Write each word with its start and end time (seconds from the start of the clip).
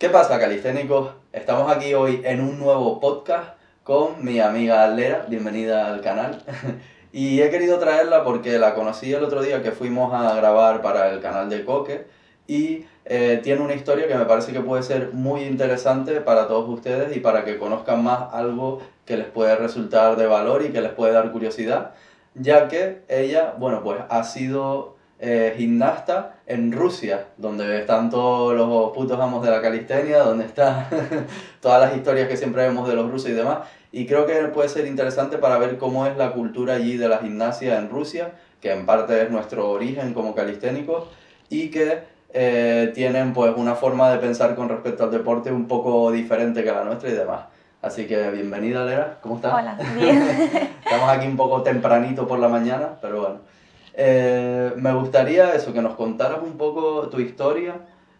¿Qué 0.00 0.08
pasa, 0.08 0.40
calisténicos? 0.40 1.10
Estamos 1.30 1.70
aquí 1.70 1.92
hoy 1.92 2.22
en 2.24 2.40
un 2.40 2.58
nuevo 2.58 2.98
podcast 3.00 3.50
con 3.84 4.24
mi 4.24 4.40
amiga 4.40 4.88
Lera. 4.88 5.26
Bienvenida 5.28 5.88
al 5.88 6.00
canal. 6.00 6.42
y 7.12 7.42
he 7.42 7.50
querido 7.50 7.78
traerla 7.78 8.24
porque 8.24 8.58
la 8.58 8.74
conocí 8.74 9.12
el 9.12 9.22
otro 9.22 9.42
día 9.42 9.62
que 9.62 9.72
fuimos 9.72 10.14
a 10.14 10.34
grabar 10.36 10.80
para 10.80 11.10
el 11.10 11.20
canal 11.20 11.50
de 11.50 11.66
Coque 11.66 12.06
y 12.46 12.86
eh, 13.04 13.40
tiene 13.42 13.60
una 13.60 13.74
historia 13.74 14.08
que 14.08 14.14
me 14.14 14.24
parece 14.24 14.54
que 14.54 14.60
puede 14.60 14.82
ser 14.82 15.12
muy 15.12 15.42
interesante 15.42 16.22
para 16.22 16.48
todos 16.48 16.66
ustedes 16.70 17.14
y 17.14 17.20
para 17.20 17.44
que 17.44 17.58
conozcan 17.58 18.02
más 18.02 18.32
algo 18.32 18.80
que 19.04 19.18
les 19.18 19.26
puede 19.26 19.54
resultar 19.56 20.16
de 20.16 20.26
valor 20.26 20.64
y 20.64 20.70
que 20.70 20.80
les 20.80 20.92
puede 20.92 21.12
dar 21.12 21.30
curiosidad, 21.30 21.90
ya 22.34 22.68
que 22.68 23.02
ella, 23.08 23.52
bueno, 23.58 23.82
pues 23.82 24.00
ha 24.08 24.24
sido 24.24 24.96
eh, 25.22 25.54
gimnasta 25.58 26.36
en 26.46 26.72
Rusia, 26.72 27.26
donde 27.36 27.80
están 27.80 28.08
todos 28.08 28.54
los 28.54 28.92
putos 28.92 29.20
amos 29.20 29.44
de 29.44 29.50
la 29.50 29.60
calistenia, 29.60 30.20
donde 30.20 30.46
están 30.46 30.86
todas 31.60 31.78
las 31.78 31.94
historias 31.94 32.26
que 32.26 32.38
siempre 32.38 32.62
vemos 32.62 32.88
de 32.88 32.94
los 32.94 33.10
rusos 33.10 33.28
y 33.30 33.34
demás. 33.34 33.58
Y 33.92 34.06
creo 34.06 34.24
que 34.24 34.34
puede 34.46 34.70
ser 34.70 34.86
interesante 34.86 35.36
para 35.36 35.58
ver 35.58 35.76
cómo 35.76 36.06
es 36.06 36.16
la 36.16 36.32
cultura 36.32 36.74
allí 36.74 36.96
de 36.96 37.08
la 37.08 37.18
gimnasia 37.18 37.78
en 37.78 37.90
Rusia, 37.90 38.32
que 38.62 38.72
en 38.72 38.86
parte 38.86 39.22
es 39.22 39.30
nuestro 39.30 39.70
origen 39.70 40.14
como 40.14 40.34
calisténicos, 40.34 41.08
y 41.50 41.68
que 41.68 41.98
eh, 42.32 42.90
tienen 42.94 43.34
pues 43.34 43.52
una 43.56 43.74
forma 43.74 44.10
de 44.10 44.18
pensar 44.18 44.54
con 44.54 44.70
respecto 44.70 45.04
al 45.04 45.10
deporte 45.10 45.52
un 45.52 45.68
poco 45.68 46.10
diferente 46.12 46.64
que 46.64 46.72
la 46.72 46.84
nuestra 46.84 47.10
y 47.10 47.12
demás. 47.12 47.40
Así 47.82 48.06
que 48.06 48.30
bienvenida, 48.30 48.84
Lera, 48.86 49.18
¿cómo 49.20 49.36
estás? 49.36 49.52
Hola, 49.52 49.76
bien. 49.98 50.22
Estamos 50.84 51.10
aquí 51.10 51.26
un 51.26 51.36
poco 51.36 51.62
tempranito 51.62 52.26
por 52.26 52.38
la 52.38 52.48
mañana, 52.48 52.98
pero 53.02 53.20
bueno. 53.20 53.50
Eh, 53.94 54.72
me 54.76 54.92
gustaría 54.94 55.54
eso, 55.54 55.72
que 55.72 55.82
nos 55.82 55.94
contaras 55.94 56.42
un 56.42 56.56
poco 56.56 57.08
tu 57.08 57.20
historia 57.20 57.74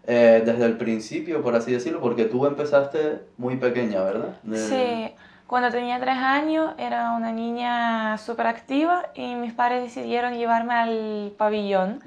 eh, 0.06 0.42
desde 0.44 0.64
el 0.64 0.76
principio, 0.76 1.42
por 1.42 1.54
así 1.54 1.72
decirlo, 1.72 2.00
porque 2.00 2.24
tú 2.24 2.46
empezaste 2.46 3.20
muy 3.38 3.56
pequeña, 3.56 4.02
¿verdad? 4.02 4.36
Sí, 4.52 5.14
cuando 5.46 5.70
tenía 5.70 5.98
tres 6.00 6.16
años 6.16 6.72
era 6.78 7.12
una 7.12 7.32
niña 7.32 8.18
súper 8.18 8.46
activa 8.46 9.06
y 9.14 9.34
mis 9.34 9.52
padres 9.52 9.82
decidieron 9.82 10.34
llevarme 10.34 10.74
al 10.74 11.32
pabellón, 11.36 12.02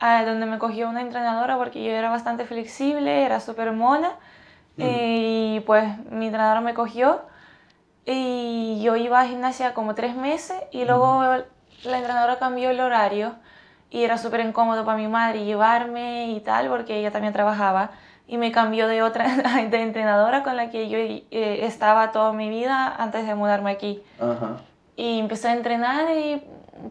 donde 0.00 0.46
me 0.46 0.58
cogió 0.58 0.88
una 0.88 1.00
entrenadora 1.00 1.56
porque 1.56 1.84
yo 1.84 1.90
era 1.90 2.10
bastante 2.10 2.44
flexible, 2.44 3.24
era 3.24 3.40
súper 3.40 3.72
mona, 3.72 4.12
y 4.78 5.60
pues 5.66 5.84
mi 6.10 6.26
entrenadora 6.26 6.60
me 6.60 6.74
cogió 6.74 7.22
y 8.04 8.80
yo 8.82 8.94
iba 8.94 9.20
a 9.20 9.26
gimnasia 9.26 9.74
como 9.74 9.94
tres 9.94 10.14
meses 10.14 10.56
y 10.70 10.84
luego 10.84 11.24
la 11.84 11.98
entrenadora 11.98 12.38
cambió 12.38 12.70
el 12.70 12.80
horario 12.80 13.34
y 13.90 14.02
era 14.04 14.18
súper 14.18 14.40
incómodo 14.40 14.84
para 14.84 14.98
mi 14.98 15.08
madre 15.08 15.44
llevarme 15.44 16.32
y 16.32 16.40
tal, 16.40 16.68
porque 16.68 16.98
ella 16.98 17.10
también 17.10 17.32
trabajaba. 17.32 17.90
Y 18.28 18.38
me 18.38 18.50
cambió 18.50 18.88
de 18.88 19.02
otra 19.02 19.26
de 19.70 19.82
entrenadora 19.82 20.42
con 20.42 20.56
la 20.56 20.70
que 20.70 20.88
yo 20.88 20.98
eh, 20.98 21.24
estaba 21.62 22.10
toda 22.10 22.32
mi 22.32 22.48
vida 22.48 22.94
antes 22.96 23.26
de 23.26 23.34
mudarme 23.34 23.70
aquí. 23.70 24.02
Y 24.96 25.20
empecé 25.20 25.48
a 25.48 25.52
entrenar 25.52 26.10
y 26.16 26.42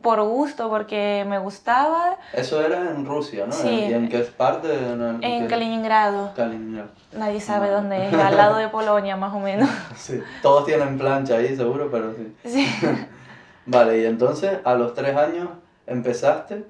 por 0.02 0.22
gusto, 0.24 0.70
porque 0.70 1.26
me 1.28 1.38
gustaba. 1.38 2.18
Eso 2.34 2.62
era 2.62 2.90
en 2.92 3.06
Rusia, 3.06 3.46
¿no? 3.46 3.52
Sí. 3.52 3.70
¿Y 3.70 3.94
en 3.94 4.10
qué 4.10 4.20
parte? 4.20 4.74
En, 4.74 5.24
en 5.24 5.48
Kaliningrado. 5.48 6.34
Kaliningrado. 6.36 6.90
Nadie 7.14 7.40
sabe 7.42 7.70
dónde 7.70 8.08
es, 8.08 8.14
al 8.14 8.38
lado 8.38 8.58
de 8.58 8.68
Polonia 8.70 9.16
más 9.16 9.34
o 9.34 9.40
menos. 9.40 9.70
Sí, 9.96 10.22
todos 10.42 10.66
tienen 10.66 10.98
plancha 10.98 11.36
ahí 11.36 11.56
seguro, 11.56 11.90
pero 11.92 12.14
sí. 12.14 12.36
Sí. 12.46 12.68
Vale, 13.66 14.00
y 14.00 14.06
entonces 14.06 14.60
a 14.64 14.76
los 14.76 14.94
tres 14.94 15.16
años 15.16 15.50
empezaste 15.88 16.66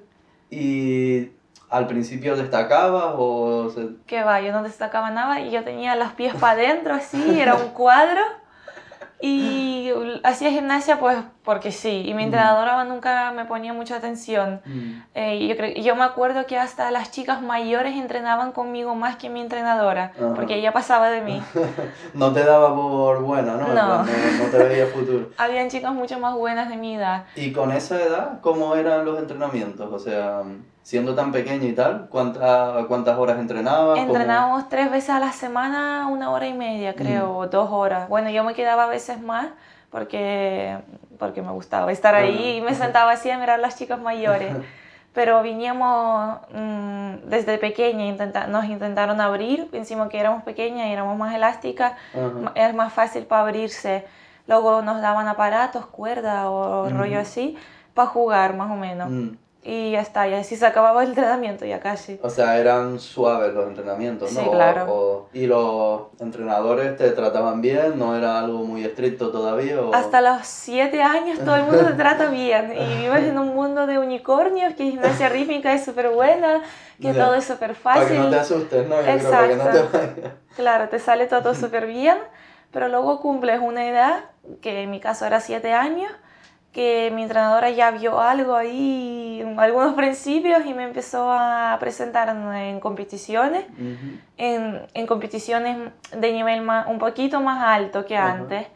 y 0.50 1.30
al 1.68 1.86
principio 1.86 2.36
destacabas 2.36 3.14
o... 3.16 3.70
Se... 3.70 3.88
Que 4.06 4.22
va, 4.22 4.40
yo 4.40 4.52
no 4.52 4.62
destacaba 4.62 5.10
nada 5.10 5.40
y 5.40 5.50
yo 5.50 5.64
tenía 5.64 5.96
los 5.96 6.12
pies 6.12 6.34
para 6.34 6.52
adentro 6.52 6.94
así, 6.94 7.40
era 7.40 7.54
un 7.54 7.70
cuadro. 7.70 8.20
Y 9.20 9.75
hacía 10.22 10.50
gimnasia 10.50 10.98
pues 10.98 11.18
porque 11.44 11.70
sí, 11.70 12.02
y 12.06 12.14
mi 12.14 12.24
entrenadora 12.24 12.82
nunca 12.84 13.30
me 13.32 13.44
ponía 13.44 13.72
mucha 13.72 13.96
atención. 13.96 14.60
Eh, 15.14 15.46
yo, 15.46 15.56
creo, 15.56 15.74
yo 15.74 15.94
me 15.94 16.04
acuerdo 16.04 16.46
que 16.46 16.58
hasta 16.58 16.90
las 16.90 17.10
chicas 17.10 17.40
mayores 17.40 17.94
entrenaban 17.94 18.52
conmigo 18.52 18.94
más 18.94 19.16
que 19.16 19.30
mi 19.30 19.40
entrenadora, 19.40 20.12
porque 20.34 20.56
ella 20.56 20.72
pasaba 20.72 21.10
de 21.10 21.20
mí. 21.20 21.42
no 22.14 22.32
te 22.32 22.44
daba 22.44 22.74
por 22.74 23.22
buena, 23.22 23.54
¿no? 23.54 23.68
No. 23.68 23.74
no, 23.74 24.04
no 24.04 24.50
te 24.50 24.58
veía 24.58 24.86
futuro. 24.86 25.30
Habían 25.36 25.68
chicas 25.68 25.92
mucho 25.92 26.18
más 26.18 26.34
buenas 26.34 26.68
de 26.68 26.76
mi 26.76 26.96
edad. 26.96 27.24
¿Y 27.36 27.52
con 27.52 27.70
esa 27.70 28.02
edad 28.02 28.40
cómo 28.40 28.74
eran 28.74 29.04
los 29.04 29.18
entrenamientos? 29.18 29.92
O 29.92 29.98
sea 29.98 30.42
siendo 30.86 31.16
tan 31.16 31.32
pequeña 31.32 31.64
y 31.66 31.72
tal, 31.72 32.06
¿cuántas, 32.08 32.86
cuántas 32.86 33.18
horas 33.18 33.40
entrenabas? 33.40 33.98
Entrenábamos 33.98 34.68
tres 34.68 34.88
veces 34.88 35.10
a 35.10 35.18
la 35.18 35.32
semana, 35.32 36.06
una 36.06 36.30
hora 36.30 36.46
y 36.46 36.54
media, 36.54 36.94
creo, 36.94 37.36
o 37.36 37.48
dos 37.48 37.70
horas. 37.72 38.08
Bueno, 38.08 38.30
yo 38.30 38.44
me 38.44 38.54
quedaba 38.54 38.84
a 38.84 38.86
veces 38.86 39.20
más 39.20 39.48
porque, 39.96 40.76
porque 41.18 41.40
me 41.40 41.52
gustaba 41.52 41.90
estar 41.90 42.14
ahí 42.14 42.58
y 42.58 42.60
me 42.60 42.74
sentaba 42.74 43.12
así 43.12 43.30
a 43.30 43.38
mirar 43.38 43.58
a 43.58 43.62
las 43.62 43.78
chicas 43.78 43.98
mayores. 43.98 44.54
Pero 45.14 45.42
viníamos 45.42 46.38
mm, 46.52 47.30
desde 47.30 47.56
pequeña, 47.56 48.04
intenta, 48.04 48.46
nos 48.46 48.66
intentaron 48.66 49.22
abrir, 49.22 49.70
encima 49.72 50.10
que 50.10 50.20
éramos 50.20 50.42
pequeñas 50.42 50.88
y 50.88 50.92
éramos 50.92 51.16
más 51.16 51.34
elásticas, 51.34 51.94
es 52.54 52.74
más 52.74 52.92
fácil 52.92 53.24
para 53.24 53.40
abrirse. 53.44 54.04
Luego 54.46 54.82
nos 54.82 55.00
daban 55.00 55.28
aparatos, 55.28 55.86
cuerda 55.86 56.50
o 56.50 56.90
rollo 56.90 57.18
así, 57.18 57.56
para 57.94 58.08
jugar 58.08 58.54
más 58.54 58.70
o 58.70 58.76
menos. 58.76 59.08
Mm 59.08 59.45
y 59.68 59.90
ya 59.90 60.00
está, 60.00 60.28
y 60.28 60.34
así 60.34 60.54
se 60.54 60.64
acababa 60.64 61.02
el 61.02 61.08
entrenamiento 61.08 61.64
ya 61.64 61.80
casi. 61.80 62.20
O 62.22 62.30
sea, 62.30 62.56
eran 62.56 63.00
suaves 63.00 63.52
los 63.52 63.66
entrenamientos, 63.66 64.32
¿no? 64.32 64.40
Sí, 64.40 64.48
claro. 64.48 65.28
¿Y 65.32 65.46
los 65.46 66.02
entrenadores 66.20 66.96
te 66.96 67.10
trataban 67.10 67.60
bien? 67.60 67.98
¿No 67.98 68.16
era 68.16 68.38
algo 68.38 68.58
muy 68.58 68.84
estricto 68.84 69.32
todavía? 69.32 69.80
Hasta 69.92 70.20
los 70.20 70.46
siete 70.46 71.02
años 71.02 71.40
todo 71.40 71.56
el 71.56 71.64
mundo 71.64 71.84
te 71.84 71.94
trata 71.94 72.26
bien 72.30 72.74
y 72.78 72.98
vives 72.98 73.24
en 73.24 73.38
un 73.40 73.56
mundo 73.56 73.88
de 73.88 73.98
unicornios, 73.98 74.74
que 74.74 74.84
gimnasia 74.84 75.28
rítmica 75.30 75.72
es 75.72 75.84
súper 75.84 76.10
buena, 76.10 76.62
que 77.02 77.12
todo 77.12 77.34
es 77.34 77.44
súper 77.44 77.74
fácil. 77.74 78.02
Para 78.04 78.14
que 78.14 78.18
no 78.20 78.30
te 78.30 78.38
asustes, 78.38 78.88
¿no? 78.88 79.00
Exacto. 79.00 79.56
no 79.56 79.70
te 79.88 80.30
claro, 80.54 80.88
te 80.88 81.00
sale 81.00 81.26
todo 81.26 81.54
súper 81.56 81.86
bien, 81.88 82.18
pero 82.70 82.86
luego 82.86 83.20
cumples 83.20 83.60
una 83.60 83.88
edad, 83.88 84.26
que 84.60 84.82
en 84.82 84.90
mi 84.92 85.00
caso 85.00 85.26
era 85.26 85.40
siete 85.40 85.72
años, 85.72 86.12
que 86.76 87.10
mi 87.14 87.22
entrenadora 87.22 87.70
ya 87.70 87.90
vio 87.90 88.20
algo 88.20 88.54
ahí, 88.54 89.42
algunos 89.56 89.94
principios 89.94 90.66
y 90.66 90.74
me 90.74 90.84
empezó 90.84 91.32
a 91.32 91.74
presentar 91.80 92.28
en, 92.28 92.80
competiciones, 92.80 93.64
en, 94.36 94.82
en, 94.92 95.06
competiciones 95.06 95.78
de 96.14 96.32
nivel 96.34 96.60
más, 96.60 96.86
un 96.86 96.98
poquito 96.98 97.40
más 97.40 97.64
alto 97.64 98.04
que 98.04 98.18
antes. 98.18 98.66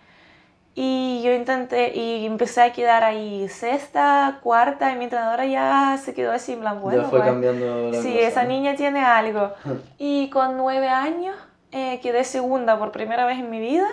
Y 0.74 1.20
yo 1.22 1.34
intenté 1.34 1.94
y 1.94 2.24
empecé 2.24 2.62
a 2.62 2.72
quedar 2.72 3.04
ahí 3.04 3.46
sexta, 3.50 4.38
cuarta 4.42 4.90
y 4.92 4.96
mi 4.96 5.04
entrenadora 5.04 5.44
ya 5.44 5.98
se 6.02 6.14
quedó 6.14 6.32
así 6.32 6.54
en 6.54 6.60
plan, 6.60 6.80
bueno. 6.80 7.02
Ya 7.02 7.08
fue 7.10 7.18
pues, 7.18 7.30
cambiando 7.30 7.92
Sí, 8.00 8.18
esa 8.18 8.44
niña 8.44 8.76
tiene 8.76 9.04
algo. 9.04 9.52
y 9.98 10.30
con 10.30 10.56
nueve 10.56 10.88
años 10.88 11.36
eh, 11.70 12.00
quedé 12.00 12.24
segunda 12.24 12.78
por 12.78 12.92
primera 12.92 13.26
vez 13.26 13.40
en 13.40 13.50
mi 13.50 13.60
vida. 13.60 13.88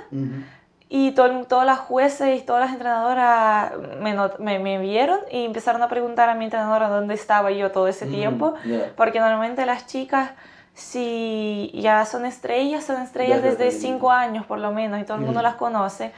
Y 0.89 1.11
todo, 1.11 1.43
todas 1.45 1.65
las 1.65 1.79
jueces 1.79 2.39
y 2.39 2.45
todas 2.45 2.61
las 2.61 2.71
entrenadoras 2.71 3.73
me, 3.99 4.59
me, 4.59 4.79
vieron 4.79 5.19
y 5.29 5.43
empezaron 5.43 5.83
a 5.83 5.89
preguntar 5.89 6.29
a 6.29 6.35
mi 6.35 6.45
entrenadora 6.45 6.87
dónde 6.87 7.13
estaba 7.13 7.51
yo 7.51 7.71
todo 7.71 7.89
ese 7.89 8.05
mm, 8.05 8.09
tiempo, 8.09 8.53
porque 8.95 9.19
normalmente 9.19 9.65
las 9.65 9.87
chicas, 9.87 10.31
si 10.73 11.71
ya 11.73 12.05
son 12.05 12.25
estrellas, 12.25 12.85
son 12.85 13.01
estrellas 13.01 13.43
desde 13.43 13.71
cinco 13.71 14.11
años 14.11 14.45
por 14.45 14.59
lo 14.59 14.71
menos 14.71 15.01
y 15.01 15.03
todo 15.03 15.17
el 15.17 15.23
mundo 15.23 15.41
mm. 15.41 15.43
las 15.43 15.55
conoce, 15.55 16.13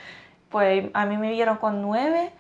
pues 0.49 0.91
a 0.93 1.05
mí 1.07 1.17
me 1.17 1.31
vieron 1.31 1.57
con 1.57 1.81
nueve 1.81 2.31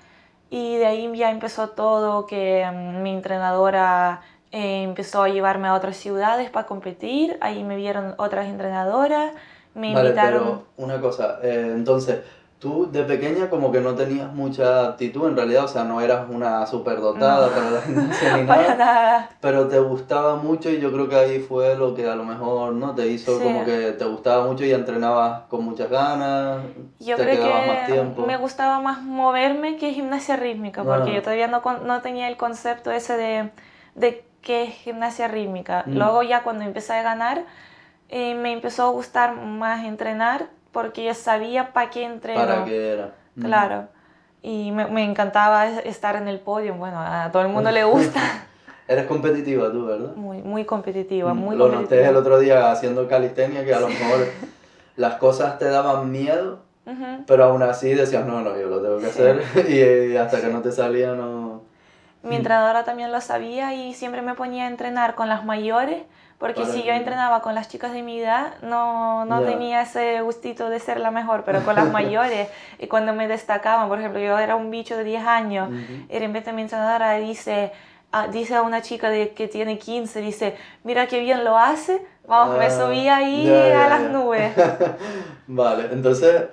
y 0.51 0.77
de 0.77 0.85
ahí 0.85 1.11
ya 1.15 1.31
empezó 1.31 1.69
todo, 1.69 2.27
que 2.27 2.63
mm, 2.71 3.01
mi 3.01 3.11
entrenadora 3.11 4.21
eh, 4.51 4.83
empezó 4.83 5.23
a 5.23 5.29
llevarme 5.29 5.67
a 5.67 5.73
otras 5.73 5.97
ciudades 5.97 6.49
para 6.49 6.67
competir, 6.67 7.37
ahí 7.41 7.63
me 7.63 7.75
vieron 7.75 8.15
otras 8.17 8.47
entrenadoras 8.47 9.31
me 9.75 9.93
vale, 9.93 10.11
Pero 10.11 10.63
una 10.77 10.99
cosa, 10.99 11.39
eh, 11.43 11.73
entonces, 11.75 12.19
tú 12.59 12.91
de 12.91 13.03
pequeña 13.03 13.49
como 13.49 13.71
que 13.71 13.79
no 13.79 13.95
tenías 13.95 14.33
mucha 14.33 14.87
aptitud 14.87 15.29
en 15.29 15.37
realidad, 15.37 15.63
o 15.63 15.67
sea, 15.67 15.85
no 15.85 16.01
eras 16.01 16.29
una 16.29 16.65
superdotada 16.67 17.49
para 17.49 17.71
la 17.71 17.81
gimnasia 17.81 18.37
ni 18.37 18.43
nada, 18.47 19.29
pero 19.39 19.67
te 19.67 19.79
gustaba 19.79 20.35
mucho 20.35 20.69
y 20.69 20.79
yo 20.79 20.91
creo 20.91 21.07
que 21.07 21.15
ahí 21.15 21.39
fue 21.39 21.77
lo 21.77 21.95
que 21.95 22.07
a 22.07 22.15
lo 22.15 22.25
mejor 22.25 22.73
no 22.73 22.93
te 22.95 23.07
hizo 23.07 23.39
como 23.39 23.63
que 23.63 23.93
te 23.93 24.03
gustaba 24.03 24.45
mucho 24.45 24.65
y 24.65 24.71
entrenabas 24.71 25.43
con 25.43 25.63
muchas 25.63 25.89
ganas, 25.89 26.63
yo 26.99 27.15
te 27.15 27.23
creo 27.23 27.43
que 27.43 27.67
más 27.67 27.87
tiempo. 27.87 28.25
Me 28.25 28.35
gustaba 28.35 28.81
más 28.81 29.01
moverme 29.01 29.77
que 29.77 29.93
gimnasia 29.93 30.35
rítmica, 30.35 30.83
porque 30.83 31.13
yo 31.13 31.21
todavía 31.21 31.47
no, 31.47 31.61
no 31.85 32.01
tenía 32.01 32.27
el 32.27 32.35
concepto 32.35 32.91
ese 32.91 33.15
de, 33.15 33.49
de 33.95 34.25
qué 34.41 34.63
es 34.63 34.73
gimnasia 34.73 35.29
rítmica. 35.29 35.83
Mm. 35.85 35.97
Luego 35.97 36.23
ya 36.23 36.43
cuando 36.43 36.65
empecé 36.65 36.93
a 36.93 37.03
ganar 37.03 37.45
eh, 38.09 38.35
me 38.35 38.51
empezó 38.51 38.83
a 38.83 38.89
gustar 38.89 39.35
más 39.35 39.85
entrenar 39.85 40.47
porque 40.71 41.03
ya 41.03 41.13
sabía 41.13 41.73
para 41.73 41.89
qué 41.89 42.03
entreno. 42.05 42.39
Para 42.39 42.65
qué 42.65 42.93
era. 42.93 43.11
Claro. 43.39 43.87
Y 44.41 44.71
me, 44.71 44.85
me, 44.87 45.03
encantaba 45.03 45.67
estar 45.67 46.15
en 46.15 46.27
el 46.27 46.39
podio. 46.39 46.75
Bueno, 46.75 46.99
a 46.99 47.29
todo 47.31 47.41
el 47.41 47.49
mundo 47.49 47.71
le 47.71 47.83
gusta. 47.83 48.21
Eres 48.87 49.05
competitiva 49.05 49.71
tú, 49.71 49.85
¿verdad? 49.85 50.15
Muy, 50.15 50.41
muy 50.41 50.65
competitiva, 50.65 51.35
muy 51.35 51.55
Lo 51.55 51.65
competitiva. 51.65 52.01
noté 52.01 52.09
el 52.09 52.15
otro 52.15 52.39
día 52.39 52.71
haciendo 52.71 53.07
calistenia 53.07 53.63
que 53.63 53.73
a 53.73 53.79
lo 53.79 53.87
mejor 53.87 54.27
las 54.95 55.15
cosas 55.15 55.59
te 55.59 55.65
daban 55.65 56.11
miedo, 56.11 56.63
pero 57.27 57.43
aún 57.43 57.61
así 57.61 57.93
decías, 57.93 58.25
no, 58.25 58.41
no, 58.41 58.59
yo 58.59 58.67
lo 58.67 58.81
tengo 58.81 58.97
que 58.97 59.11
Sí. 59.11 59.21
hacer 59.21 59.69
y, 60.11 60.17
hasta 60.17 60.41
que 60.41 60.47
no 60.47 60.61
te 60.61 60.71
salía 60.71 61.13
no... 61.13 61.61
Mi 62.23 62.35
entrenadora 62.35 62.83
también 62.83 63.11
lo 63.11 63.21
sabía 63.21 63.75
y 63.75 63.93
siempre 63.93 64.23
me 64.23 64.33
ponía 64.33 64.65
a 64.65 64.67
entrenar 64.67 65.13
con 65.13 65.29
las 65.29 65.45
mayores, 65.45 66.01
porque 66.39 66.65
si 66.65 66.83
yo 66.83 66.93
entrenaba 66.93 67.41
con 67.41 67.53
las 67.53 67.67
chicas 67.67 67.91
de 67.91 68.01
mi 68.01 68.19
edad, 68.21 68.53
no, 68.61 69.25
no 69.25 69.41
Ya. 69.41 69.45
tenía 69.45 69.81
ese 69.81 70.21
gustito 70.21 70.69
de 70.69 70.79
ser 70.79 70.99
la 70.99 71.11
mejor, 71.11 71.43
pero 71.43 71.63
con 71.63 71.75
las 71.75 71.91
mayores, 71.91 72.47
y 72.79 72.87
cuando 72.87 73.13
me 73.13 73.27
destacaban, 73.27 73.89
por 73.89 73.99
ejemplo, 73.99 74.19
yo 74.21 74.39
era 74.39 74.55
un 74.55 74.71
bicho 74.71 74.95
de 74.97 75.03
10 75.03 75.25
años, 75.25 75.69
Ujú. 75.69 76.05
y 76.09 76.13
de 76.13 76.19
repente 76.19 76.53
mi 76.53 76.61
entrenadora 76.63 77.13
dice, 77.15 77.71
ah, 78.13 78.27
dice 78.27 78.55
a 78.55 78.61
una 78.61 78.81
chica 78.81 79.09
de, 79.09 79.31
que 79.31 79.47
tiene 79.49 79.77
15, 79.77 80.21
dice, 80.21 80.55
mira 80.85 81.07
qué 81.07 81.19
bien 81.19 81.43
lo 81.43 81.57
hace, 81.57 82.01
vamos, 82.25 82.57
me 82.57 82.65
Ah, 82.67 82.69
subí 82.71 83.07
ahí 83.09 83.45
ya, 83.45 83.67
ya, 83.69 83.85
a 83.85 83.89
las 83.89 84.01
ya. 84.03 84.09
nubes. 84.09 84.53
Vale, 85.47 85.89
entonces 85.91 86.43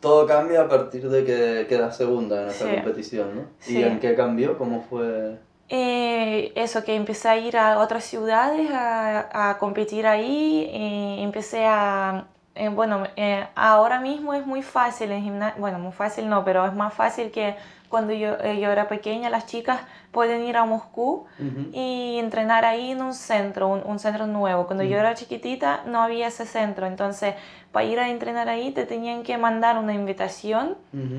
todo 0.00 0.26
cambia 0.26 0.62
a 0.62 0.68
partir 0.68 1.08
de 1.08 1.24
que 1.24 1.66
quedas 1.68 1.96
segunda 1.96 2.42
en 2.42 2.48
esa 2.48 2.66
Sí. 2.66 2.74
competición, 2.74 3.34
¿no? 3.36 3.42
Sí. 3.60 3.78
¿Y 3.78 3.82
en 3.84 3.98
qué 4.00 4.14
cambió? 4.14 4.58
¿Cómo 4.58 4.82
fue? 4.82 5.38
Eh, 5.74 6.52
eso, 6.54 6.84
que 6.84 6.94
empecé 6.94 7.30
a 7.30 7.38
ir 7.38 7.56
a 7.56 7.78
otras 7.78 8.04
ciudades 8.04 8.70
a, 8.70 9.48
a 9.50 9.56
competir 9.56 10.06
ahí, 10.06 10.68
eh, 10.70 11.22
empecé 11.22 11.64
a, 11.64 12.24
eh, 12.54 12.68
bueno, 12.68 13.04
eh, 13.16 13.46
ahora 13.54 13.98
mismo 13.98 14.34
es 14.34 14.44
muy 14.46 14.60
fácil 14.62 15.10
en 15.12 15.22
gimnasio, 15.22 15.58
bueno, 15.58 15.78
muy 15.78 15.92
fácil 15.92 16.28
no, 16.28 16.44
pero 16.44 16.66
es 16.66 16.74
más 16.74 16.92
fácil 16.92 17.30
que 17.30 17.56
cuando 17.88 18.12
yo, 18.12 18.34
eh, 18.42 18.60
yo 18.60 18.70
era 18.70 18.86
pequeña, 18.86 19.30
las 19.30 19.46
chicas 19.46 19.80
pueden 20.10 20.44
ir 20.44 20.58
a 20.58 20.66
Moscú 20.66 21.24
y 21.72 22.18
entrenar 22.18 22.66
ahí 22.66 22.90
en 22.90 23.00
un 23.00 23.14
centro, 23.14 23.68
un, 23.68 23.80
un 23.84 23.98
centro 23.98 24.26
nuevo. 24.26 24.66
Cuando 24.66 24.84
yo 24.84 24.96
Mm. 24.98 25.00
era 25.00 25.14
chiquitita 25.14 25.84
no 25.86 26.02
había 26.02 26.26
ese 26.28 26.44
centro, 26.44 26.86
entonces 26.86 27.34
para 27.70 27.86
ir 27.86 27.98
a 27.98 28.10
entrenar 28.10 28.50
ahí 28.50 28.72
te 28.72 28.84
tenían 28.84 29.22
que 29.22 29.38
mandar 29.38 29.78
una 29.78 29.94
invitación 29.94 30.76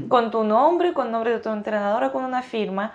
con 0.09 0.29
tu 0.29 0.44
nombre, 0.44 0.94
con 0.94 1.11
nombre 1.11 1.31
de 1.31 1.39
tu 1.39 1.50
entrenadora, 1.50 2.11
con 2.11 2.23
una 2.23 2.44
firma. 2.44 2.91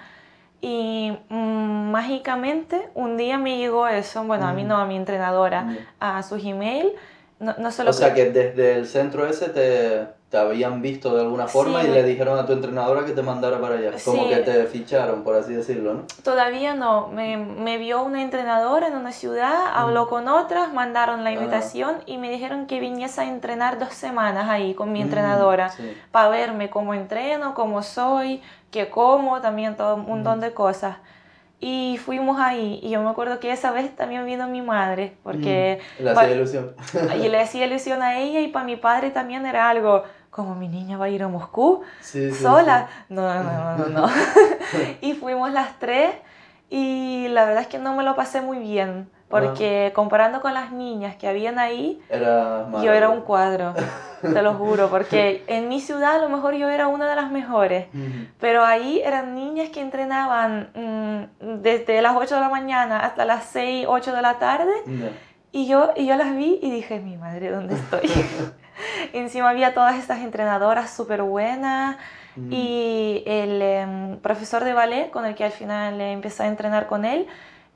Y 0.60 1.16
mm, 1.28 1.90
mágicamente 1.90 2.88
un 2.94 3.16
día 3.16 3.38
me 3.38 3.58
llegó 3.58 3.87
eso, 3.87 4.25
bueno, 4.25 4.46
a 4.49 4.52
mí 4.52 4.64
no, 4.64 4.76
a 4.76 4.87
mi 4.87 4.96
entrenadora, 4.96 5.66
a 6.00 6.22
su 6.22 6.37
Gmail. 6.37 6.93
No, 7.40 7.55
no 7.58 7.70
solo 7.70 7.90
O 7.90 7.93
sea 7.93 8.14
que 8.14 8.31
desde 8.31 8.75
el 8.75 8.87
centro 8.88 9.25
ese 9.25 9.49
te, 9.50 10.08
te 10.28 10.37
habían 10.37 10.82
visto 10.82 11.14
de 11.14 11.20
alguna 11.22 11.46
forma 11.46 11.82
Sí. 11.82 11.87
y 11.87 11.90
le 11.93 12.02
dijeron 12.02 12.37
a 12.37 12.44
tu 12.46 12.52
entrenadora 12.52 13.05
que 13.06 13.12
te 13.12 13.22
mandara 13.22 13.60
para 13.60 13.76
allá. 13.76 13.93
Como 14.05 14.25
Sí. 14.25 14.28
que 14.31 14.37
te 14.38 14.64
ficharon, 14.64 15.22
por 15.22 15.37
así 15.37 15.55
decirlo, 15.55 15.94
¿no? 15.94 16.02
todavía 16.25 16.75
no. 16.75 17.06
Me, 17.06 17.37
me 17.37 17.78
vio 17.78 18.02
una 18.02 18.22
entrenadora 18.22 18.88
en 18.88 18.96
una 18.96 19.12
ciudad, 19.12 19.69
habló 19.72 20.08
con 20.08 20.26
otras, 20.26 20.72
mandaron 20.75 21.22
la 21.22 21.31
invitación 21.31 21.99
y 22.06 22.19
me 22.19 22.28
dijeron 22.28 22.66
que 22.66 22.81
viniese 22.81 23.20
a 23.20 23.25
entrenar 23.26 23.78
dos 23.78 23.94
semanas 23.94 24.49
ahí 24.50 24.75
con 24.75 24.90
mi 24.93 24.99
Mm, 24.99 25.02
entrenadora. 25.02 25.69
sí. 25.70 25.96
para 26.10 26.28
verme 26.31 26.70
cómo 26.70 26.93
entreno, 26.93 27.55
cómo 27.55 27.84
soy, 27.84 28.43
qué 28.70 28.88
como, 28.91 29.41
también 29.41 29.76
todo 29.76 29.97
un 29.97 30.06
montón 30.06 30.41
de 30.41 30.53
cosas. 30.53 30.97
Y 31.61 31.99
fuimos 32.05 32.38
ahí, 32.38 32.79
y 32.82 32.91
yo 32.91 33.03
me 33.03 33.11
acuerdo 33.11 33.41
que 33.41 33.50
esa 33.50 33.73
vez 33.73 33.94
también 33.97 34.25
vino 34.25 34.47
mi 34.47 34.62
madre, 34.62 35.17
porque 35.25 35.81
Mm, 35.99 36.03
Le 36.05 36.11
hacía 36.11 36.31
ilusión. 36.31 36.75
y 37.20 37.29
le 37.29 37.41
hacía 37.43 37.67
ilusión 37.67 38.00
a 38.03 38.19
ella, 38.19 38.41
y 38.41 38.49
para 38.49 38.65
mi 38.65 38.76
padre 38.76 39.11
también 39.11 39.44
era 39.44 39.69
algo 39.69 40.05
como 40.31 40.55
mi 40.55 40.69
niña 40.69 40.97
va 40.99 41.06
a 41.06 41.09
ir 41.09 41.23
a 41.25 41.29
Moscú 41.29 41.82
Sí, 42.00 42.31
sí, 42.31 42.43
sola. 42.43 42.88
No, 43.09 43.23
no, 43.43 43.43
no, 43.43 43.76
no, 43.76 43.87
no. 44.03 44.06
y 45.00 45.15
fuimos 45.15 45.50
las 45.53 45.79
tres, 45.81 46.15
y 46.70 47.26
la 47.31 47.44
verdad 47.44 47.62
es 47.62 47.69
que 47.69 47.79
no 47.79 47.94
me 47.97 48.05
lo 48.05 48.15
pasé 48.15 48.41
muy 48.41 48.59
bien, 48.61 49.11
porque 49.29 49.93
comparando 49.95 50.41
con 50.41 50.55
las 50.55 50.73
niñas 50.73 51.17
que 51.17 51.29
habían 51.29 51.59
ahí. 51.59 52.01
Era 52.09 52.67
yo 52.83 52.93
era 52.93 53.09
un 53.11 53.21
cuadro, 53.21 53.75
te 54.23 54.43
lo 54.43 54.55
juro, 54.55 54.89
porque 54.89 55.45
en 55.49 55.69
mi 55.69 55.81
ciudad 55.81 56.17
a 56.17 56.19
lo 56.19 56.29
mejor 56.29 56.55
yo 56.55 56.69
era 56.69 56.89
una 56.89 57.09
de 57.09 57.17
las 57.17 57.31
mejores, 57.31 57.87
pero 58.41 58.65
ahí 58.65 59.01
eran 59.05 59.35
niñas 59.35 59.71
que 59.71 59.81
entrenaban 59.81 60.71
mm, 60.75 61.63
desde 61.63 62.01
las 62.03 62.17
8 62.17 62.35
de 62.35 62.41
la 62.41 62.49
mañana 62.49 63.01
hasta 63.01 63.25
las 63.25 63.45
6, 63.45 63.87
8 63.89 64.15
de 64.15 64.23
la 64.23 64.39
tarde, 64.39 64.73
y 65.53 65.67
yo, 65.67 65.93
y 65.97 66.07
yo 66.07 66.17
las 66.17 66.35
vi 66.37 66.59
y 66.63 66.71
dije, 66.71 67.01
mi 67.01 67.17
madre, 67.17 67.51
¿dónde 67.51 67.75
estoy? 67.75 68.11
Encima 69.13 69.51
había 69.51 69.75
todas 69.75 69.97
estas 69.97 70.21
entrenadoras 70.21 70.91
súper 70.91 71.23
buenas 71.23 71.97
y 72.51 73.25
el 73.27 73.61
em, 73.61 74.17
profesor 74.19 74.63
de 74.63 74.73
ballet 74.73 75.11
con 75.11 75.25
el 75.25 75.35
que 75.35 75.43
al 75.43 75.51
final 75.51 76.01
eh, 76.01 76.13
empecé 76.13 76.45
a 76.45 76.47
entrenar 76.47 76.87
con 76.87 77.05
él, 77.05 77.27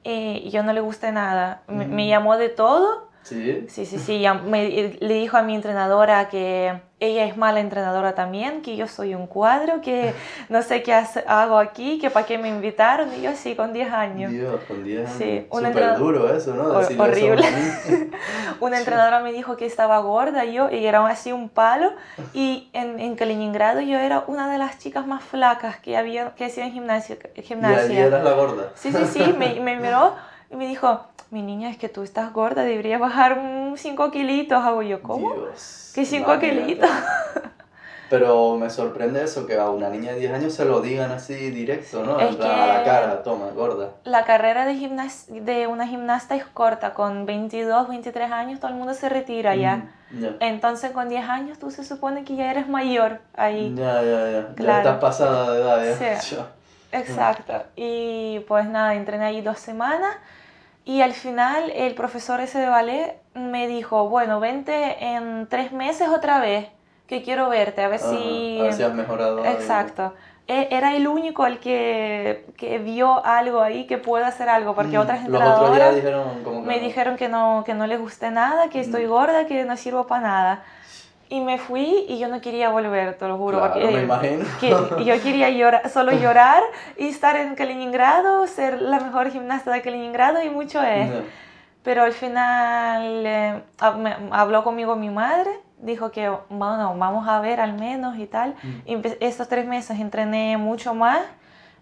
eh, 0.05 0.49
yo 0.51 0.63
no 0.63 0.73
le 0.73 0.81
gusté 0.81 1.13
nada. 1.13 1.63
Me, 1.69 1.87
me 1.87 2.07
llamó 2.07 2.37
de 2.37 2.49
todo 2.49 3.12
Sí. 3.23 3.67
Sí, 3.69 3.87
sí, 3.87 3.99
sí. 3.99 4.21
ya 4.21 4.35
me- 4.35 4.97
le 5.01 5.15
dijo 5.15 5.37
a 5.37 5.43
mi 5.43 5.55
entrenadora 5.55 6.29
que 6.29 6.81
ella 6.99 7.25
es 7.25 7.37
mala 7.37 7.61
entrenadora 7.61 8.15
también, 8.15 8.63
que 8.63 8.77
yo 8.77 8.87
soy 8.89 9.15
un 9.15 9.27
cuadro, 9.27 9.81
que 9.81 10.13
no 10.49 10.63
sé 10.63 10.83
qué 10.83 10.93
hace- 10.95 11.25
hago 11.27 11.59
aquí, 11.59 11.99
que 12.01 12.11
para 12.11 12.27
qué 12.27 12.39
me 12.39 12.49
invitaron. 12.49 13.13
Y 13.17 13.23
yo 13.23 13.33
sí, 13.35 13.55
con 13.55 13.73
10 13.73 13.93
años. 13.93 14.31
Dios, 14.31 14.61
con 14.69 14.83
10 14.85 15.07
años. 15.09 15.19
Sí, 15.19 15.47
un 15.51 15.65
Súper 15.67 15.97
duro 15.97 16.35
eso, 16.37 16.55
¿no? 16.55 16.65
Hor- 16.75 16.91
eso 16.91 17.03
horrible. 17.03 17.47
una. 17.89 18.19
Una 18.61 18.79
entrenadora 18.79 19.21
me 19.21 19.33
dijo 19.33 19.57
que 19.57 19.67
estaba 19.67 19.99
gorda 20.01 20.45
yo, 20.45 20.71
y 20.71 20.85
era 20.87 21.05
así 21.07 21.33
un 21.33 21.49
palo. 21.49 21.93
Y 22.35 22.71
en, 22.73 22.99
en 23.01 23.15
Kaliningrado 23.17 23.81
yo 23.81 23.99
era 23.99 24.25
una 24.27 24.51
de 24.51 24.59
las 24.59 24.79
chicas 24.79 25.07
más 25.07 25.23
flacas 25.23 25.77
que, 25.79 25.97
había, 25.97 26.31
que 26.35 26.47
hacían 26.47 26.73
gimnasia. 26.73 27.17
y 27.35 27.43
gimnasia. 27.43 28.07
eras 28.07 28.23
la 28.25 28.33
gorda. 28.33 28.71
Sí, 28.75 28.93
sí, 28.93 29.05
sí, 29.07 29.35
me, 29.39 29.59
me 29.61 29.77
miró 29.77 30.15
y 30.51 30.57
me 30.57 30.67
dijo, 30.69 31.07
mi 31.33 31.43
niña, 31.43 31.71
es 31.71 31.79
que 31.79 31.89
tú 31.89 32.03
estás 32.03 32.33
gorda, 32.33 32.63
deberías 32.63 33.01
bajar 33.01 33.41
5 33.77 34.11
kilitos. 34.11 34.63
Hago 34.63 34.83
yo, 34.83 35.03
¿cómo? 35.03 35.35
Dios. 35.35 35.91
¿Qué 35.95 36.05
5 36.05 36.35
imagínate. 36.35 36.63
kilitos? 36.67 36.91
Pero 38.11 38.59
me 38.59 38.69
sorprende 38.69 39.25
eso, 39.25 39.47
que 39.47 39.57
a 39.59 39.71
una 39.71 39.89
niña 39.89 40.13
de 40.13 40.19
10 40.19 40.35
años 40.35 40.53
se 40.53 40.67
lo 40.67 40.83
digan 40.83 41.11
así 41.13 41.33
directo, 41.51 42.05
¿no? 42.05 42.21
Es 42.21 42.39
a 42.39 42.67
la 42.67 42.85
cara, 42.85 43.23
toma, 43.23 43.47
gorda. 43.55 43.89
La 44.05 44.25
carrera 44.27 44.67
de, 44.67 44.75
gimnas 44.75 45.25
de 45.31 45.67
una 45.67 45.87
gimnasta 45.87 46.37
es 46.37 46.45
corta, 46.45 46.93
con 46.93 47.25
22, 47.25 47.89
23 47.89 48.31
años 48.31 48.61
todo 48.61 48.71
el 48.71 48.77
mundo 48.77 48.93
se 48.93 49.09
retira 49.09 49.57
ya. 49.57 49.77
Mm, 50.11 50.21
Ya. 50.21 50.37
Entonces 50.41 50.91
con 50.91 51.09
10 51.09 51.27
años 51.27 51.59
tú 51.59 51.71
se 51.71 51.85
supone 51.85 52.23
que 52.25 52.37
ya 52.37 52.51
eres 52.51 52.69
mayor 52.69 53.21
ahí. 53.35 53.75
Ya, 53.75 54.03
ya, 54.03 54.31
ya. 54.31 54.31
Ya 54.31 54.55
Claro. 54.57 54.79
estás 54.81 54.99
pasada 55.01 55.51
de 55.55 55.63
edad, 55.63 55.99
ya. 55.99 56.21
Sí. 56.21 56.37
Ya. 56.93 56.99
Exacto. 56.99 57.55
Y 57.77 58.41
pues 58.47 58.67
nada, 58.67 58.95
entrené 58.95 59.25
ahí 59.25 59.41
dos 59.41 59.59
semanas 59.59 60.15
y 60.85 61.01
al 61.03 61.13
final 61.13 61.71
el 61.71 61.95
profesor 61.95 62.41
ese 62.41 62.59
de 62.59 62.69
ballet 62.69 63.17
me 63.35 63.67
dijo, 63.69 64.09
bueno, 64.09 64.41
vente 64.41 65.05
en 65.05 65.47
tres 65.49 65.73
meses 65.73 66.09
otra 66.09 66.41
vez, 66.41 66.69
que 67.07 67.23
quiero 67.23 67.49
verte, 67.49 67.83
a 67.83 67.89
ver 67.89 68.01
Ajá, 68.01 68.11
si... 68.11 68.59
A 68.61 68.65
ver 68.65 68.73
si 68.75 68.83
has 68.83 68.95
mejorado. 68.95 69.45
Exacto. 69.47 70.15
E- 70.49 70.69
Era 70.71 70.97
el 70.97 71.07
único 71.07 71.47
el 71.47 71.61
que, 71.61 72.45
que 72.57 72.79
vio 72.79 73.25
algo 73.25 73.61
ahí 73.61 73.87
que 73.87 73.97
puede 73.99 74.25
hacer 74.25 74.49
algo, 74.49 74.75
porque 74.75 74.99
Mm, 74.99 75.01
otras 75.01 75.29
Los 75.29 75.41
otros 75.41 75.45
ya 75.55 75.63
entrenadoras 75.63 75.95
dijeron 75.97 76.43
como 76.45 76.63
que 76.63 76.67
me 76.69 76.77
no. 76.79 76.83
dijeron 76.87 77.17
que 77.17 77.29
no, 77.29 77.63
que 77.65 77.75
no 77.75 77.87
les 77.87 78.01
guste 78.01 78.31
nada, 78.31 78.69
que 78.69 78.81
estoy 78.81 79.07
Mm. 79.07 79.09
gorda, 79.11 79.47
que 79.47 79.65
no 79.65 79.77
sirvo 79.77 80.07
para 80.07 80.23
nada. 80.23 80.65
Y 81.33 81.41
me 81.41 81.57
fui 81.57 82.05
y 82.09 82.19
yo 82.19 82.29
no 82.29 82.43
quería 82.43 82.69
volver, 82.69 83.17
te 83.17 83.27
lo 83.27 83.39
juro, 83.39 83.57
Claro, 83.59 83.73
porque 83.73 83.89
me 83.91 84.03
imagino. 84.03 84.45
que 84.61 85.05
yo 85.05 85.23
quería 85.23 85.49
llorar, 85.49 85.89
solo 85.89 86.13
llorar 86.23 86.63
y 86.99 87.09
estar 87.09 87.37
en 87.37 87.55
Kaliningrado, 87.55 88.47
ser 88.47 88.83
la 88.83 89.01
mejor 89.01 89.31
gimnasta 89.31 89.71
de 89.73 89.81
Kaliningrado 89.81 90.43
y 90.43 90.51
mucho 90.51 90.83
es. 90.83 91.09
Ya. 91.09 91.21
Pero 91.83 92.03
al 92.03 92.13
final 92.13 93.03
eh, 93.27 93.63
habló 94.31 94.63
conmigo 94.63 94.95
mi 94.95 95.09
madre, 95.09 95.51
dijo 95.79 96.11
que 96.11 96.29
bueno, 96.51 96.95
vamos 96.99 97.27
a 97.27 97.41
ver 97.41 97.61
al 97.61 97.73
menos 97.73 98.19
y 98.19 98.27
tal. 98.27 98.55
Mm. 98.63 98.91
Y 98.91 98.99
estos 99.21 99.49
tres 99.49 99.67
meses 99.67 99.99
entrené 100.01 100.59
mucho 100.59 100.93
más, 100.95 101.21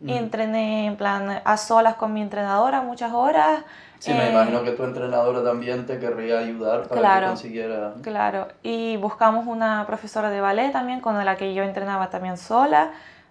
y 0.00 0.12
Mm. 0.14 0.16
entrené 0.16 0.87
en 0.87 0.97
plan 0.97 1.42
a 1.45 1.57
solas 1.57 1.97
con 1.97 2.12
mi 2.14 2.23
entrenadora 2.23 2.80
muchas 2.83 3.12
horas. 3.12 3.64
Sí, 4.00 4.12
me 4.12 4.26
eh, 4.28 4.30
imagino 4.33 4.62
que 4.64 4.73
tu 4.73 4.83
entrenadora 4.85 5.45
también 5.45 5.87
te 5.87 5.99
querría 6.00 6.38
ayudar 6.38 6.88
para 6.88 7.00
Claro. 7.00 7.26
que 7.26 7.33
consiguiera. 7.33 7.95
Claro, 8.02 8.49
y 8.62 8.97
buscamos 8.97 9.47
una 9.47 9.85
profesora 9.87 10.30
de 10.30 10.40
ballet 10.40 10.73
también 10.73 11.00
con 11.00 11.23
la 11.25 11.37
que 11.37 11.54
yo 11.54 11.62
entrenaba 11.62 12.11
también 12.11 12.37
sola. 12.37 12.90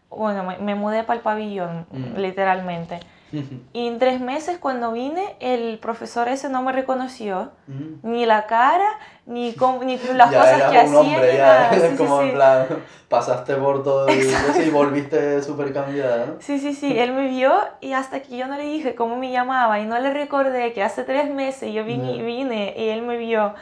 Bueno, 0.09 0.43
me, 0.43 0.57
me 0.59 0.75
mudé 0.75 1.03
para 1.03 1.17
el 1.17 1.23
pabellón, 1.23 1.85
Mm. 1.91 2.17
literalmente. 2.17 2.99
Y 3.73 3.87
en 3.87 3.99
tres 3.99 4.21
meses 4.21 4.57
cuando 4.57 4.91
vine, 4.91 5.35
el 5.39 5.77
profesor 5.79 6.27
ese 6.27 6.49
no 6.49 6.61
me 6.63 6.71
reconoció, 6.71 7.51
Mm. 7.67 7.99
ni 8.11 8.25
la 8.25 8.45
cara, 8.47 8.87
ni, 9.29 9.53
cómo- 9.53 9.83
ni 9.83 9.97
las 10.15 10.31
ya 10.31 10.39
cosas 10.39 10.63
que 10.63 10.77
un 10.79 10.85
hacía, 10.85 10.99
hombre, 10.99 11.37
ya. 11.37 11.69
Sí, 11.73 11.79
sí, 11.91 11.95
como 11.95 12.19
sí. 12.19 12.25
en 12.27 12.33
plan, 12.33 12.67
pasaste 13.07 13.55
por 13.55 13.83
todo 13.83 14.07
el 14.09 14.65
y 14.65 14.69
volviste 14.69 15.41
súper 15.43 15.71
cambiada, 15.71 16.25
¿no? 16.25 16.33
Sí, 16.39 16.59
sí, 16.59 16.73
sí, 16.73 16.97
él 16.97 17.13
me 17.13 17.27
vio 17.27 17.53
y 17.79 17.93
hasta 17.93 18.21
que 18.21 18.37
yo 18.37 18.47
no 18.47 18.57
le 18.57 18.63
dije 18.63 18.95
cómo 18.95 19.15
me 19.15 19.31
llamaba 19.31 19.79
y 19.79 19.85
no 19.85 19.97
le 19.99 20.11
recordé 20.11 20.73
que 20.73 20.83
hace 20.83 21.03
tres 21.03 21.29
meses 21.29 21.73
yo 21.73 21.85
vine, 21.85 22.17
Ya. 22.17 22.23
vine 22.23 22.73
y 22.77 22.89
él 22.89 23.03
me 23.03 23.17
vio, 23.17 23.53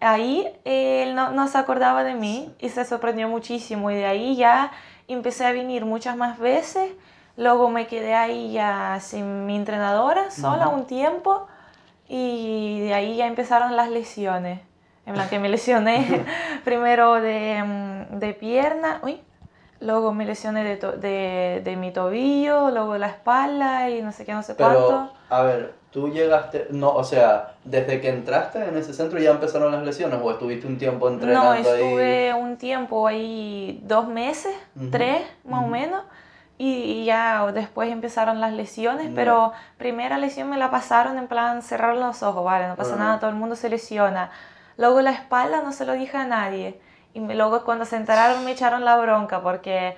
ahí 0.00 0.48
él 0.64 1.14
no, 1.14 1.30
no 1.30 1.48
se 1.48 1.58
acordaba 1.58 2.04
de 2.04 2.14
mí 2.14 2.52
y 2.58 2.68
se 2.68 2.84
sorprendió 2.84 3.28
muchísimo 3.28 3.90
y 3.90 3.94
de 3.94 4.06
ahí 4.06 4.36
ya 4.36 4.72
empecé 5.08 5.46
a 5.46 5.52
venir 5.52 5.84
muchas 5.84 6.16
más 6.16 6.38
veces 6.38 6.90
Luego 7.36 7.68
me 7.68 7.88
quedé 7.88 8.14
ahí 8.14 8.52
ya 8.52 8.98
sin 9.00 9.44
mi 9.46 9.56
entrenadora, 9.56 10.30
sola 10.30 10.68
un 10.68 10.86
tiempo, 10.86 11.48
y 12.08 12.80
de 12.80 12.94
ahí 12.94 13.16
ya 13.16 13.26
empezaron 13.26 13.74
las 13.74 13.90
lesiones. 13.90 14.60
En 15.06 15.16
la 15.16 15.28
que 15.28 15.38
me 15.38 15.48
lesioné 15.48 16.24
primero 16.64 17.14
de, 17.14 17.62
mm, 17.62 18.18
de 18.18 18.34
pierna, 18.34 19.00
uy, 19.02 19.20
luego 19.80 20.14
me 20.14 20.24
lesioné 20.24 20.64
de, 20.64 20.76
de, 20.76 21.60
de, 21.62 21.76
mi 21.76 21.92
tobillo, 21.92 22.70
luego 22.70 22.96
la 22.96 23.08
espalda 23.08 23.90
y 23.90 24.02
no 24.02 24.12
sé 24.12 24.24
qué, 24.24 24.32
no 24.32 24.42
sé 24.42 24.54
Pero, 24.54 24.86
cuánto. 24.86 25.12
A 25.28 25.42
ver, 25.42 25.74
tú 25.90 26.08
llegaste, 26.08 26.68
no, 26.70 26.90
o 26.90 27.04
sea, 27.04 27.54
desde 27.64 28.00
que 28.00 28.08
entraste 28.08 28.64
en 28.64 28.76
ese 28.76 28.92
centro 28.94 29.18
ya 29.20 29.30
empezaron 29.30 29.70
las 29.70 29.84
lesiones 29.84 30.18
o 30.22 30.30
estuviste 30.30 30.66
un 30.66 30.78
tiempo 30.78 31.08
entrenando 31.08 31.50
ahí? 31.50 31.62
No, 31.62 31.68
estuve 31.68 32.34
un 32.34 32.56
tiempo 32.56 33.06
ahí, 33.06 33.80
dos 33.84 34.08
meses, 34.08 34.54
tres 34.90 35.22
más 35.44 35.64
o 35.64 35.68
menos. 35.68 36.02
Y, 36.56 37.04
ya 37.04 37.50
después 37.52 37.90
empezaron 37.90 38.40
las 38.40 38.52
lesiones, 38.52 39.10
pero 39.14 39.52
primera 39.76 40.18
lesión 40.18 40.48
me 40.48 40.56
la 40.56 40.70
pasaron 40.70 41.18
en 41.18 41.26
plan 41.26 41.62
cerrar 41.62 41.96
los 41.96 42.22
ojos, 42.22 42.44
vale, 42.44 42.68
no 42.68 42.76
pasa 42.76 42.96
nada, 42.96 43.18
todo 43.18 43.30
el 43.30 43.36
mundo 43.36 43.56
se 43.56 43.68
lesiona. 43.68 44.30
Luego 44.76 45.00
la 45.00 45.10
espalda 45.10 45.62
no 45.62 45.72
se 45.72 45.86
lo 45.86 45.92
dije 45.92 46.16
a 46.16 46.26
nadie. 46.26 46.80
Y 47.12 47.20
luego 47.20 47.64
cuando 47.64 47.84
se 47.84 47.96
enteraron 47.96 48.44
me 48.44 48.52
echaron 48.52 48.84
la 48.84 48.96
bronca 48.96 49.40
porque, 49.40 49.96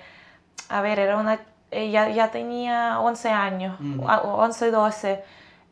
a 0.69 0.81
ver, 0.81 0.99
era 0.99 1.17
una, 1.17 1.39
ella 1.71 2.09
ya 2.09 2.29
tenía 2.29 2.99
11 2.99 3.29
años, 3.29 3.77
11, 3.79 4.71
12. 4.71 5.23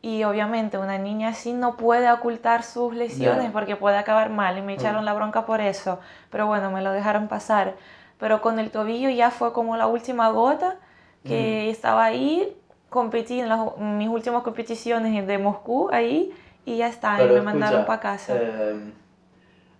Y 0.02 0.24
obviamente 0.24 0.78
una 0.78 0.98
niña 0.98 1.28
así 1.28 1.52
no 1.52 1.76
puede 1.76 2.10
ocultar 2.10 2.62
sus 2.62 2.94
lesiones 2.94 3.50
porque 3.50 3.76
puede 3.76 3.96
acabar 3.96 4.30
mal 4.30 4.58
y 4.58 4.62
me 4.62 4.74
echaron 4.74 5.04
la 5.04 5.12
bronca 5.12 5.46
por 5.46 5.60
eso. 5.60 6.00
Pero 6.30 6.46
bueno, 6.46 6.70
me 6.70 6.82
lo 6.82 6.92
dejaron 6.92 7.28
pasar. 7.28 7.74
Pero 8.18 8.40
con 8.40 8.58
el 8.58 8.70
tobillo 8.70 9.10
ya 9.10 9.30
fue 9.30 9.52
como 9.52 9.76
la 9.76 9.86
última 9.86 10.28
gota 10.30 10.76
que 11.24 11.70
estaba 11.70 12.04
ahí, 12.04 12.56
competí 12.88 13.40
en 13.40 13.48
las, 13.48 13.76
mis 13.78 14.08
últimas 14.08 14.42
competiciones 14.42 15.26
de 15.26 15.38
Moscú 15.38 15.88
ahí 15.92 16.32
y 16.66 16.76
ya 16.76 16.88
está, 16.88 17.22
y 17.24 17.28
me 17.28 17.40
mandaron 17.40 17.86
para 17.86 18.00
casa. 18.00 18.36
Em, 18.36 18.92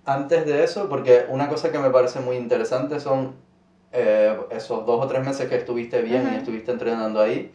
antes 0.07 0.47
de 0.47 0.63
eso, 0.63 0.89
porque 0.89 1.27
una 1.29 1.49
cosa 1.49 1.73
que 1.73 1.79
me 1.79 1.91
parece 1.91 2.21
muy 2.21 2.37
interesante 2.37 3.01
son 3.01 3.35
eh, 3.93 4.39
esos 4.51 4.87
dos 4.87 5.05
o 5.05 5.09
tres 5.09 5.27
meses 5.27 5.49
que 5.49 5.57
estuviste 5.57 6.01
bien 6.01 6.31
y 6.33 6.37
estuviste 6.37 6.71
entrenando 6.71 7.21
ahí. 7.21 7.53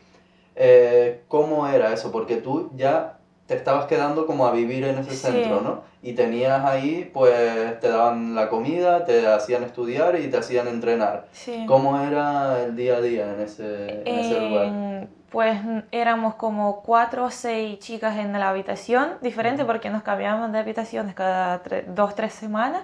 Eh, 0.56 1.24
¿Cómo 1.30 1.66
era 1.66 1.94
eso? 1.94 2.12
Porque 2.12 2.38
tú 2.38 2.72
ya 2.76 3.20
te 3.52 3.58
estabas 3.58 3.84
quedando 3.86 4.26
como 4.26 4.48
a 4.48 4.52
vivir 4.54 4.86
en 4.86 4.98
ese 5.00 5.12
centro, 5.12 5.60
¿no? 5.60 5.82
Y 6.02 6.14
tenías 6.14 6.64
ahí, 6.64 7.12
pues 7.14 7.78
te 7.82 7.90
daban 7.90 8.34
la 8.34 8.48
comida, 8.48 9.04
te 9.04 9.28
hacían 9.28 9.64
estudiar 9.64 10.18
y 10.18 10.30
te 10.30 10.38
hacían 10.38 10.70
entrenar. 10.70 11.28
Sí. 11.34 11.66
¿Cómo 11.68 12.00
era 12.00 12.64
el 12.64 12.78
día 12.78 12.96
a 12.96 13.02
día 13.02 13.34
en 13.34 13.42
ese, 13.42 14.04
en 14.06 14.20
ese 14.20 14.40
lugar? 14.40 15.08
pues 15.32 15.60
éramos 15.92 16.36
como 16.36 16.82
cuatro 16.82 17.26
o 17.26 17.32
seis 17.32 17.80
chicas 17.80 18.18
en 18.18 18.34
la 18.34 18.50
habitación, 18.50 19.14
diferente 19.22 19.64
porque 19.64 19.90
nos 19.90 20.04
cambiábamos 20.04 20.52
de 20.52 20.60
habitaciones 20.60 21.14
cada 21.14 21.62
dos, 21.88 22.16
tres 22.16 22.34
semanas, 22.34 22.84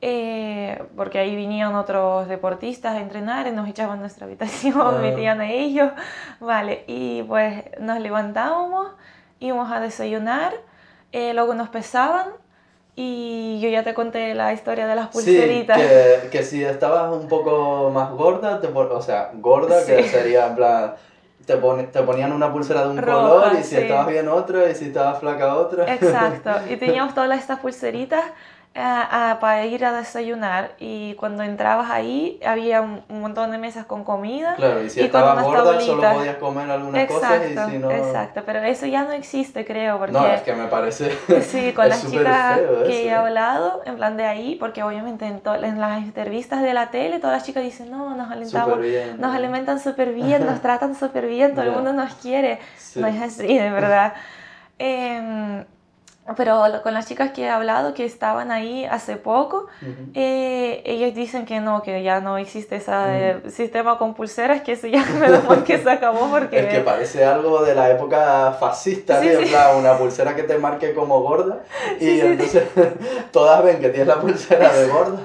eh, 0.00 0.82
porque 0.96 1.18
ahí 1.18 1.36
venían 1.36 1.74
otros 1.74 2.26
deportistas 2.26 2.94
a 2.94 3.00
entrenar 3.00 3.46
y 3.46 3.52
nos 3.52 3.68
echaban 3.68 4.00
nuestra 4.00 4.26
habitación, 4.26 5.00
metían 5.02 5.42
a 5.42 5.50
ellos, 5.50 5.92
vale, 6.40 6.84
y 6.86 7.22
pues 7.24 7.64
nos 7.80 8.00
levantábamos, 8.00 8.92
íbamos 9.40 9.70
a 9.70 9.80
desayunar, 9.80 10.54
eh, 11.12 11.32
luego 11.34 11.54
nos 11.54 11.68
pesaban, 11.68 12.26
y 12.96 13.60
yo 13.60 13.68
ya 13.68 13.84
te 13.84 13.94
conté 13.94 14.34
la 14.34 14.52
historia 14.52 14.86
de 14.86 14.96
las 14.96 15.08
pulseritas. 15.08 15.80
Sí, 15.80 15.86
que, 15.86 16.28
que 16.30 16.42
si 16.42 16.64
estabas 16.64 17.12
un 17.12 17.28
poco 17.28 17.90
más 17.90 18.10
gorda, 18.10 18.60
te, 18.60 18.66
o 18.66 19.02
sea, 19.02 19.30
gorda, 19.34 19.84
que 19.86 20.02
sería 20.08 20.48
en 20.48 20.56
plan 20.56 20.94
te, 21.48 21.56
te 21.56 22.02
ponían 22.02 22.32
una 22.32 22.52
pulsera 22.52 22.82
de 22.82 22.90
un 22.90 22.98
color 22.98 23.52
y 23.58 23.64
si 23.64 23.76
estabas 23.76 24.06
bien 24.06 24.28
otra 24.28 24.70
y 24.70 24.74
si 24.74 24.86
estabas 24.86 25.18
flaca 25.18 25.56
otra. 25.56 25.92
Exacto, 25.92 26.50
y 26.70 26.76
teníamos 26.76 27.14
todas 27.14 27.38
estas 27.38 27.58
pulseritas 27.60 28.22
para 28.74 29.66
ir 29.66 29.84
a 29.84 29.92
desayunar 29.92 30.72
y 30.78 31.14
cuando 31.14 31.42
entrabas 31.42 31.90
ahí 31.90 32.38
había 32.46 32.80
un, 32.80 33.02
montón 33.08 33.50
de 33.50 33.58
mesas 33.58 33.86
con 33.86 34.04
comida. 34.04 34.54
Claro, 34.54 34.82
y 34.84 34.90
si 34.90 35.00
estabas 35.00 35.42
gorda 35.42 35.80
solo 35.80 36.02
podías 36.12 36.36
comer 36.36 36.70
algunas 36.70 37.06
cosas 37.06 37.42
y 37.50 37.70
si 37.70 37.78
no... 37.78 37.90
Exacto, 37.90 38.42
pero 38.46 38.60
eso 38.60 38.86
ya 38.86 39.02
no 39.02 39.12
existe 39.12 39.64
creo. 39.64 39.98
Porque, 39.98 40.12
no, 40.12 40.26
es 40.26 40.42
que 40.42 40.52
me 40.52 40.66
parece... 40.68 41.10
Sí, 41.48 41.72
con 41.72 41.88
las 41.88 42.08
chicas 42.08 42.60
que 42.86 43.06
he 43.06 43.12
hablado, 43.12 43.82
en 43.84 43.96
plan 43.96 44.16
de 44.16 44.26
ahí, 44.26 44.56
porque 44.56 44.82
obviamente 44.82 45.26
en, 45.26 45.40
en, 45.64 45.80
las 45.80 46.02
entrevistas 46.02 46.62
de 46.62 46.74
la 46.74 46.90
tele 46.90 47.18
todas 47.18 47.38
las 47.38 47.44
chicas 47.44 47.62
dicen, 47.62 47.90
no, 47.90 48.14
nos 48.14 48.30
alimentamos, 48.30 48.78
nos 49.18 49.34
alimentan 49.34 49.80
súper 49.80 50.12
bien, 50.12 50.44
nos 50.46 50.60
tratan 50.62 50.94
súper 50.94 51.26
bien, 51.26 51.54
todo 51.54 51.64
el 51.64 51.72
mundo 51.72 51.92
nos 51.92 52.14
quiere. 52.14 52.60
No 52.96 53.06
es 53.06 53.20
así, 53.20 53.58
de 53.58 53.70
verdad. 53.70 54.14
Eh, 54.80 55.64
pero 56.36 56.62
con 56.82 56.94
las 56.94 57.06
chicas 57.06 57.32
que 57.32 57.42
he 57.42 57.48
hablado 57.48 57.94
que 57.94 58.04
estaban 58.04 58.50
ahí 58.50 58.84
hace 58.84 59.16
poco, 59.16 59.66
eh, 60.14 60.82
ellos 60.84 61.14
dicen 61.14 61.46
que 61.46 61.60
no, 61.60 61.82
que 61.82 62.02
ya 62.02 62.20
no 62.20 62.38
existe 62.38 62.76
ese 62.76 63.40
sistema 63.50 63.98
con 63.98 64.14
pulseras, 64.14 64.62
que 64.62 64.72
eso 64.72 64.86
ya 64.86 65.04
me 65.04 65.64
que 65.64 65.78
se 65.78 65.90
acabó 65.90 66.28
porque... 66.30 66.60
Es 66.60 66.66
que 66.66 66.80
parece 66.80 67.24
algo 67.24 67.62
de 67.62 67.74
la 67.74 67.90
época 67.90 68.56
fascista, 68.58 69.20
sí, 69.20 69.28
una 69.78 69.96
pulsera 69.96 70.34
que 70.34 70.42
te 70.42 70.58
marque 70.58 70.94
como 70.94 71.22
gorda 71.22 71.60
y 72.00 72.20
entonces 72.20 72.64
todas 73.32 73.62
ven 73.64 73.80
que 73.80 73.88
tienes 73.88 74.08
la 74.08 74.20
pulsera 74.20 74.72
de 74.72 74.88
gorda. 74.88 75.20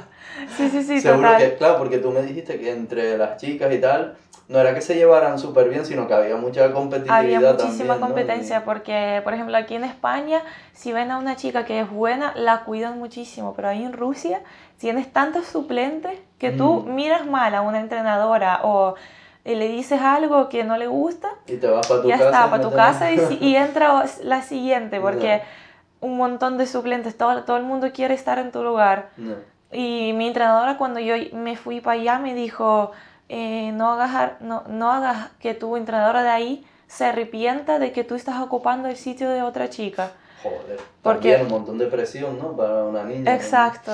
Sí, 0.58 0.70
sí, 0.70 0.84
sí, 0.84 1.02
Seguro 1.02 1.30
que, 1.38 1.56
claro, 1.56 1.78
porque 1.78 1.98
tú 1.98 2.12
me 2.12 2.22
dijiste 2.22 2.60
que 2.60 2.72
entre 2.72 3.18
las 3.18 3.38
chicas 3.38 3.74
y 3.74 3.80
tal, 3.80 4.16
no 4.54 4.60
era 4.60 4.76
que 4.76 4.82
se 4.82 4.94
llevaran 4.94 5.40
súper 5.40 5.68
bien, 5.68 5.84
sino 5.84 6.08
que 6.08 6.14
había 6.14 6.36
mucha 6.36 6.72
competitividad. 6.72 7.18
Había 7.18 7.54
muchísima 7.54 8.00
competencia, 8.00 8.64
porque, 8.64 9.20
por 9.24 9.34
ejemplo, 9.34 9.58
aquí 9.58 9.74
en 9.74 9.84
España, 9.84 10.44
si 10.74 10.94
ven 10.94 11.10
a 11.10 11.18
una 11.18 11.36
chica 11.36 11.66
que 11.66 11.80
es 11.80 11.90
buena, 11.90 12.34
la 12.36 12.64
cuidan 12.64 13.00
muchísimo, 13.00 13.56
pero 13.56 13.70
ahí 13.70 13.84
en 13.84 13.94
Rusia 13.94 14.42
tienes 14.78 15.12
tantos 15.12 15.48
suplentes 15.48 16.20
que 16.38 16.52
tú 16.52 16.84
miras 16.84 17.26
mal 17.26 17.56
a 17.56 17.62
una 17.62 17.80
entrenadora 17.80 18.60
o 18.64 18.94
le 19.44 19.68
dices 19.70 20.00
algo 20.00 20.50
que 20.50 20.64
no 20.64 20.78
le 20.78 20.86
gusta 20.86 21.30
y 21.48 21.56
te 21.56 21.66
vas 21.66 21.88
para 21.88 22.04
tu 22.04 22.08
ya 22.08 22.20
casa. 22.20 22.30
está, 22.30 22.50
para 22.52 22.62
tu 22.62 22.72
casa 22.72 23.12
y, 23.12 23.56
entra 23.56 24.06
la 24.22 24.44
siguiente, 24.44 25.00
porque 25.00 25.42
un 26.00 26.16
montón 26.16 26.60
de 26.60 26.68
suplentes, 26.68 27.18
todo, 27.18 27.44
todo 27.44 27.58
el 27.58 27.64
mundo 27.64 27.92
quiere 27.92 28.14
estar 28.14 28.38
en 28.38 28.52
tu 28.52 28.62
lugar. 28.62 29.10
Y 29.72 30.14
mi 30.14 30.28
entrenadora 30.28 30.78
cuando 30.78 31.00
yo 31.00 31.16
me 31.34 31.58
fui 31.58 31.82
para 31.82 32.00
allá 32.00 32.20
me 32.20 32.36
dijo 32.36 32.92
eh, 33.36 33.72
no, 33.72 33.94
hagas, 33.94 34.34
no, 34.42 34.64
no 34.68 34.92
hagas 34.92 35.32
que 35.40 35.56
tu 35.56 35.76
entrenadora 35.76 36.22
de 36.22 36.30
ahí 36.30 36.68
se 36.88 37.06
arrepienta 37.06 37.80
de 37.80 37.92
que 37.92 38.04
tú 38.04 38.14
estás 38.14 38.40
ocupando 38.40 38.88
el 38.88 38.96
sitio 38.96 39.28
de 39.32 39.42
otra 39.42 39.72
chica. 39.72 40.12
Joder, 40.44 40.80
porque 41.02 41.38
un 41.42 41.48
montón 41.48 41.80
de 41.80 41.88
presión, 41.88 42.38
¿no? 42.38 42.56
Para 42.56 42.84
una 42.84 43.04
niña. 43.04 43.34
Exacto. 43.34 43.92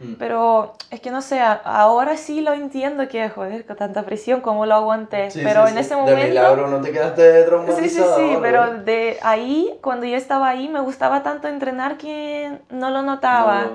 Mm. 0.00 0.14
Pero 0.14 0.72
es 0.90 0.98
que 1.00 1.12
no 1.12 1.22
sé, 1.22 1.38
ahora 1.40 2.16
sí 2.16 2.40
lo 2.40 2.52
entiendo 2.52 3.06
que, 3.06 3.28
joder, 3.28 3.64
con 3.64 3.76
tanta 3.76 4.02
presión, 4.02 4.40
¿cómo 4.40 4.66
lo 4.66 4.74
aguanté? 4.74 5.28
pero 5.34 5.68
en 5.68 5.78
ese 5.78 5.94
momento... 5.94 6.20
De 6.20 6.28
milagro 6.28 6.66
no 6.66 6.80
te 6.80 6.90
quedaste 6.90 7.44
traumatizada. 7.44 8.16
Sí, 8.16 8.22
sí, 8.22 8.30
sí, 8.32 8.38
pero 8.42 8.78
de 8.78 9.18
ahí, 9.22 9.78
cuando 9.82 10.06
yo 10.06 10.16
estaba 10.16 10.48
ahí, 10.48 10.68
me 10.68 10.80
gustaba 10.80 11.22
tanto 11.22 11.46
entrenar 11.46 11.96
que 11.96 12.58
no 12.70 12.90
lo 12.90 13.02
notaba. 13.02 13.68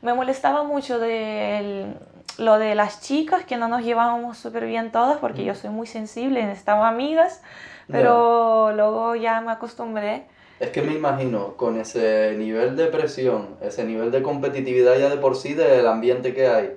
Me 0.00 0.14
molestaba 0.14 0.62
mucho 0.62 0.98
de 0.98 1.94
lo 2.38 2.58
de 2.58 2.74
las 2.74 3.00
chicas, 3.00 3.44
que 3.44 3.56
no 3.56 3.68
nos 3.68 3.82
llevábamos 3.82 4.38
súper 4.38 4.66
bien 4.66 4.90
todas, 4.90 5.18
porque 5.18 5.44
yo 5.44 5.54
soy 5.54 5.70
muy 5.70 5.86
sensible, 5.86 6.44
necesitaba 6.44 6.88
amigas, 6.88 7.42
pero 7.90 8.72
luego 8.72 9.16
ya 9.16 9.40
me 9.40 9.52
acostumbré. 9.52 10.24
Es 10.60 10.70
que 10.70 10.82
me 10.82 10.92
imagino, 10.92 11.56
con 11.56 11.80
ese 11.80 12.34
nivel 12.38 12.76
de 12.76 12.86
presión, 12.86 13.56
ese 13.60 13.84
nivel 13.84 14.10
de 14.10 14.22
competitividad 14.22 14.96
ya 14.96 15.08
de 15.08 15.16
por 15.16 15.36
sí 15.36 15.54
del 15.54 15.86
ambiente 15.86 16.34
que 16.34 16.46
hay, 16.46 16.76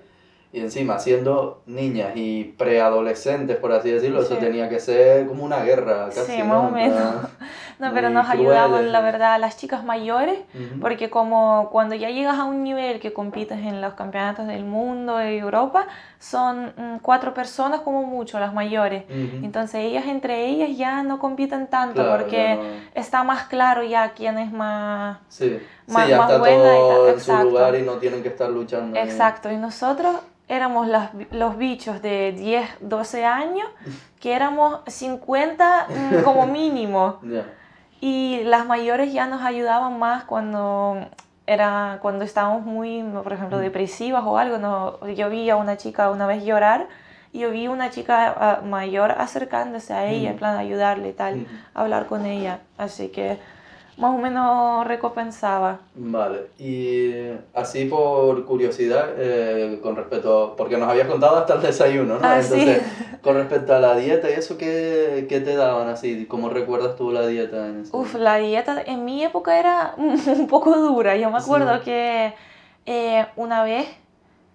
y 0.52 0.62
encima, 0.62 1.00
siendo 1.00 1.62
niñas 1.66 2.14
y 2.16 2.56
preadolescentes, 2.58 3.58
por 3.58 3.74
así 3.74 3.92
decirlo, 3.92 4.22
eso 4.22 4.38
tenía 4.38 4.70
que 4.70 4.80
ser 4.80 5.28
como 5.28 5.44
una 5.44 5.64
guerra, 5.64 6.10
casi. 6.16 6.32
Sí, 6.32 6.44
más 6.44 6.72
o 6.72 6.72
menos. 6.72 6.98
No, 7.80 7.94
pero 7.94 8.10
nos 8.10 8.30
ayudaban, 8.30 8.92
la 8.92 9.02
verdad, 9.02 9.40
las 9.40 9.58
chicas 9.58 9.84
mayores, 9.84 10.40
porque 10.80 11.10
como 11.10 11.70
cuando 11.72 11.96
ya 11.96 12.10
llegas 12.10 12.38
a 12.38 12.46
un 12.46 12.64
nivel 12.64 13.00
que 13.00 13.14
compites 13.14 13.60
en 13.60 13.82
los 13.82 13.94
campeonatos 13.96 14.48
del 14.48 14.64
mundo, 14.64 15.18
de 15.18 15.38
Europa, 15.38 15.88
son 16.20 16.74
mm, 16.78 17.00
cuatro 17.02 17.34
personas 17.34 17.82
como 17.82 18.04
mucho, 18.04 18.40
las 18.40 18.54
mayores. 18.54 19.04
Entonces 19.10 19.82
ellas 19.82 20.06
entre 20.08 20.46
ellas 20.46 20.78
ya 20.78 21.04
no 21.04 21.20
compiten 21.20 21.68
tanto, 21.68 22.06
porque 22.10 22.58
está 22.94 23.24
más 23.24 23.48
claro 23.48 23.84
ya 23.84 24.14
quién 24.14 24.38
es 24.38 24.52
más, 24.52 25.20
sí. 25.28 25.60
más, 25.88 26.08
ya 26.08 26.22
está 26.22 26.38
Todo 26.38 27.10
en 27.10 27.20
su 27.20 27.34
lugar 27.36 27.76
y 27.76 27.82
no 27.82 27.94
tienen 27.94 28.24
que 28.24 28.30
estar 28.30 28.50
luchando. 28.50 28.98
Exacto, 28.98 29.52
y 29.52 29.58
nosotros 29.58 30.16
éramos 30.48 30.88
las, 30.88 31.12
los 31.32 31.58
bichos 31.58 32.02
de 32.02 32.32
10, 32.32 32.70
12 32.82 33.26
años, 33.26 33.68
que 34.20 34.34
éramos 34.34 34.80
50 34.88 35.88
mm, 35.90 36.24
como 36.24 36.48
mínimo. 36.48 37.20
Y 38.02 38.44
las 38.44 38.66
mayores 38.66 39.14
ya 39.14 39.28
nos 39.28 39.42
ayudaban 39.42 39.98
más 40.00 40.26
cuando, 40.26 40.98
era, 41.48 42.00
cuando 42.02 42.26
estábamos 42.26 42.66
muy, 42.66 43.04
por 43.24 43.34
ejemplo, 43.34 43.58
depresivas 43.60 44.24
o 44.26 44.38
algo. 44.38 44.58
No, 44.58 45.06
yo 45.08 45.30
vi 45.30 45.50
a 45.50 45.56
una 45.56 45.78
chica 45.78 46.10
una 46.10 46.28
vez 46.28 46.44
llorar 46.44 46.88
y 47.32 47.40
yo 47.40 47.52
vi 47.52 47.68
una 47.68 47.90
chica 47.90 48.34
ah, 48.38 48.62
mayor 48.64 49.12
acercándose 49.12 49.94
a 49.94 50.08
ella, 50.08 50.32
en 50.32 50.38
plan 50.38 50.58
ayudarle 50.58 51.10
y 51.10 51.14
tal, 51.14 51.48
hablar 51.74 52.06
con 52.06 52.26
ella. 52.26 52.60
Así 52.78 53.10
que 53.10 53.40
más 53.98 54.14
o 54.14 54.18
menos 54.18 54.86
recompensaba. 54.86 55.80
Vale, 55.96 56.48
y 56.60 57.32
así 57.54 57.86
por 57.86 58.46
curiosidad, 58.46 59.10
eh, 59.18 59.80
con 59.82 59.96
respecto, 59.96 60.54
porque 60.58 60.78
nos 60.78 60.90
habías 60.90 61.08
contado 61.08 61.38
hasta 61.38 61.56
el 61.56 61.62
desayuno, 61.62 62.20
¿no? 62.20 62.28
Ah, 62.28 62.40
Entonces, 62.42 62.82
con 63.22 63.36
respecto 63.36 63.74
a 63.74 63.80
la 63.80 63.96
dieta 63.96 64.30
y 64.30 64.34
eso, 64.34 64.58
¿qué, 64.58 65.26
¿qué, 65.30 65.40
te 65.40 65.56
daban 65.56 65.88
así? 65.88 66.26
¿Cómo 66.26 66.50
recuerdas 66.50 66.96
tú 66.98 67.12
la 67.12 67.26
dieta? 67.26 67.68
En 67.68 67.84
Uf, 67.92 68.16
la 68.16 68.38
dieta 68.38 68.82
en 68.86 69.06
mi 69.06 69.24
época 69.24 69.58
era 69.58 69.94
un 69.98 70.48
poco 70.48 70.76
dura. 70.78 71.16
Yo 71.16 71.32
me 71.32 71.38
acuerdo 71.38 71.82
que 71.82 72.34
eh, 72.86 73.26
una 73.38 73.64
vez, 73.64 73.88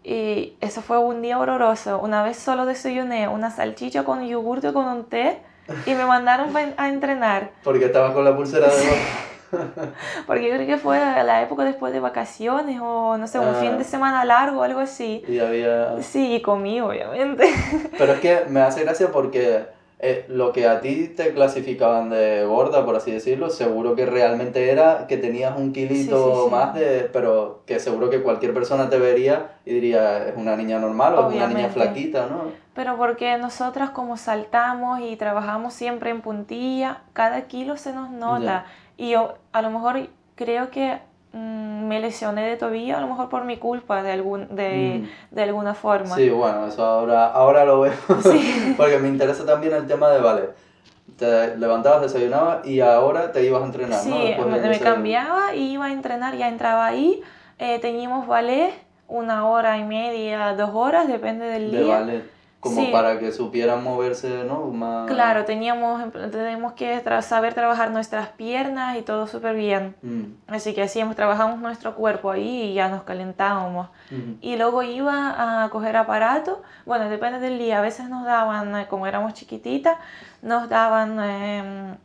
y 0.05 0.55
eso 0.61 0.83
fue 0.83 0.99
un 0.99 1.23
día 1.23 1.39
horroroso, 1.39 1.99
una 1.99 2.23
vez 2.23 2.37
solo 2.37 2.67
desayuné 2.67 3.29
una 3.29 3.51
salchicha 3.51 4.05
con 4.05 4.27
yogur 4.27 4.61
con 4.73 4.87
un 4.87 5.05
té 5.05 5.39
y 5.87 5.95
me 5.95 6.05
mandaron 6.05 6.55
a 6.77 6.89
entrenar. 6.89 7.51
Porque 7.65 7.87
estaba 7.87 8.13
con 8.13 8.25
la 8.25 8.37
pulsera 8.37 8.69
de 8.69 9.30
Porque 10.27 10.49
yo 10.49 10.55
creo 10.55 10.67
que 10.67 10.79
fue 10.79 10.99
la 10.99 11.43
época 11.43 11.65
después 11.65 11.93
de 11.93 12.01
vacaciones 12.01 12.81
o 12.83 13.17
no 13.17 13.27
sé, 13.27 13.39
un 13.39 13.55
fin 13.57 13.77
de 13.77 13.83
ah. 13.83 13.85
semana 13.85 14.25
largo 14.25 14.61
o 14.61 14.63
algo 14.63 14.81
así. 14.81 15.25
Y 15.29 15.39
había... 15.39 16.03
Sí, 16.03 16.35
y 16.35 16.43
comí, 16.43 16.81
obviamente. 16.81 17.45
Pero 17.99 18.13
es 18.13 18.21
que 18.21 18.45
me 18.49 18.61
hace 18.61 18.85
gracia 18.85 19.11
porque 19.13 19.67
eh, 19.99 20.25
lo 20.29 20.53
que 20.53 20.67
a 20.67 20.81
ti 20.81 21.09
te 21.15 21.35
clasificaban 21.35 22.09
de 22.09 22.45
gorda, 22.47 22.87
por 22.87 22.97
así 22.97 23.11
decirlo, 23.11 23.51
seguro 23.51 23.95
que 23.95 24.07
realmente 24.07 24.71
era 24.71 25.07
que 25.07 25.19
tenías 25.19 25.59
un 25.59 25.73
kilito 25.73 26.49
más 26.51 26.75
de... 26.75 27.11
Pero 27.13 27.63
que 27.67 27.79
seguro 27.79 28.09
que 28.09 28.23
cualquier 28.23 28.55
persona 28.55 28.89
te 28.89 28.99
vería 28.99 29.57
y 29.67 29.75
diría, 29.75 30.29
es 30.29 30.37
una 30.37 30.57
niña 30.57 30.79
normal 30.79 31.15
o 31.17 31.29
es 31.29 31.37
una 31.37 31.49
niña 31.49 31.69
flaquita, 31.69 32.27
¿no? 32.31 32.45
Pero 32.75 32.97
porque 32.97 33.37
nosotras 33.37 33.91
como 33.91 34.17
saltamos 34.17 35.01
y 35.01 35.17
trabajamos 35.17 35.75
siempre 35.75 36.09
en 36.09 36.23
puntilla, 36.23 37.03
cada 37.13 37.43
kilo 37.43 37.77
se 37.77 37.93
nos 37.93 38.11
nota. 38.11 38.65
Y 39.01 39.13
yo 39.13 39.33
a 39.53 39.63
lo 39.63 39.71
mejor 39.71 39.99
creo 40.35 40.71
que 40.71 40.99
mm, 41.33 41.87
me 41.89 42.01
lesioné 42.01 42.47
de 42.47 42.59
tobillo, 42.59 42.99
a 42.99 43.01
lo 43.01 43.07
mejor 43.07 43.31
por 43.31 43.45
mi 43.45 43.57
culpa 43.57 44.03
de, 44.03 44.13
algún, 44.13 44.55
de, 44.55 45.01
mm. 45.03 45.35
de 45.35 45.43
alguna 45.43 45.73
forma. 45.73 46.15
Sí, 46.15 46.29
bueno, 46.29 46.67
eso 46.67 46.85
ahora, 46.85 47.29
ahora 47.29 47.65
lo 47.65 47.81
veo. 47.81 47.95
Sí. 48.23 48.75
Porque 48.77 48.99
me 48.99 49.09
interesa 49.09 49.47
también 49.47 49.73
el 49.73 49.87
tema 49.87 50.11
de, 50.11 50.21
vale, 50.21 50.51
te 51.17 51.57
levantabas, 51.57 52.03
desayunabas 52.03 52.67
y 52.67 52.81
ahora 52.81 53.33
te 53.33 53.43
ibas 53.43 53.63
a 53.63 53.65
entrenar, 53.65 54.01
sí, 54.01 54.35
¿no? 54.39 54.47
me, 54.47 54.61
me 54.61 54.79
cambiaba 54.79 55.55
y 55.55 55.73
iba 55.73 55.87
a 55.87 55.93
entrenar, 55.93 56.37
ya 56.37 56.49
entraba 56.49 56.85
ahí. 56.85 57.23
Eh, 57.59 57.79
teníamos 57.79 58.27
ballet, 58.27 58.75
una 59.09 59.49
hora 59.49 59.79
y 59.79 59.85
media, 59.85 60.55
dos 60.55 60.73
horas, 60.75 61.09
depende 61.09 61.47
del 61.47 61.71
de 61.71 61.83
día. 61.85 62.01
Ballet 62.01 62.40
como 62.61 62.93
para 62.93 63.19
que 63.19 63.33
supieran 63.33 63.83
moverse, 63.83 64.45
¿no? 64.45 64.67
Más... 64.67 65.11
Claro, 65.11 65.47
teníamos, 65.47 66.13
tenemos 66.13 66.75
que 66.75 67.03
saber 67.23 67.55
trabajar 67.55 67.91
nuestras 67.91 68.29
piernas 68.29 68.99
y 68.99 69.03
todo 69.03 69.27
súper 69.27 69.57
bien. 69.57 69.97
Mm. 70.03 70.25
Así 70.47 70.75
que 70.75 70.83
hacíamos, 70.83 71.17
trabajamos 71.17 71.59
nuestro 71.59 71.97
cuerpo 71.97 72.31
ahí 72.31 72.65
y 72.65 72.75
ya 72.75 72.89
nos 72.89 73.03
calentábamos. 73.05 73.89
Y 74.41 74.57
luego 74.57 74.83
iba 74.83 75.65
a 75.65 75.71
coger 75.71 75.97
aparato, 75.97 76.63
bueno, 76.85 77.09
depende 77.09 77.39
del 77.39 77.59
día, 77.59 77.79
a 77.79 77.81
veces 77.81 78.09
nos 78.09 78.25
daban, 78.25 78.77
eh, 78.77 78.87
como 78.89 79.07
éramos 79.07 79.35
chiquititas, 79.35 79.97
nos 80.43 80.69
daban 80.69 81.21
em, 81.21 81.97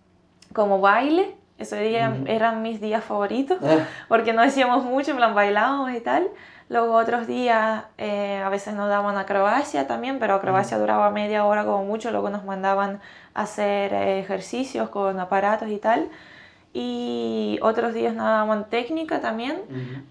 como 0.53 0.79
baile, 0.79 1.35
ese 1.57 1.79
día 1.81 2.15
eran 2.27 2.61
mis 2.61 2.79
días 2.79 3.03
favoritos, 3.03 3.57
porque 4.07 4.33
no 4.33 4.43
hacíamos 4.43 4.83
mucho, 4.83 5.11
en 5.11 5.17
plan 5.17 5.33
bailábamos 5.33 5.91
y 5.93 5.99
tal. 5.99 6.27
Luego 6.67 6.95
otros 6.95 7.27
días 7.27 7.83
eh, 7.97 8.41
a 8.43 8.49
veces 8.49 8.73
nos 8.73 8.89
daban 8.89 9.17
acrobacia 9.17 9.85
también, 9.85 10.17
pero 10.17 10.33
acrobacia 10.33 10.79
duraba 10.79 11.11
media 11.11 11.45
hora 11.45 11.63
como 11.63 11.85
mucho, 11.85 12.09
luego 12.09 12.31
nos 12.31 12.43
mandaban 12.43 13.01
a 13.35 13.43
hacer 13.43 13.93
eh, 13.93 14.19
ejercicios 14.19 14.89
con 14.89 15.19
aparatos 15.19 15.69
y 15.69 15.77
tal. 15.77 16.09
Y 16.73 17.59
otros 17.61 17.93
días 17.93 18.15
nos 18.15 18.25
daban 18.25 18.69
técnica 18.69 19.21
también 19.21 19.61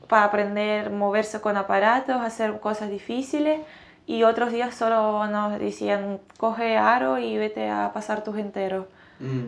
para 0.09 0.25
aprender 0.25 0.91
moverse 0.91 1.41
con 1.41 1.59
aparatos, 1.59 2.23
hacer 2.23 2.59
cosas 2.61 2.89
difíciles. 2.89 3.61
Y 4.07 4.23
otros 4.23 4.51
días 4.51 4.75
solo 4.75 5.27
nos 5.27 5.59
decían, 5.59 6.21
coge 6.39 6.79
aro 6.79 7.19
y 7.19 7.37
vete 7.37 7.69
a 7.69 7.91
pasar 7.93 8.25
tus 8.25 8.39
enteros. 8.39 8.87
Mm, 9.19 9.47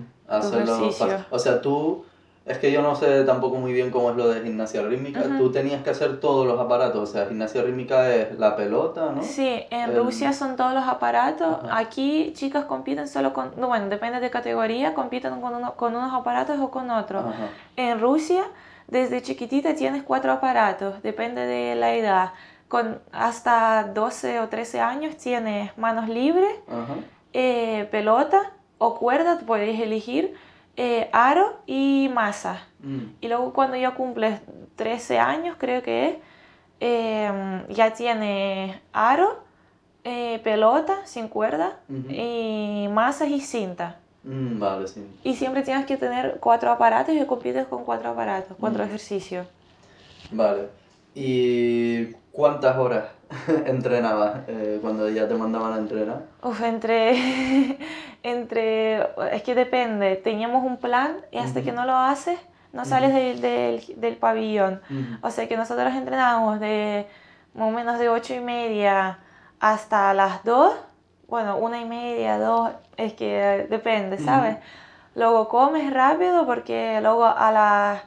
o 1.31 1.39
sea, 1.39 1.63
tú 1.63 2.05
es 2.47 2.59
que 2.59 2.71
yo 2.71 2.81
no 2.81 2.95
sé 2.95 3.25
tampoco 3.25 3.57
muy 3.57 3.73
bien 3.73 3.91
cómo 3.91 4.11
es 4.11 4.17
lo 4.17 4.29
de 4.29 4.43
gimnasia 4.43 4.81
rítmica. 4.83 5.25
Tú 5.37 5.51
tenías 5.51 5.83
que 5.83 5.91
hacer 5.91 6.21
todos 6.21 6.47
los 6.47 6.61
aparatos. 6.61 7.11
O 7.11 7.13
sea, 7.13 7.27
gimnasia 7.27 7.63
rítmica 7.63 8.15
es 8.15 8.39
la 8.39 8.55
pelota, 8.55 9.11
¿no? 9.11 9.25
Sí, 9.25 9.65
en 9.69 9.97
Rusia 9.97 10.33
son 10.33 10.55
todos 10.55 10.73
los 10.73 10.87
aparatos. 10.87 11.59
Aquí 11.73 12.33
chicas 12.37 12.65
compiten 12.67 13.09
solo 13.09 13.33
con... 13.33 13.51
No, 13.57 13.67
bueno, 13.67 13.89
depende 13.89 14.21
de 14.21 14.31
categoría, 14.31 14.95
compiten 14.95 15.41
con, 15.41 15.57
uno, 15.57 15.75
con 15.75 15.97
unos 15.97 16.15
aparatos 16.15 16.61
o 16.61 16.71
con 16.71 16.89
otros. 16.89 17.25
En 17.75 18.01
Rusia, 18.01 18.45
desde 18.87 19.23
chiquitita 19.23 19.75
tienes 19.75 20.05
cuatro 20.05 20.31
aparatos, 20.31 21.03
depende 21.03 21.45
de 21.47 21.75
la 21.75 21.95
edad. 21.95 22.33
Con 22.69 23.01
hasta 23.11 23.91
12 23.93 24.39
o 24.39 24.49
13 24.49 24.81
años 24.81 25.17
tienes 25.17 25.77
manos 25.77 26.09
libres, 26.09 26.55
eh, 27.33 27.89
pelota 27.91 28.53
o 28.79 28.95
cuerda, 28.95 29.41
puedes 29.45 29.81
elegir 29.81 30.35
eh, 30.77 31.09
aro 31.13 31.61
y 31.67 32.11
masa. 32.13 32.67
Mm. 32.81 32.99
Y 33.21 33.29
luego 33.29 33.53
cuando 33.53 33.77
ya 33.77 33.93
cumples 33.95 34.41
13 34.77 35.19
años, 35.19 35.57
creo 35.59 35.83
que 35.83 36.09
es, 36.09 36.17
em, 36.81 37.67
ya 37.69 37.95
tiene 37.95 38.81
aro, 38.93 39.45
eh, 40.05 40.41
pelota 40.45 41.05
sin 41.07 41.29
cuerda 41.29 41.81
y 41.89 42.87
masas 42.93 43.29
y 43.29 43.41
cinta. 43.41 43.99
Mm, 44.23 44.59
vale, 44.59 44.87
sí. 44.89 45.05
Y 45.25 45.35
siempre 45.35 45.63
tienes 45.63 45.87
que 45.87 45.97
tener 45.97 46.39
cuatro 46.41 46.71
aparatos 46.71 47.15
y 47.15 47.25
compites 47.25 47.67
con 47.67 47.85
cuatro 47.85 48.11
aparatos, 48.11 48.57
cuatro 48.61 48.85
mm. 48.85 48.87
ejercicios. 48.89 49.47
Vale. 50.31 50.69
¿Y 51.15 52.13
cuántas 52.33 52.77
horas 52.77 53.05
entrenabas 53.67 54.41
eh, 54.49 54.79
cuando 54.83 55.09
ya 55.09 55.27
te 55.27 55.35
mandaban 55.35 55.73
a 55.73 55.79
entrenar? 55.79 56.25
Uf, 56.43 56.61
entre, 56.63 57.15
entre, 58.23 59.03
es 59.33 59.43
que 59.43 59.55
depende, 59.55 60.17
teníamos 60.17 60.65
un 60.65 60.77
plan 60.79 61.19
y 61.31 61.39
hasta 61.39 61.63
que 61.63 61.73
no 61.73 61.85
lo 61.85 61.95
haces, 61.95 62.39
no 62.73 62.85
sales 62.85 63.15
del, 63.15 63.41
del, 63.41 63.83
del, 63.97 64.17
pabellón. 64.17 64.81
O 65.23 65.31
sea 65.31 65.49
que 65.49 65.57
nosotros 65.57 65.95
entrenábamos 65.95 66.61
de 66.61 67.07
más 67.55 67.69
o 67.69 67.71
menos 67.71 67.99
de 67.99 68.09
ocho 68.09 68.35
y 68.35 68.41
media 68.41 69.19
hasta 69.61 70.13
las 70.13 70.45
2, 70.45 70.75
bueno, 71.29 71.57
una 71.57 71.81
y 71.81 71.85
media, 71.85 72.39
dos, 72.39 72.71
es 72.97 73.15
que 73.15 73.67
depende, 73.69 74.19
¿sabes? 74.19 74.59
Luego 75.15 75.49
comes 75.49 75.93
rápido 75.93 76.47
porque 76.47 77.01
luego 77.01 77.25
a 77.25 77.51
las, 77.51 78.03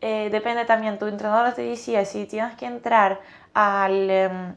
eh, 0.00 0.30
depende 0.30 0.64
también, 0.64 0.98
tu 0.98 1.06
entrenador 1.06 1.52
te 1.52 1.62
decía 1.62 2.04
si 2.04 2.26
tienes 2.26 2.56
que 2.56 2.66
entrar 2.66 3.20
al, 3.54 4.10
em, 4.10 4.54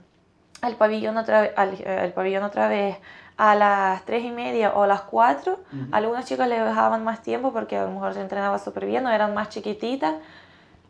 al, 0.61 0.75
pabellón, 0.75 1.17
otra, 1.17 1.51
al, 1.55 1.77
al 1.85 2.13
pabellón 2.13 2.43
otra 2.43 2.67
vez 2.67 2.97
a 3.39 3.55
las 3.55 4.03
3 4.03 4.25
y 4.25 4.31
media 4.31 4.73
o 4.75 4.83
a 4.83 4.87
las 4.87 5.01
4. 5.03 5.57
Algunas 5.93 6.25
chicas 6.25 6.49
le 6.49 6.59
dejaban 6.59 7.05
más 7.05 7.21
tiempo 7.21 7.53
porque 7.53 7.77
a 7.77 7.85
lo 7.85 7.91
mejor 7.91 8.13
se 8.13 8.19
entrenaba 8.19 8.59
súper 8.59 8.85
bien 8.85 9.05
o 9.05 9.09
eran 9.09 9.33
más 9.33 9.47
chiquititas. 9.47 10.15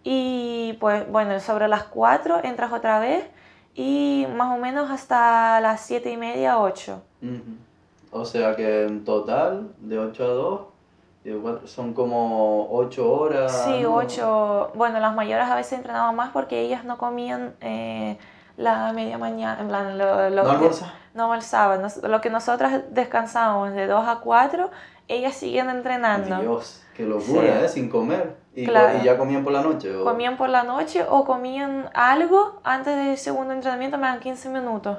Y 0.03 0.75
pues 0.79 1.07
bueno, 1.11 1.39
sobre 1.41 1.67
las 1.67 1.83
4 1.83 2.43
entras 2.43 2.73
otra 2.73 2.99
vez 2.99 3.23
y 3.75 4.25
más 4.35 4.51
o 4.51 4.59
menos 4.59 4.89
hasta 4.89 5.61
las 5.61 5.81
7 5.81 6.11
y 6.11 6.17
media, 6.17 6.59
8. 6.59 6.99
O 8.09 8.25
sea 8.25 8.55
que 8.55 8.85
en 8.85 9.05
total, 9.05 9.69
de 9.77 9.99
8 9.99 10.23
a 10.23 10.27
2, 10.27 10.61
son 11.65 11.93
como 11.93 12.67
8 12.71 13.13
horas. 13.13 13.65
Sí, 13.65 13.85
8. 13.85 14.71
Bueno, 14.73 14.99
las 14.99 15.13
mayores 15.13 15.45
a 15.45 15.55
veces 15.55 15.73
entrenaban 15.73 16.15
más 16.15 16.31
porque 16.31 16.61
ellas 16.61 16.83
no 16.83 16.97
comían 16.97 17.53
eh, 17.61 18.17
la 18.57 18.91
media 18.91 19.19
mañana. 19.19 19.61
En 19.61 19.67
plan, 19.67 19.99
lo, 19.99 20.31
lo 20.31 20.43
¿No 20.45 20.59
no 21.13 21.31
alzaban. 21.33 21.81
Lo 22.03 22.21
que 22.21 22.29
nosotras 22.29 22.83
descansábamos 22.91 23.73
de 23.73 23.87
2 23.87 24.07
a 24.07 24.19
4, 24.19 24.69
ellas 25.07 25.35
siguen 25.35 25.69
entrenando. 25.69 26.39
Dios, 26.39 26.83
qué 26.95 27.03
locura, 27.03 27.63
¿eh? 27.63 27.69
Sin 27.69 27.89
comer. 27.89 28.35
¿Y, 28.55 28.65
ya 28.65 29.17
comían 29.17 29.43
por 29.43 29.53
la 29.53 29.61
noche? 29.61 29.95
¿o? 29.95 30.03
Comían 30.03 30.37
por 30.37 30.49
la 30.49 30.63
noche 30.63 31.05
o 31.07 31.23
comían 31.23 31.89
algo 31.93 32.59
antes 32.63 32.95
del 32.95 33.17
segundo 33.17 33.53
entrenamiento, 33.53 33.97
me 33.97 34.07
dan 34.07 34.19
15 34.19 34.49
minutos. 34.49 34.97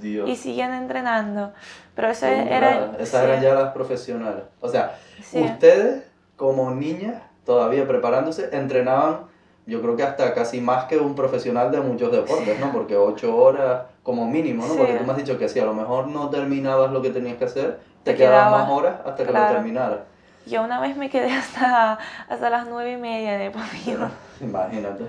Dios. 0.00 0.28
Y 0.28 0.36
siguen 0.36 0.72
entrenando. 0.72 1.52
Pero 1.94 2.08
eso 2.08 2.26
era... 2.26 2.92
Esas 2.98 3.24
eran 3.24 3.42
ya 3.42 3.54
las 3.54 3.72
profesionales. 3.72 4.44
O 4.60 4.68
sea, 4.68 4.96
ustedes 5.32 6.04
como 6.36 6.70
niñas, 6.70 7.22
todavía 7.44 7.86
preparándose, 7.86 8.48
entrenaban 8.52 9.32
yo 9.66 9.80
creo 9.80 9.96
que 9.96 10.02
hasta 10.02 10.34
casi 10.34 10.60
más 10.60 10.86
que 10.86 10.98
un 10.98 11.14
profesional 11.14 11.70
de 11.70 11.80
muchos 11.80 12.10
deportes, 12.10 12.58
¿no? 12.58 12.72
Porque 12.72 12.96
ocho 12.96 13.36
horas 13.36 13.82
como 14.02 14.26
mínimo, 14.26 14.66
¿no? 14.66 14.74
Porque 14.74 14.94
tú 14.94 15.04
me 15.04 15.12
has 15.12 15.18
dicho 15.18 15.38
que 15.38 15.48
si 15.48 15.60
a 15.60 15.64
lo 15.64 15.74
mejor 15.74 16.08
no 16.08 16.28
terminabas 16.28 16.90
lo 16.90 17.02
que 17.02 17.10
tenías 17.10 17.36
que 17.36 17.44
hacer, 17.44 17.80
te, 18.02 18.14
quedaban 18.14 18.50
más 18.50 18.70
horas 18.70 18.96
hasta 19.04 19.24
que 19.24 19.32
lo 19.32 19.46
terminaras. 19.46 20.00
Yo 20.44 20.62
una 20.64 20.80
vez 20.80 20.96
me 20.96 21.08
quedé 21.08 21.30
hasta, 21.36 21.98
hasta 22.28 22.50
las 22.50 22.66
nueve 22.66 22.92
y 22.92 22.96
media 22.96 23.38
de 23.38 23.50
pabellón. 23.50 24.10
Imagínate. 24.40 25.04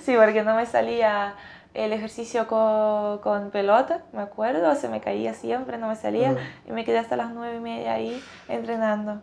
Sí, 0.00 0.14
porque 0.16 0.42
no 0.42 0.54
me 0.54 0.66
salía 0.66 1.34
el 1.74 1.92
ejercicio 1.92 2.46
con, 2.46 3.18
con, 3.18 3.50
pelota, 3.50 4.02
me 4.12 4.22
acuerdo, 4.22 4.74
se 4.76 4.88
me 4.88 5.00
caía 5.00 5.34
siempre, 5.34 5.76
no 5.76 5.88
me 5.88 5.96
salía, 5.96 6.34
y 6.66 6.72
me 6.72 6.86
quedé 6.86 6.98
hasta 6.98 7.16
las 7.16 7.32
nueve 7.32 7.56
y 7.56 7.60
media 7.60 7.92
ahí 7.92 8.22
entrenando. 8.48 9.20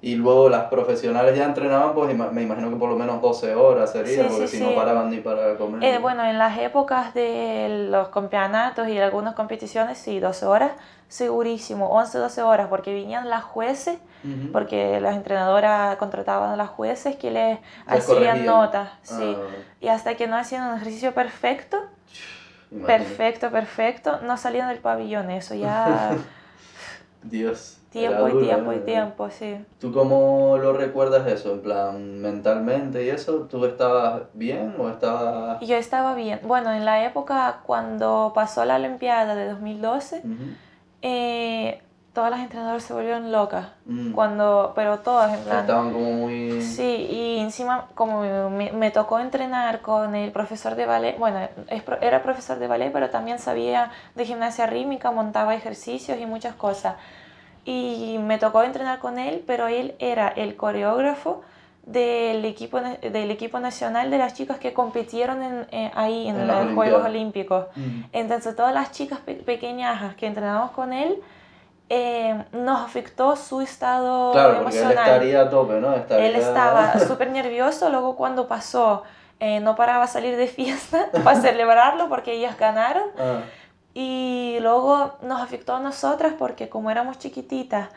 Y 0.00 0.14
luego 0.14 0.48
las 0.48 0.66
profesionales 0.66 1.36
ya 1.36 1.44
entrenaban, 1.44 1.92
pues 1.92 2.14
me 2.16 2.42
imagino 2.42 2.70
que 2.70 2.76
por 2.76 2.88
lo 2.88 2.96
menos 2.96 3.20
12 3.20 3.56
horas 3.56 3.90
sería, 3.90 4.28
porque 4.28 4.46
si 4.46 4.60
no 4.60 4.72
paraban 4.74 5.10
ni 5.10 5.18
para 5.18 5.56
comer. 5.56 5.82
Eh, 5.82 5.98
bueno, 5.98 6.24
en 6.24 6.38
las 6.38 6.56
épocas 6.58 7.14
de 7.14 7.88
los 7.90 8.08
campeonatos 8.10 8.86
y 8.86 8.98
algunas 8.98 9.34
competiciones, 9.34 9.98
sí, 9.98 10.20
12 10.20 10.46
horas, 10.46 10.70
segurísimo, 11.08 11.88
11, 11.88 12.16
12 12.18 12.42
horas, 12.42 12.68
porque 12.68 12.94
venían 12.94 13.28
las 13.28 13.42
jueces, 13.42 13.98
porque 14.52 15.00
las 15.00 15.16
entrenadoras 15.16 15.96
contrataban 15.96 16.50
a 16.50 16.56
las 16.56 16.68
jueces 16.68 17.16
que 17.16 17.32
les, 17.32 17.58
hacían 17.86 18.46
notas, 18.46 18.90
sí. 19.02 19.36
Ah, 19.36 19.40
y 19.80 19.88
hasta 19.88 20.14
que 20.14 20.28
no 20.28 20.36
hacían 20.36 20.68
un 20.68 20.76
ejercicio 20.76 21.12
perfecto, 21.12 21.76
perfecto, 22.86 23.50
perfecto, 23.50 24.20
no 24.22 24.36
salían 24.36 24.68
del 24.68 24.78
pabellón, 24.78 25.30
eso 25.30 25.56
ya... 25.56 26.16
Dios. 27.24 27.77
Tiempo 27.90 28.28
y 28.28 28.44
tiempo 28.44 28.72
y 28.74 28.78
tiempo, 28.80 29.30
sí. 29.30 29.64
¿Tú 29.80 29.92
cómo 29.92 30.58
lo 30.58 30.74
recuerdas 30.74 31.26
eso? 31.26 31.52
En 31.54 31.62
plan, 31.62 32.20
mentalmente 32.20 33.02
y 33.04 33.08
eso, 33.08 33.46
¿tú 33.50 33.64
estabas 33.64 34.22
bien 34.34 34.74
o 34.78 34.90
estabas...? 34.90 35.60
Yo 35.60 35.76
estaba 35.76 36.14
bien. 36.14 36.40
Bueno, 36.42 36.72
en 36.74 36.84
la 36.84 37.06
época 37.06 37.60
cuando 37.64 38.32
pasó 38.34 38.66
la 38.66 38.76
Olimpiada 38.76 39.34
de 39.34 39.48
2012, 39.48 40.22
eh, 41.00 41.80
todas 42.12 42.30
las 42.30 42.40
entrenadoras 42.40 42.82
se 42.82 42.92
volvieron 42.92 43.32
locas. 43.32 43.68
Mm. 43.86 44.12
Cuando, 44.12 44.74
pero 44.76 44.98
todas, 44.98 45.38
en 45.38 45.44
plan... 45.44 45.60
Estaban 45.60 45.90
como 45.90 46.12
muy... 46.12 46.60
Sí, 46.60 47.08
y 47.10 47.38
encima 47.38 47.86
como 47.94 48.50
me, 48.50 48.70
me, 48.70 48.90
tocó 48.90 49.18
entrenar 49.18 49.80
con 49.80 50.14
el 50.14 50.30
profesor 50.30 50.74
de 50.74 50.84
ballet, 50.84 51.18
bueno, 51.18 51.48
era 52.02 52.22
profesor 52.22 52.58
de 52.58 52.66
ballet, 52.66 52.92
pero 52.92 53.08
también 53.08 53.38
sabía 53.38 53.92
de 54.14 54.26
gimnasia 54.26 54.66
rítmica, 54.66 55.10
montaba 55.10 55.54
ejercicios 55.54 56.18
y 56.20 56.26
muchas 56.26 56.54
cosas 56.54 56.96
y 57.68 58.16
me 58.16 58.38
tocó 58.38 58.62
entrenar 58.62 58.98
con 58.98 59.18
él, 59.18 59.44
pero 59.46 59.68
él 59.68 59.94
era 59.98 60.28
el 60.28 60.56
coreógrafo 60.56 61.42
del 61.82 62.42
equipo, 62.46 62.80
del 62.80 63.30
equipo 63.30 63.60
nacional 63.60 64.10
de 64.10 64.16
las 64.16 64.32
chicas 64.32 64.56
que 64.56 64.72
compitieron 64.72 65.42
en, 65.42 65.66
eh, 65.70 65.90
ahí 65.94 66.28
en, 66.28 66.46
los 66.46 66.72
Juegos 66.72 67.04
Olímpicos. 67.04 67.66
Entonces 68.14 68.56
todas 68.56 68.72
las 68.72 68.92
chicas 68.92 69.18
pequeñas 69.44 70.14
que 70.14 70.26
entrenamos 70.26 70.70
con 70.70 70.94
él, 70.94 71.22
eh, 71.90 72.42
nos 72.52 72.80
afectó 72.80 73.36
su 73.36 73.60
estado 73.60 74.32
claro, 74.32 74.60
emocional. 74.60 74.92
Él 74.92 74.98
estaría 74.98 75.40
a 75.42 75.50
tope, 75.50 75.74
¿no? 75.74 75.94
Él 75.94 76.36
estaba 76.36 76.98
súper 77.06 77.30
nervioso, 77.30 77.90
luego 77.90 78.16
cuando 78.16 78.48
pasó, 78.48 79.02
eh, 79.40 79.60
no 79.60 79.76
paraba 79.76 80.04
a 80.04 80.08
salir 80.08 80.38
de 80.38 80.46
fiesta 80.46 81.10
para 81.22 81.38
celebrarlo 81.38 82.08
porque 82.08 82.32
ellas 82.32 82.56
ganaron. 82.56 83.04
Ah. 83.18 83.40
Y 84.00 84.58
luego 84.60 85.16
nos 85.22 85.42
afectó 85.42 85.74
a 85.74 85.80
nosotras 85.80 86.34
porque 86.38 86.68
como 86.68 86.88
éramos 86.88 87.18
chiquititas 87.18 87.88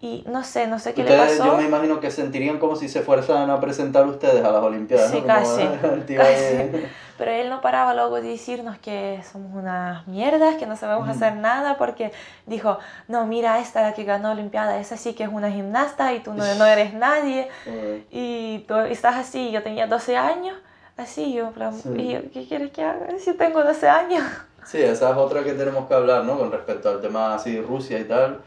y 0.00 0.24
no 0.26 0.44
sé, 0.44 0.66
no 0.66 0.78
sé 0.78 0.94
qué 0.94 1.04
le 1.04 1.14
pasó. 1.14 1.44
Yo 1.44 1.56
me 1.58 1.64
imagino 1.64 2.00
que 2.00 2.10
sentirían 2.10 2.58
como 2.58 2.74
si 2.74 2.88
se 2.88 3.02
fuerzan 3.02 3.50
a 3.50 3.60
presentar 3.60 4.06
ustedes 4.06 4.42
a 4.42 4.50
las 4.50 4.62
Olimpiadas. 4.62 5.10
Sí, 5.10 5.20
casi. 5.20 5.60
Pero 7.18 7.30
él 7.30 7.50
no 7.50 7.60
paraba 7.60 7.92
luego 7.92 8.22
de 8.22 8.30
decirnos 8.30 8.78
que 8.78 9.20
somos 9.30 9.52
unas 9.52 10.06
mierdas, 10.06 10.54
que 10.54 10.64
no 10.64 10.74
sabemos 10.74 11.06
hacer 11.10 11.36
nada, 11.36 11.76
porque 11.76 12.12
dijo, 12.46 12.78
no, 13.06 13.26
mira, 13.26 13.60
esta 13.60 13.82
la 13.82 13.92
que 13.92 14.04
ganó 14.04 14.30
Olimpiada, 14.30 14.78
esa 14.80 14.96
sí 14.96 15.12
que 15.12 15.24
es 15.24 15.30
una 15.30 15.50
gimnasta 15.50 16.14
y 16.14 16.20
tú 16.20 16.32
no, 16.32 16.54
no 16.54 16.64
eres 16.64 16.94
nadie. 16.94 17.50
y 18.10 18.60
tú 18.66 18.76
estás 18.76 19.16
así, 19.16 19.50
yo 19.50 19.62
tenía 19.62 19.86
12 19.86 20.16
años, 20.16 20.56
así, 20.96 21.34
yo, 21.34 21.50
plan, 21.50 21.78
¿qué 21.82 22.46
quieres 22.48 22.70
que 22.70 22.82
haga 22.82 23.06
si 23.18 23.34
tengo 23.34 23.62
12 23.62 23.86
años? 23.86 24.24
Sí, 24.64 24.80
esa 24.80 25.10
es 25.10 25.16
otra 25.16 25.44
que 25.44 25.52
tenemos 25.52 25.86
que 25.88 25.94
hablar, 25.94 26.24
¿no? 26.24 26.38
Con 26.38 26.50
respecto 26.52 26.88
al 26.88 27.00
tema 27.00 27.34
así 27.34 27.60
Rusia 27.60 27.98
y 27.98 28.04
tal. 28.04 28.40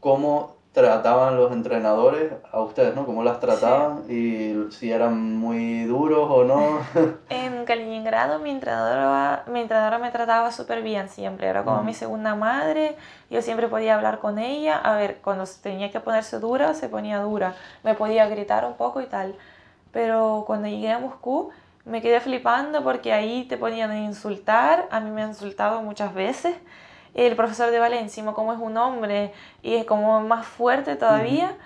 ¿Cómo 0.00 0.54
trataban 0.74 1.36
los 1.36 1.52
entrenadores 1.52 2.32
a 2.50 2.60
ustedes, 2.60 2.96
¿no? 2.96 3.06
¿Cómo 3.06 3.22
las 3.22 3.38
trataban 3.38 4.02
y 4.10 4.72
si 4.72 4.90
eran 4.90 5.36
muy 5.36 5.84
duros 5.84 6.28
o 6.28 6.42
no? 6.42 6.80
en 7.30 7.64
Kaliningrado 7.64 8.40
mi 8.40 8.50
entrenadora, 8.50 9.44
mi 9.46 9.60
entrenadora 9.60 9.98
me 9.98 10.10
trataba 10.10 10.50
súper 10.50 10.82
bien 10.82 11.08
siempre, 11.08 11.46
era 11.46 11.62
como 11.64 11.84
mi 11.84 11.94
segunda 11.94 12.34
madre, 12.34 12.96
yo 13.30 13.40
siempre 13.40 13.68
podía 13.68 13.94
hablar 13.94 14.18
con 14.18 14.40
ella, 14.40 14.76
a 14.76 14.96
ver, 14.96 15.18
cuando 15.22 15.44
tenía 15.62 15.92
que 15.92 16.00
ponerse 16.00 16.40
dura, 16.40 16.74
se 16.74 16.88
ponía 16.88 17.20
dura, 17.20 17.54
me 17.84 17.94
podía 17.94 18.28
gritar 18.28 18.64
un 18.64 18.74
poco 18.74 19.00
y 19.00 19.06
tal, 19.06 19.36
pero 19.92 20.42
cuando 20.44 20.66
llegué 20.66 20.90
a 20.90 20.98
Moscú, 20.98 21.50
me 21.84 22.00
quedé 22.00 22.20
flipando 22.20 22.82
porque 22.82 23.12
ahí 23.12 23.44
te 23.44 23.56
ponían 23.56 23.90
a 23.90 23.98
insultar, 23.98 24.88
a 24.90 25.00
mí 25.00 25.10
me 25.10 25.22
han 25.22 25.30
insultado 25.30 25.82
muchas 25.82 26.14
veces. 26.14 26.56
El 27.14 27.36
profesor 27.36 27.70
de 27.70 27.78
Valencia, 27.78 28.24
como 28.32 28.52
es 28.52 28.58
un 28.58 28.76
hombre 28.76 29.32
y 29.62 29.74
es 29.74 29.84
como 29.84 30.20
más 30.20 30.46
fuerte 30.46 30.96
todavía, 30.96 31.56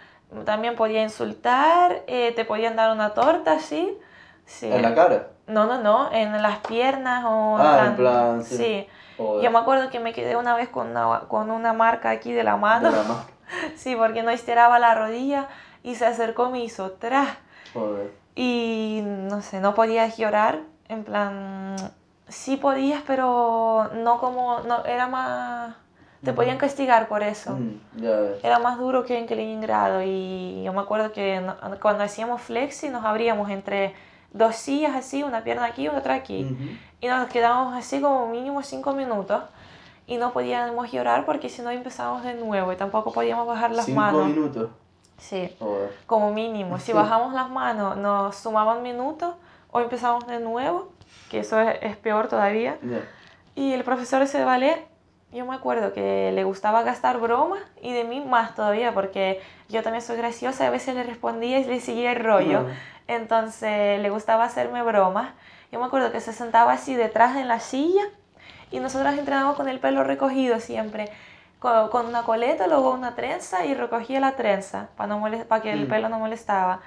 también 0.44 0.76
podía 0.76 1.02
insultar, 1.02 2.02
eh, 2.06 2.32
te 2.32 2.44
podían 2.44 2.76
dar 2.76 2.92
una 2.92 3.14
torta 3.14 3.52
así. 3.52 3.96
Sí. 4.44 4.70
¿En 4.70 4.82
la 4.82 4.94
cara? 4.94 5.28
No, 5.46 5.64
no, 5.64 5.80
no, 5.80 6.12
en 6.12 6.42
las 6.42 6.58
piernas 6.58 7.24
o 7.26 7.56
ah, 7.58 7.84
en 7.86 7.96
plan, 7.96 8.44
sí. 8.44 8.86
Yo 9.18 9.50
me 9.50 9.58
acuerdo 9.58 9.90
que 9.90 9.98
me 9.98 10.12
quedé 10.12 10.36
una 10.36 10.54
vez 10.54 10.68
con 10.68 10.88
una, 10.90 11.20
con 11.28 11.50
una 11.50 11.72
marca 11.72 12.10
aquí 12.10 12.32
de 12.32 12.44
la 12.44 12.56
mano. 12.56 12.90
sí, 13.76 13.96
porque 13.96 14.22
no 14.22 14.30
estiraba 14.30 14.78
la 14.78 14.94
rodilla 14.94 15.48
y 15.82 15.94
se 15.94 16.06
acercó 16.06 16.48
y 16.48 16.52
me 16.52 16.64
hizo 16.64 16.92
tras. 16.92 17.28
Joder. 17.72 18.12
Y 18.40 19.00
no 19.02 19.42
sé, 19.42 19.58
no 19.58 19.74
podías 19.74 20.16
llorar, 20.16 20.60
en 20.88 21.02
plan, 21.02 21.74
sí 22.28 22.56
podías, 22.56 23.02
pero 23.04 23.90
no 23.94 24.20
como, 24.20 24.60
no, 24.60 24.84
era 24.84 25.08
más, 25.08 25.74
te 26.22 26.32
podían 26.32 26.56
castigar 26.56 27.08
por 27.08 27.24
eso. 27.24 27.56
Mm, 27.56 28.04
era 28.44 28.60
más 28.60 28.78
duro 28.78 29.04
que 29.04 29.18
en 29.18 29.26
Kaliningrado 29.26 30.04
y 30.04 30.62
yo 30.62 30.72
me 30.72 30.80
acuerdo 30.82 31.10
que 31.10 31.44
cuando 31.82 32.04
hacíamos 32.04 32.40
flexi 32.40 32.90
nos 32.90 33.04
abríamos 33.04 33.50
entre 33.50 33.96
dos 34.32 34.54
sillas 34.54 34.94
así, 34.94 35.24
una 35.24 35.42
pierna 35.42 35.64
aquí 35.64 35.86
y 35.86 35.88
otra 35.88 36.14
aquí. 36.14 36.56
Y 37.00 37.08
nos 37.08 37.28
quedábamos 37.28 37.74
así 37.74 38.00
como 38.00 38.28
mínimo 38.28 38.62
cinco 38.62 38.92
minutos 38.92 39.42
y 40.06 40.16
no 40.16 40.32
podíamos 40.32 40.92
llorar 40.92 41.26
porque 41.26 41.48
si 41.48 41.60
no 41.60 41.70
empezábamos 41.70 42.22
de 42.22 42.34
nuevo 42.34 42.72
y 42.72 42.76
tampoco 42.76 43.10
podíamos 43.10 43.48
bajar 43.48 43.72
las 43.72 43.88
manos. 43.88 44.26
¿Cinco 44.26 44.40
minutos? 44.40 44.70
Sí, 45.18 45.54
como 46.06 46.32
mínimo. 46.32 46.78
Si 46.78 46.92
bajamos 46.92 47.34
las 47.34 47.50
manos, 47.50 47.96
nos 47.96 48.36
sumaban 48.36 48.82
minutos 48.82 49.34
o 49.70 49.80
empezamos 49.80 50.26
de 50.26 50.38
nuevo, 50.38 50.92
que 51.30 51.40
eso 51.40 51.60
es, 51.60 51.96
peor 51.96 52.28
todavía. 52.28 52.78
Y 53.54 53.72
el 53.72 53.84
profesor 53.84 54.22
ese 54.22 54.38
de 54.38 54.44
ballet, 54.44 54.86
yo 55.32 55.44
me 55.44 55.54
acuerdo 55.54 55.92
que 55.92 56.30
le 56.32 56.44
gustaba 56.44 56.82
gastar 56.82 57.18
bromas 57.18 57.60
y 57.82 57.92
de 57.92 58.04
mí 58.04 58.20
más 58.20 58.54
todavía, 58.54 58.94
porque 58.94 59.40
yo 59.68 59.82
también 59.82 60.02
soy 60.02 60.16
graciosa 60.16 60.64
y 60.64 60.66
a 60.68 60.70
veces 60.70 60.94
le 60.94 61.02
respondía 61.02 61.58
y 61.58 61.64
le 61.64 61.80
seguía 61.80 62.12
el 62.12 62.24
rollo. 62.24 62.66
Entonces 63.08 64.00
le 64.00 64.10
gustaba 64.10 64.44
hacerme 64.44 64.82
bromas. 64.82 65.32
Yo 65.72 65.80
me 65.80 65.86
acuerdo 65.86 66.12
que 66.12 66.20
se 66.20 66.32
sentaba 66.32 66.72
así 66.72 66.94
detrás 66.94 67.34
de 67.34 67.44
la 67.44 67.60
silla 67.60 68.04
y 68.70 68.80
nosotros 68.80 69.12
entrenábamos 69.18 69.56
con 69.56 69.68
el 69.68 69.80
pelo 69.80 70.04
recogido 70.04 70.60
siempre 70.60 71.10
con, 71.58 72.06
una 72.06 72.22
coleta, 72.22 72.66
luego 72.66 72.92
una 72.92 73.14
trenza 73.14 73.64
y 73.64 73.74
recogía 73.74 74.20
la 74.20 74.36
trenza 74.36 74.88
para, 74.96 75.08
no 75.08 75.22
para 75.48 75.62
que 75.62 75.72
el 75.72 75.86
mm. 75.86 75.88
pelo 75.88 76.08
no 76.08 76.18
molestaba. 76.18 76.80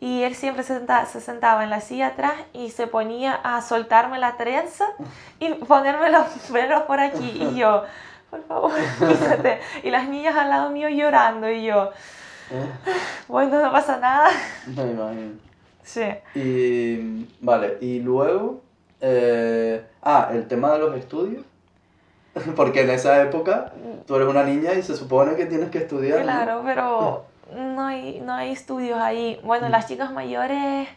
Y 0.00 0.22
él 0.22 0.36
siempre 0.36 0.62
se 0.62 0.76
sentaba, 0.76 1.06
se 1.06 1.20
sentaba 1.20 1.64
en 1.64 1.70
la 1.70 1.80
silla 1.80 2.08
atrás 2.08 2.34
y 2.52 2.70
se 2.70 2.86
ponía 2.86 3.34
a 3.34 3.60
soltarme 3.62 4.18
la 4.18 4.36
trenza 4.36 4.86
y 5.40 5.52
ponerme 5.54 6.10
los 6.10 6.26
pelos 6.52 6.82
por 6.82 7.00
aquí. 7.00 7.30
Y 7.50 7.54
yo, 7.58 7.84
por 8.30 8.44
favor, 8.44 8.72
fíjate. 8.72 9.60
Y 9.82 9.90
las 9.90 10.08
niñas 10.08 10.36
al 10.36 10.50
lado 10.50 10.70
mío 10.70 10.88
llorando 10.88 11.50
y 11.50 11.64
yo, 11.64 11.90
eh. 12.50 12.66
bueno, 13.26 13.60
no 13.60 13.72
pasa 13.72 13.96
nada. 13.96 14.30
Me 14.66 14.82
imagino. 14.82 15.32
Sí. 15.82 16.04
Y, 16.34 17.26
vale, 17.40 17.78
y 17.80 17.98
luego, 18.00 18.60
eh, 19.00 19.84
ah, 20.02 20.28
el 20.32 20.46
tema 20.46 20.72
de 20.72 20.78
los 20.78 20.96
estudios. 20.96 21.44
Porque 22.56 22.82
en 22.82 22.90
esa 22.90 23.22
época 23.22 23.72
tú 24.06 24.16
eres 24.16 24.28
una 24.28 24.44
niña 24.44 24.74
y 24.74 24.82
se 24.82 24.96
supone 24.96 25.36
que 25.36 25.46
tienes 25.46 25.70
que 25.70 25.78
estudiar. 25.78 26.22
Claro, 26.22 26.62
pero 26.64 27.24
no 27.56 27.86
hay, 27.86 28.20
no 28.20 28.34
hay 28.34 28.52
estudios 28.52 28.98
ahí. 28.98 29.40
Bueno, 29.44 29.68
las 29.68 29.86
chicas 29.86 30.12
mayores, 30.12 30.88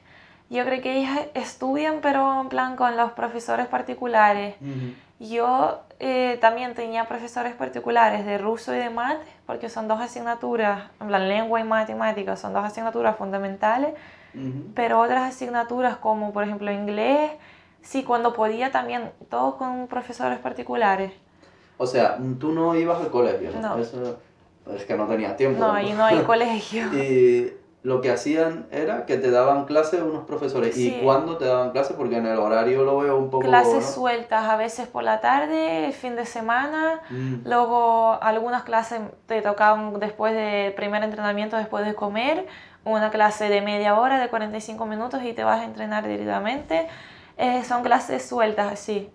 yo 0.49 0.65
creo 0.65 0.81
que 0.81 0.97
ellas 0.97 1.19
estudian, 1.33 1.99
pero 2.01 2.41
en 2.41 2.49
plan 2.49 2.75
con 2.75 2.97
los 2.97 3.11
profesores 3.11 3.67
particulares. 3.67 4.55
Yo 5.19 5.81
eh, 5.99 6.39
también 6.41 6.73
tenía 6.73 7.05
profesores 7.05 7.53
particulares 7.53 8.25
de 8.25 8.39
ruso 8.39 8.73
y 8.73 8.79
de 8.79 8.89
mate, 8.89 9.23
porque 9.45 9.69
son 9.69 9.87
dos 9.87 10.01
asignaturas, 10.01 10.89
en 10.99 11.07
plan 11.07 11.29
lengua 11.29 11.59
y 11.59 11.63
matemáticas, 11.63 12.39
son 12.39 12.53
dos 12.53 12.65
asignaturas 12.65 13.15
fundamentales, 13.17 13.93
pero 14.73 14.99
otras 14.99 15.31
asignaturas 15.31 15.97
como 15.97 16.33
por 16.33 16.43
ejemplo 16.43 16.71
inglés, 16.71 17.31
sí, 17.83 18.03
cuando 18.03 18.33
podía 18.33 18.71
también, 18.71 19.11
todos 19.29 19.55
con 19.55 19.87
profesores 19.87 20.39
particulares. 20.39 21.11
O 21.81 21.87
sea, 21.87 22.19
tú 22.39 22.51
no 22.51 22.75
ibas 22.75 23.01
al 23.01 23.09
colegio, 23.09 23.49
¿no? 23.59 23.79
Eso, 23.79 24.19
es 24.75 24.85
que 24.85 24.95
no 24.95 25.07
tenías 25.07 25.35
tiempo. 25.35 25.59
No, 25.59 25.71
ahí 25.71 25.93
no 25.93 26.05
hay 26.05 26.19
colegio. 26.27 26.93
Y 26.93 27.53
lo 27.81 28.01
que 28.01 28.11
hacían 28.11 28.67
era 28.69 29.07
que 29.07 29.17
te 29.17 29.31
daban 29.31 29.65
clases 29.65 29.99
unos 30.03 30.25
profesores. 30.25 30.77
¿Y 30.77 30.99
cuándo 31.03 31.37
te 31.37 31.45
daban 31.45 31.71
clases? 31.71 31.95
Porque 31.97 32.17
en 32.17 32.27
el 32.27 32.37
horario 32.37 32.83
lo 32.83 32.99
veo 32.99 33.17
un 33.17 33.31
poco... 33.31 33.47
Clases 33.47 33.83
sueltas, 33.83 34.47
a 34.47 34.57
veces 34.57 34.87
por 34.87 35.01
la 35.03 35.21
tarde, 35.21 35.87
el 35.87 35.93
fin 35.93 36.15
de 36.15 36.27
semana. 36.27 37.01
Mm. 37.09 37.47
Luego 37.49 38.21
algunas 38.21 38.61
clases 38.61 39.01
te 39.25 39.41
tocaban 39.41 39.99
después 39.99 40.35
de 40.35 40.73
primer 40.75 41.03
entrenamiento, 41.03 41.57
después 41.57 41.83
de 41.83 41.95
comer. 41.95 42.45
Una 42.85 43.09
clase 43.09 43.49
de 43.49 43.61
media 43.61 43.99
hora, 43.99 44.19
de 44.19 44.29
45 44.29 44.85
minutos 44.85 45.23
y 45.23 45.33
te 45.33 45.43
vas 45.43 45.61
a 45.61 45.65
entrenar 45.65 46.07
directamente. 46.07 46.87
Eh, 47.39 47.63
son 47.63 47.81
clases 47.81 48.23
sueltas 48.23 48.71
así. 48.71 49.09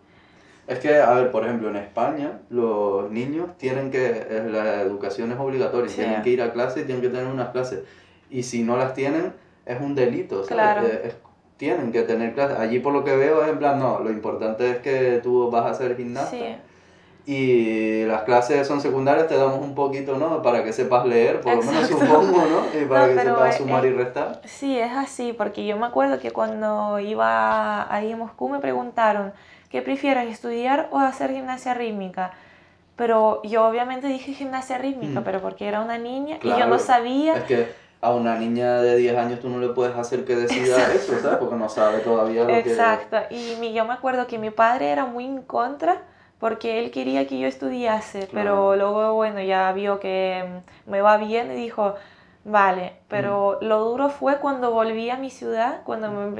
Es 0.67 0.81
que, 0.81 0.97
a 0.97 1.13
ver, 1.13 1.31
por 1.31 1.45
ejemplo, 1.45 1.69
en 1.69 1.77
España 1.77 2.41
los 2.51 3.11
niños 3.11 3.57
tienen 3.57 3.91
que, 3.91 4.27
la 4.51 4.81
educación 4.81 5.31
es 5.31 5.39
obligatoria, 5.39 5.95
tienen 5.95 6.23
que 6.23 6.31
ir 6.31 6.43
a 6.43 6.53
clase 6.53 6.81
y 6.81 6.85
tienen 6.85 7.03
que 7.03 7.09
tener 7.09 7.27
unas 7.27 7.51
clases. 7.51 7.85
Y 8.31 8.43
si 8.43 8.63
no 8.63 8.77
las 8.77 8.93
tienen, 8.95 9.33
es 9.65 9.81
un 9.81 9.95
delito, 9.95 10.45
¿sabes? 10.45 10.91
Eh, 10.91 11.15
tienen 11.57 11.93
que 11.93 12.03
tener 12.03 12.35
clases. 12.35 12.59
Allí 12.59 12.81
por 12.81 12.93
lo 12.93 13.05
que 13.05 13.17
veo 13.17 13.43
es 13.43 13.49
en 13.49 13.59
plan, 13.59 13.79
no, 13.79 14.01
lo 14.01 14.11
importante 14.11 14.71
es 14.71 14.79
que 14.79 15.21
tú 15.23 15.51
vas 15.51 15.67
a 15.67 15.71
hacer 15.71 15.97
gimnasta. 15.97 16.37
Y 17.29 18.05
las 18.05 18.23
clases 18.23 18.69
son 18.69 18.81
secundarias, 18.81 19.27
te 19.27 19.37
damos 19.37 19.61
un 19.61 19.75
poquito, 19.75 20.17
¿no? 20.17 20.43
Para 20.43 20.63
que 20.63 20.73
sepas 20.73 21.05
leer, 21.07 21.41
por 21.41 21.57
lo 21.57 21.63
menos 21.63 21.89
supongo, 21.89 22.45
¿no? 22.45 22.81
Y 22.81 22.85
para 22.85 23.09
que 23.09 23.21
sepas 23.21 23.57
sumar 23.57 23.85
y 23.85 23.93
restar. 23.93 24.41
Sí, 24.45 24.79
es 24.79 24.93
así, 24.93 25.33
porque 25.33 25.67
yo 25.67 25.77
me 25.77 25.87
acuerdo 25.87 26.21
que 26.21 26.31
cuando 26.31 27.01
iba 27.01 27.93
ahí 27.93 28.13
a 28.13 28.17
Moscú 28.17 28.49
me 28.49 28.61
preguntaron, 28.61 29.33
¿qué 29.71 29.83
prefieres, 29.83 30.31
estudiar 30.31 30.89
o 30.91 30.99
hacer 30.99 31.33
gimnasia 31.33 31.75
rítmica? 31.75 32.33
Pero 32.97 33.43
yo 33.43 33.67
obviamente 33.67 34.07
dije 34.07 34.33
gimnasia 34.33 34.79
rítmica, 34.79 35.21
mm. 35.21 35.25
pero 35.25 35.41
porque 35.41 35.69
era 35.69 35.81
una 35.81 35.99
niña 35.99 36.39
y 36.43 36.49
yo 36.49 36.67
no 36.67 36.79
sabía... 36.79 37.37
Es 37.37 37.45
que 37.45 37.87
a 38.01 38.13
una 38.13 38.37
niña 38.37 38.81
de 38.83 38.97
10 38.97 39.17
años 39.17 39.41
tú 39.41 39.49
no 39.49 39.59
le 39.59 39.69
puedes 39.69 39.97
hacer 39.97 40.25
que 40.25 40.37
decida 40.37 40.93
eso, 40.95 41.19
¿sabes? 41.21 41.39
Porque 41.39 41.57
no 41.57 41.69
sabe 41.69 41.99
todavía 41.99 42.45
lo 42.45 42.51
Exacto. 42.51 43.17
y 43.31 43.73
yo 43.73 43.85
me 43.85 43.93
acuerdo 43.93 44.27
que 44.27 44.39
mi 44.39 44.51
padre 44.51 44.91
era 44.91 45.07
muy 45.07 45.25
en 45.25 45.43
contra 45.43 46.03
porque 46.39 46.79
él 46.79 46.91
quería 46.91 47.27
que 47.27 47.39
yo 47.39 47.47
estudiase, 47.47 48.29
pero 48.33 48.77
luego, 48.77 49.15
bueno, 49.15 49.41
ya 49.41 49.73
vio 49.73 49.99
que 50.01 50.45
me 50.87 51.01
va 51.01 51.17
bien 51.17 51.51
y 51.53 51.55
dijo, 51.55 51.95
vale, 52.47 52.93
pero 53.09 53.59
mm. 53.61 53.65
lo 53.65 53.85
duro 53.85 54.09
fue 54.09 54.39
cuando 54.39 54.71
volví 54.71 55.11
a 55.11 55.17
mi 55.17 55.31
ciudad, 55.31 55.83
cuando 55.85 56.11
me, 56.11 56.31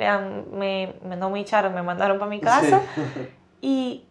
me, 0.53 1.17
no 1.17 1.31
me 1.31 1.41
echaron, 1.41 1.75
me 1.75 1.83
mandaron 1.83 2.19
para 2.19 2.31
mi 2.31 2.41
casa 2.41 2.81
y 3.61 4.05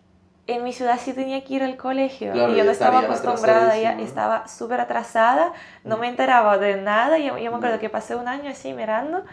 en 0.46 0.64
mi 0.64 0.74
ciudad 0.74 1.00
sí 1.00 1.14
tenía 1.14 1.44
que 1.44 1.56
ir 1.56 1.64
al 1.64 1.78
colegio 1.78 2.36
y 2.36 2.56
yo 2.56 2.64
no 2.66 2.72
estaba 2.72 3.00
acostumbrada, 3.00 3.78
ya 3.78 3.98
estaba 4.00 4.48
súper 4.48 4.82
atrasada, 4.82 5.54
no 5.84 5.98
me 5.98 6.08
enteraba 6.08 6.58
de 6.58 6.76
nada, 6.76 7.18
yo, 7.18 7.38
yo 7.38 7.50
me 7.50 7.58
acuerdo 7.58 7.80
que 7.80 7.90
pasé 7.90 8.16
un 8.16 8.28
año 8.28 8.52
así 8.52 8.74
mirando, 8.74 9.24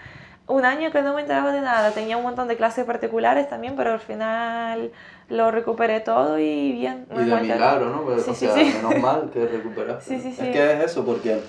un 0.46 0.64
año 0.64 0.92
que 0.92 1.02
no 1.02 1.14
me 1.14 1.22
enteraba 1.22 1.52
de 1.52 1.60
nada, 1.60 1.90
tenía 1.90 2.16
un 2.16 2.22
montón 2.22 2.46
de 2.46 2.56
clases 2.56 2.84
particulares 2.84 3.48
también, 3.48 3.74
pero 3.76 3.92
al 3.92 4.00
final 4.00 4.92
lo 5.28 5.50
recuperé 5.50 6.00
todo 6.00 6.38
y 6.38 6.72
bien. 6.72 7.06
Y 7.10 7.24
de 7.24 7.40
milagro, 7.40 7.90
¿no? 7.90 8.02
Pues, 8.02 8.26
o 8.26 8.34
sea, 8.34 8.54
menos 8.54 8.98
mal 8.98 9.30
que 9.32 9.46
recuperaste. 9.46 10.14
Es 10.14 10.38
que 10.38 10.72
es 10.72 10.84
eso, 10.84 11.04
porque 11.04 11.40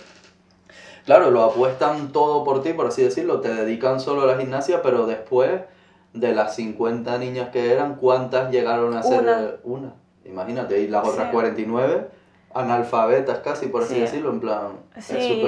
claro, 1.06 1.32
lo 1.32 1.44
apuestan 1.44 2.12
todo 2.12 2.44
por 2.44 2.64
ti, 2.64 2.74
por 2.74 2.88
así 2.88 3.04
decirlo, 3.04 3.42
te 3.42 3.54
dedican 3.54 4.00
solo 4.00 4.24
a 4.24 4.26
la 4.26 4.38
gimnasia, 4.38 4.82
pero 4.82 5.06
después 5.06 5.62
de 6.14 6.34
las 6.34 6.56
50 6.56 7.18
niñas 7.18 7.50
que 7.50 7.72
eran, 7.72 7.96
¿cuántas 7.96 8.52
llegaron 8.52 8.96
a 8.96 9.04
ser 9.04 9.60
una? 9.64 9.94
Imagínate, 10.26 10.80
y 10.80 10.88
las 10.88 11.08
otras 11.08 11.32
49 11.32 12.08
analfabetas 12.54 13.40
casi, 13.40 13.68
por 13.68 13.84
así 13.84 14.00
decirlo, 14.00 14.30
en 14.30 14.40
plan, 14.40 14.68
sí. 15.00 15.44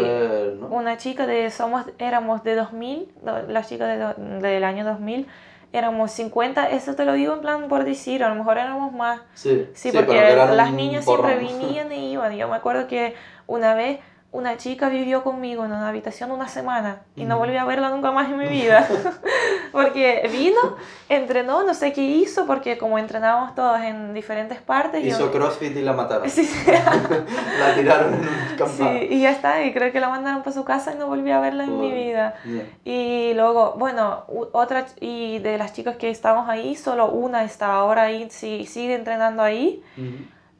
Una 0.69 0.97
chica 0.97 1.27
de, 1.27 1.51
somos, 1.51 1.85
éramos 1.99 2.43
de 2.43 2.55
2000, 2.55 3.13
las 3.47 3.69
chicas 3.69 4.15
de, 4.17 4.41
del 4.41 4.63
año 4.63 4.83
2000, 4.83 5.27
éramos 5.71 6.11
50, 6.11 6.69
eso 6.69 6.95
te 6.95 7.05
lo 7.05 7.13
digo 7.13 7.33
en 7.33 7.41
plan 7.41 7.67
por 7.67 7.83
decir, 7.83 8.23
a 8.23 8.29
lo 8.29 8.35
mejor 8.35 8.57
éramos 8.57 8.91
más. 8.93 9.21
Sí, 9.33 9.67
sí, 9.73 9.91
porque 9.93 10.15
las 10.15 10.71
niñas 10.71 11.05
siempre 11.05 11.35
venían 11.35 11.91
y 11.91 12.11
iban. 12.13 12.35
Yo 12.35 12.47
me 12.47 12.55
acuerdo 12.55 12.87
que 12.87 13.13
una 13.45 13.75
vez 13.75 13.99
una 14.35 14.57
chica 14.57 14.89
vivió 14.89 15.23
conmigo 15.23 15.63
en 15.63 15.71
una 15.71 15.87
habitación 15.87 16.29
una 16.29 16.49
semana 16.49 17.03
y 17.15 17.23
no 17.23 17.37
volví 17.37 17.55
a 17.55 17.63
verla 17.63 17.89
nunca 17.89 18.11
más 18.11 18.29
en 18.29 18.37
mi 18.37 18.47
vida. 18.49 18.85
porque 19.71 20.27
vino, 20.29 20.75
entrenó, 21.07 21.63
no 21.63 21.73
sé 21.73 21.93
qué 21.93 22.01
hizo, 22.01 22.45
porque 22.45 22.77
como 22.77 22.99
entrenábamos 22.99 23.55
todos 23.55 23.79
en 23.79 24.13
diferentes 24.13 24.59
partes. 24.59 25.05
Hizo 25.05 25.31
crossfit 25.31 25.75
y 25.77 25.81
la 25.81 25.93
mataron. 25.93 26.29
Sí, 26.29 26.49
la 26.67 27.75
tiraron 27.75 28.13
en 28.13 28.19
un 28.19 28.57
campo. 28.57 28.73
Sí, 28.75 29.07
y 29.09 29.21
ya 29.21 29.31
está, 29.31 29.63
y 29.63 29.73
creo 29.73 29.93
que 29.93 30.01
la 30.01 30.09
mandaron 30.09 30.43
para 30.43 30.53
su 30.53 30.65
casa 30.65 30.93
y 30.93 30.97
no 30.97 31.07
volví 31.07 31.31
a 31.31 31.39
verla 31.39 31.63
en 31.63 31.79
mi 31.79 31.91
vida. 31.93 32.35
Y 32.83 33.31
luego, 33.35 33.75
bueno, 33.77 34.25
otra, 34.51 34.85
y 34.99 35.39
de 35.39 35.57
las 35.57 35.71
chicas 35.71 35.95
que 35.95 36.09
estábamos 36.09 36.49
ahí, 36.49 36.75
solo 36.75 37.07
una 37.07 37.45
está 37.45 37.73
ahora 37.73 38.03
ahí, 38.03 38.27
sí, 38.29 38.65
sigue 38.65 38.95
entrenando 38.95 39.41
ahí. 39.43 39.81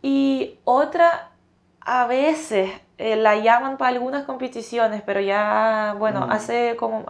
Y 0.01 0.59
otra, 0.63 1.31
a 1.81 2.07
veces 2.07 2.71
eh, 2.97 3.17
la 3.17 3.35
llaman 3.37 3.77
para 3.77 3.91
algunas 3.91 4.25
competiciones, 4.25 5.01
pero 5.05 5.19
ya, 5.19 5.95
bueno, 5.99 6.27
mm. 6.27 6.31
hace 6.31 6.75
como 6.77 7.03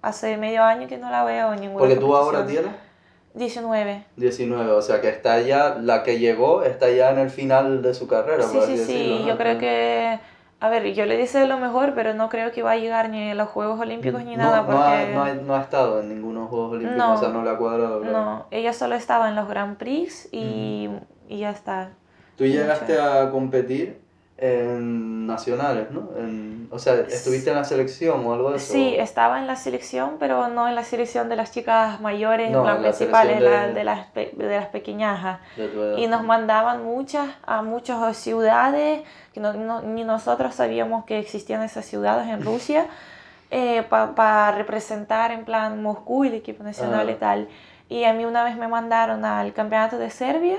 hace 0.00 0.36
medio 0.38 0.64
año 0.64 0.88
que 0.88 0.96
no 0.96 1.10
la 1.10 1.24
veo 1.24 1.52
en 1.52 1.60
ninguna 1.60 1.80
Porque 1.80 1.96
tú 1.96 2.14
ahora 2.16 2.46
tienes 2.46 2.70
19. 3.34 4.04
19, 4.16 4.70
o 4.72 4.82
sea 4.82 5.00
que 5.00 5.10
está 5.10 5.40
ya, 5.40 5.76
la 5.80 6.02
que 6.02 6.18
llegó 6.18 6.62
está 6.62 6.90
ya 6.90 7.10
en 7.10 7.18
el 7.18 7.30
final 7.30 7.82
de 7.82 7.92
su 7.94 8.08
carrera. 8.08 8.42
Sí, 8.42 8.58
sí, 8.64 8.78
sí, 8.78 9.24
yo 9.26 9.36
creo 9.36 9.58
que, 9.58 10.18
a 10.58 10.68
ver, 10.70 10.92
yo 10.94 11.04
le 11.04 11.18
deseo 11.18 11.46
lo 11.46 11.58
mejor, 11.58 11.92
pero 11.94 12.14
no 12.14 12.30
creo 12.30 12.50
que 12.50 12.62
va 12.62 12.72
a 12.72 12.76
llegar 12.76 13.10
ni 13.10 13.30
a 13.30 13.34
los 13.34 13.48
Juegos 13.48 13.78
Olímpicos 13.78 14.24
ni 14.24 14.36
nada. 14.36 14.64
Porque... 14.64 15.12
No, 15.12 15.22
ha, 15.22 15.34
no, 15.34 15.54
ha, 15.54 15.60
estado 15.60 16.00
en 16.00 16.08
ninguno 16.08 16.46
Juegos 16.46 16.72
Olímpicos, 16.72 17.08
o 17.10 17.16
sea, 17.18 17.28
no 17.28 17.44
le 17.44 17.50
ha 17.50 17.56
cuadrado. 17.56 18.02
No, 18.04 18.46
ella 18.50 18.72
solo 18.72 18.94
estaba 18.94 19.28
en 19.28 19.36
los 19.36 19.48
Grand 19.48 19.76
Prix 19.76 20.28
y, 20.32 20.88
y 21.28 21.38
ya 21.38 21.50
está. 21.50 21.90
¿Tú 22.36 22.44
llegaste 22.44 22.98
a 22.98 23.30
competir 23.30 24.07
en 24.38 25.26
nacionales, 25.26 25.90
¿no? 25.90 26.10
En, 26.16 26.68
o 26.70 26.78
sea, 26.78 26.94
¿estuviste 26.94 27.50
en 27.50 27.56
la 27.56 27.64
selección 27.64 28.24
o 28.24 28.32
algo 28.32 28.50
de 28.50 28.58
eso? 28.58 28.72
Sí, 28.72 28.94
estaba 28.96 29.40
en 29.40 29.48
la 29.48 29.56
selección, 29.56 30.16
pero 30.20 30.48
no 30.48 30.68
en 30.68 30.76
la 30.76 30.84
selección 30.84 31.28
de 31.28 31.34
las 31.34 31.50
chicas 31.50 32.00
mayores, 32.00 32.50
no, 32.52 32.64
las 32.64 32.78
principales, 32.78 33.40
de, 33.40 33.50
la, 33.50 33.68
de, 33.68 33.84
las, 33.84 34.14
de 34.14 34.32
las 34.36 34.66
pequeñajas. 34.66 35.40
y 35.96 36.06
nos 36.06 36.22
mandaban 36.22 36.84
muchas, 36.84 37.28
a 37.44 37.62
muchas 37.62 38.16
ciudades, 38.16 39.02
que 39.34 39.40
no, 39.40 39.82
ni 39.82 40.04
nosotros 40.04 40.54
sabíamos 40.54 41.04
que 41.04 41.18
existían 41.18 41.62
esas 41.62 41.84
ciudades 41.84 42.28
en 42.28 42.44
Rusia, 42.44 42.86
eh, 43.50 43.82
para 43.88 44.52
representar 44.52 45.32
en 45.32 45.44
plan 45.44 45.82
Moscú, 45.82 46.24
el 46.24 46.34
equipo 46.34 46.62
nacional 46.62 47.08
y 47.08 47.14
ah. 47.14 47.18
tal. 47.18 47.48
Y 47.90 48.04
a 48.04 48.12
mí 48.12 48.26
una 48.26 48.44
vez 48.44 48.56
me 48.58 48.68
mandaron 48.68 49.24
al 49.24 49.54
campeonato 49.54 49.96
de 49.96 50.10
Serbia, 50.10 50.58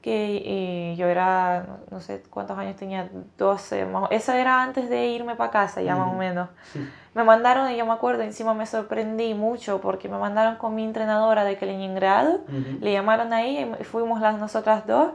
que 0.00 0.42
eh, 0.44 0.94
yo 0.96 1.08
era, 1.08 1.66
no 1.90 2.00
sé 2.00 2.22
cuántos 2.30 2.56
años 2.56 2.76
tenía, 2.76 3.08
12, 3.36 3.88
eso 4.10 4.32
era 4.32 4.62
antes 4.62 4.88
de 4.88 5.08
irme 5.08 5.34
para 5.34 5.50
casa, 5.50 5.82
ya 5.82 5.96
más 5.96 6.12
o 6.12 6.16
menos. 6.16 6.48
Me 7.14 7.24
mandaron, 7.24 7.70
y 7.70 7.76
yo 7.76 7.84
me 7.84 7.92
acuerdo, 7.92 8.22
encima 8.22 8.54
me 8.54 8.64
sorprendí 8.64 9.34
mucho 9.34 9.82
porque 9.82 10.08
me 10.08 10.16
mandaron 10.16 10.56
con 10.56 10.74
mi 10.74 10.82
entrenadora 10.82 11.44
de 11.44 11.58
Kaliningrado, 11.58 12.40
le 12.80 12.90
llamaron 12.90 13.34
ahí 13.34 13.70
y 13.78 13.84
fuimos 13.84 14.22
las 14.22 14.38
nosotras 14.38 14.86
dos 14.86 15.10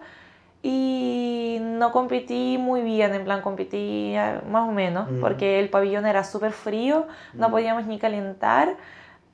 y 0.62 1.58
no 1.60 1.92
competí 1.92 2.60
muy 2.60 2.84
bien, 2.84 3.16
en 3.16 3.24
plan 3.24 3.42
competí 3.42 4.14
eh, 4.16 4.42
más 4.48 4.70
o 4.70 4.72
menos, 4.74 5.10
porque 5.20 5.60
el 5.60 5.70
pabellón 5.70 6.06
era 6.06 6.24
súper 6.24 6.52
frío, 6.52 7.08
no 7.34 7.50
podíamos 7.50 7.88
ni 7.88 7.98
calentar, 7.98 8.76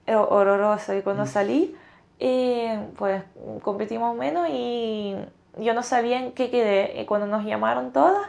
horroroso, 0.08 0.94
y 0.94 1.02
cuando 1.02 1.26
salí 1.26 1.76
pues 2.98 3.24
competimos 3.62 4.16
menos 4.16 4.48
y 4.50 5.16
yo 5.58 5.74
no 5.74 5.84
sabía 5.84 6.20
en 6.20 6.32
qué 6.32 6.50
quedé. 6.50 7.02
Y 7.02 7.06
cuando 7.06 7.28
nos 7.28 7.46
llamaron 7.46 7.92
todas, 7.92 8.28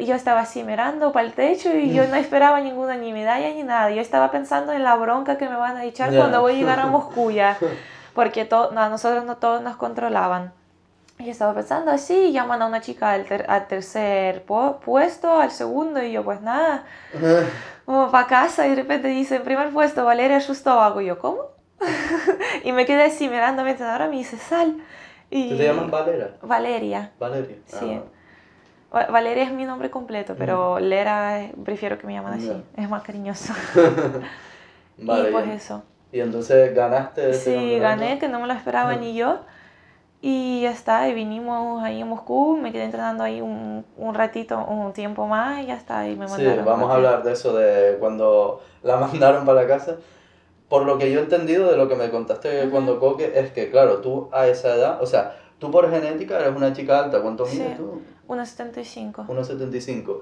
yo 0.00 0.14
estaba 0.14 0.40
así 0.40 0.62
mirando 0.64 1.12
para 1.12 1.26
el 1.26 1.32
techo 1.32 1.74
y 1.74 1.92
yo 1.94 2.06
no 2.06 2.16
esperaba 2.16 2.60
ninguna 2.60 2.96
ni 2.96 3.12
medalla 3.12 3.48
ni 3.50 3.62
nada. 3.62 3.90
Yo 3.90 4.00
estaba 4.00 4.30
pensando 4.30 4.72
en 4.72 4.84
la 4.84 4.94
bronca 4.96 5.38
que 5.38 5.48
me 5.48 5.56
van 5.56 5.76
a 5.76 5.84
echar 5.84 6.14
cuando 6.14 6.40
voy 6.40 6.52
a 6.52 6.56
llegar 6.56 6.80
a 6.80 6.86
Moscú 6.86 7.30
ya, 7.30 7.58
porque 8.14 8.48
a 8.50 8.88
nosotros 8.88 9.24
no 9.24 9.36
todos 9.36 9.62
nos 9.62 9.76
controlaban. 9.76 10.52
Y 11.18 11.26
yo 11.26 11.30
estaba 11.30 11.54
pensando 11.54 11.90
así, 11.90 12.32
llaman 12.32 12.62
a 12.62 12.66
una 12.66 12.80
chica 12.80 13.12
al, 13.12 13.66
tercer 13.66 14.44
puesto, 14.44 15.40
al 15.40 15.50
segundo, 15.50 16.02
y 16.02 16.12
yo 16.12 16.24
pues 16.24 16.40
nada, 16.40 16.84
como 17.84 18.10
para 18.10 18.26
casa 18.26 18.66
y 18.66 18.70
de 18.70 18.76
repente 18.76 19.08
dice, 19.08 19.40
primer 19.40 19.70
puesto, 19.70 20.04
Valeria 20.04 20.38
Shustova. 20.38 21.00
Y 21.02 21.06
yo, 21.06 21.18
¿cómo? 21.18 21.51
y 22.64 22.72
me 22.72 22.86
quedé 22.86 23.04
así 23.04 23.28
mirando 23.28 23.62
a 23.62 23.64
mi 23.64 23.70
entrenadora 23.70 24.08
me 24.08 24.16
dice, 24.16 24.36
sal. 24.36 24.76
Y... 25.30 25.56
¿Te 25.56 25.64
llaman 25.64 25.90
Valera? 25.90 26.36
Valeria. 26.42 27.12
Valeria. 27.18 27.56
Sí. 27.66 27.98
Ah. 27.98 28.02
Valeria 28.92 29.44
es 29.44 29.52
mi 29.52 29.64
nombre 29.64 29.90
completo, 29.90 30.34
pero 30.38 30.78
Lera 30.78 31.48
prefiero 31.64 31.98
que 31.98 32.06
me 32.06 32.12
llamen 32.12 32.34
así. 32.34 32.52
Es 32.76 32.90
más 32.90 33.02
cariñoso. 33.02 33.54
vale, 34.98 35.30
y 35.30 35.32
pues 35.32 35.48
eso. 35.48 35.82
Y 36.12 36.20
entonces 36.20 36.74
ganaste 36.74 37.32
Sí, 37.32 37.78
gané, 37.78 38.18
que 38.18 38.28
no 38.28 38.38
me 38.38 38.46
lo 38.46 38.52
esperaba 38.52 38.94
ni 38.96 39.14
yo. 39.14 39.40
Y 40.24 40.60
ya 40.62 40.70
está, 40.70 41.08
y 41.08 41.14
vinimos 41.14 41.82
ahí 41.82 42.00
a 42.00 42.04
Moscú, 42.04 42.56
me 42.56 42.70
quedé 42.70 42.84
entrenando 42.84 43.24
ahí 43.24 43.40
un, 43.40 43.84
un 43.96 44.14
ratito, 44.14 44.64
un 44.64 44.92
tiempo 44.92 45.26
más 45.26 45.64
y 45.64 45.66
ya 45.66 45.74
está, 45.74 46.06
y 46.06 46.14
me 46.14 46.28
mandaron. 46.28 46.58
Sí, 46.58 46.60
vamos 46.64 46.90
a 46.90 46.94
hablar 46.94 47.24
de 47.24 47.32
eso, 47.32 47.56
de 47.56 47.96
cuando 47.98 48.62
la 48.84 48.96
mandaron 48.98 49.44
para 49.44 49.66
casa. 49.66 49.96
Por 50.72 50.86
lo 50.86 50.96
que 50.96 51.12
yo 51.12 51.20
he 51.20 51.22
entendido 51.22 51.70
de 51.70 51.76
lo 51.76 51.86
que 51.86 51.96
me 51.96 52.08
contaste 52.08 52.66
cuando 52.70 52.98
coque, 52.98 53.30
es 53.34 53.52
que, 53.52 53.70
claro, 53.70 53.98
tú 53.98 54.30
a 54.32 54.46
esa 54.46 54.74
edad, 54.74 55.02
o 55.02 55.06
sea, 55.06 55.36
tú 55.58 55.70
por 55.70 55.90
genética 55.90 56.40
eres 56.40 56.56
una 56.56 56.72
chica 56.72 56.98
alta, 56.98 57.20
¿cuánto 57.20 57.44
mides 57.44 57.72
sí, 57.72 57.74
tú? 57.76 58.00
1,75. 58.26 59.26
1,75. 59.26 60.20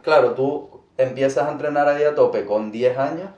Claro, 0.00 0.30
tú 0.30 0.70
empiezas 0.96 1.46
a 1.46 1.52
entrenar 1.52 1.86
ahí 1.86 2.02
a 2.02 2.14
tope 2.14 2.46
con 2.46 2.72
10 2.72 2.96
años 2.96 3.28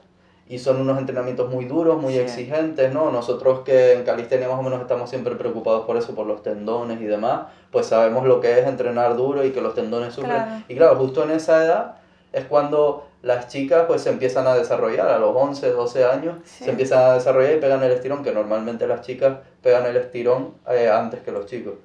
y 0.47 0.59
son 0.59 0.79
unos 0.79 0.97
entrenamientos 0.97 1.49
muy 1.49 1.65
duros, 1.65 2.01
muy 2.01 2.15
exigentes, 2.17 2.93
¿no? 2.93 3.11
Nosotros 3.11 3.59
que 3.65 3.91
en 3.91 4.05
calistenia 4.05 4.47
más 4.47 4.57
o 4.57 4.63
menos 4.63 4.79
estamos 4.79 5.09
siempre 5.09 5.35
preocupados 5.35 5.85
por 5.85 5.97
eso, 5.97 6.15
por 6.15 6.27
los 6.27 6.43
tendones 6.43 7.01
y 7.01 7.07
demás, 7.07 7.47
pues 7.73 7.87
sabemos 7.87 8.25
lo 8.25 8.39
que 8.39 8.57
es 8.57 8.65
entrenar 8.65 9.17
duro 9.17 9.45
y 9.45 9.51
que 9.51 9.59
los 9.59 9.75
tendones 9.75 10.13
sufren. 10.13 10.63
Y 10.69 10.77
claro, 10.77 10.95
justo 10.95 11.25
en 11.25 11.31
esa 11.31 11.65
edad 11.65 11.95
es 12.31 12.45
cuando 12.45 13.05
las 13.27 13.47
chicas 13.49 13.83
pues 13.87 14.01
se 14.01 14.09
empiezan 14.09 14.47
a 14.47 14.55
desarrollar, 14.55 15.07
a 15.09 15.19
los 15.19 15.35
11, 15.35 15.71
12 15.71 16.05
años, 16.05 16.37
se 16.45 16.69
empiezan 16.69 17.03
a 17.03 17.13
desarrollar 17.13 17.53
y 17.53 17.59
pegan 17.59 17.83
el 17.83 17.91
estirón, 17.91 18.23
que 18.23 18.31
normalmente 18.31 18.87
las 18.87 19.01
chicas 19.01 19.37
pegan 19.61 19.85
el 19.85 19.97
estirón 19.97 20.55
eh, 20.69 20.89
antes 20.89 21.21
que 21.21 21.31
los 21.31 21.45
chicos. 21.45 21.75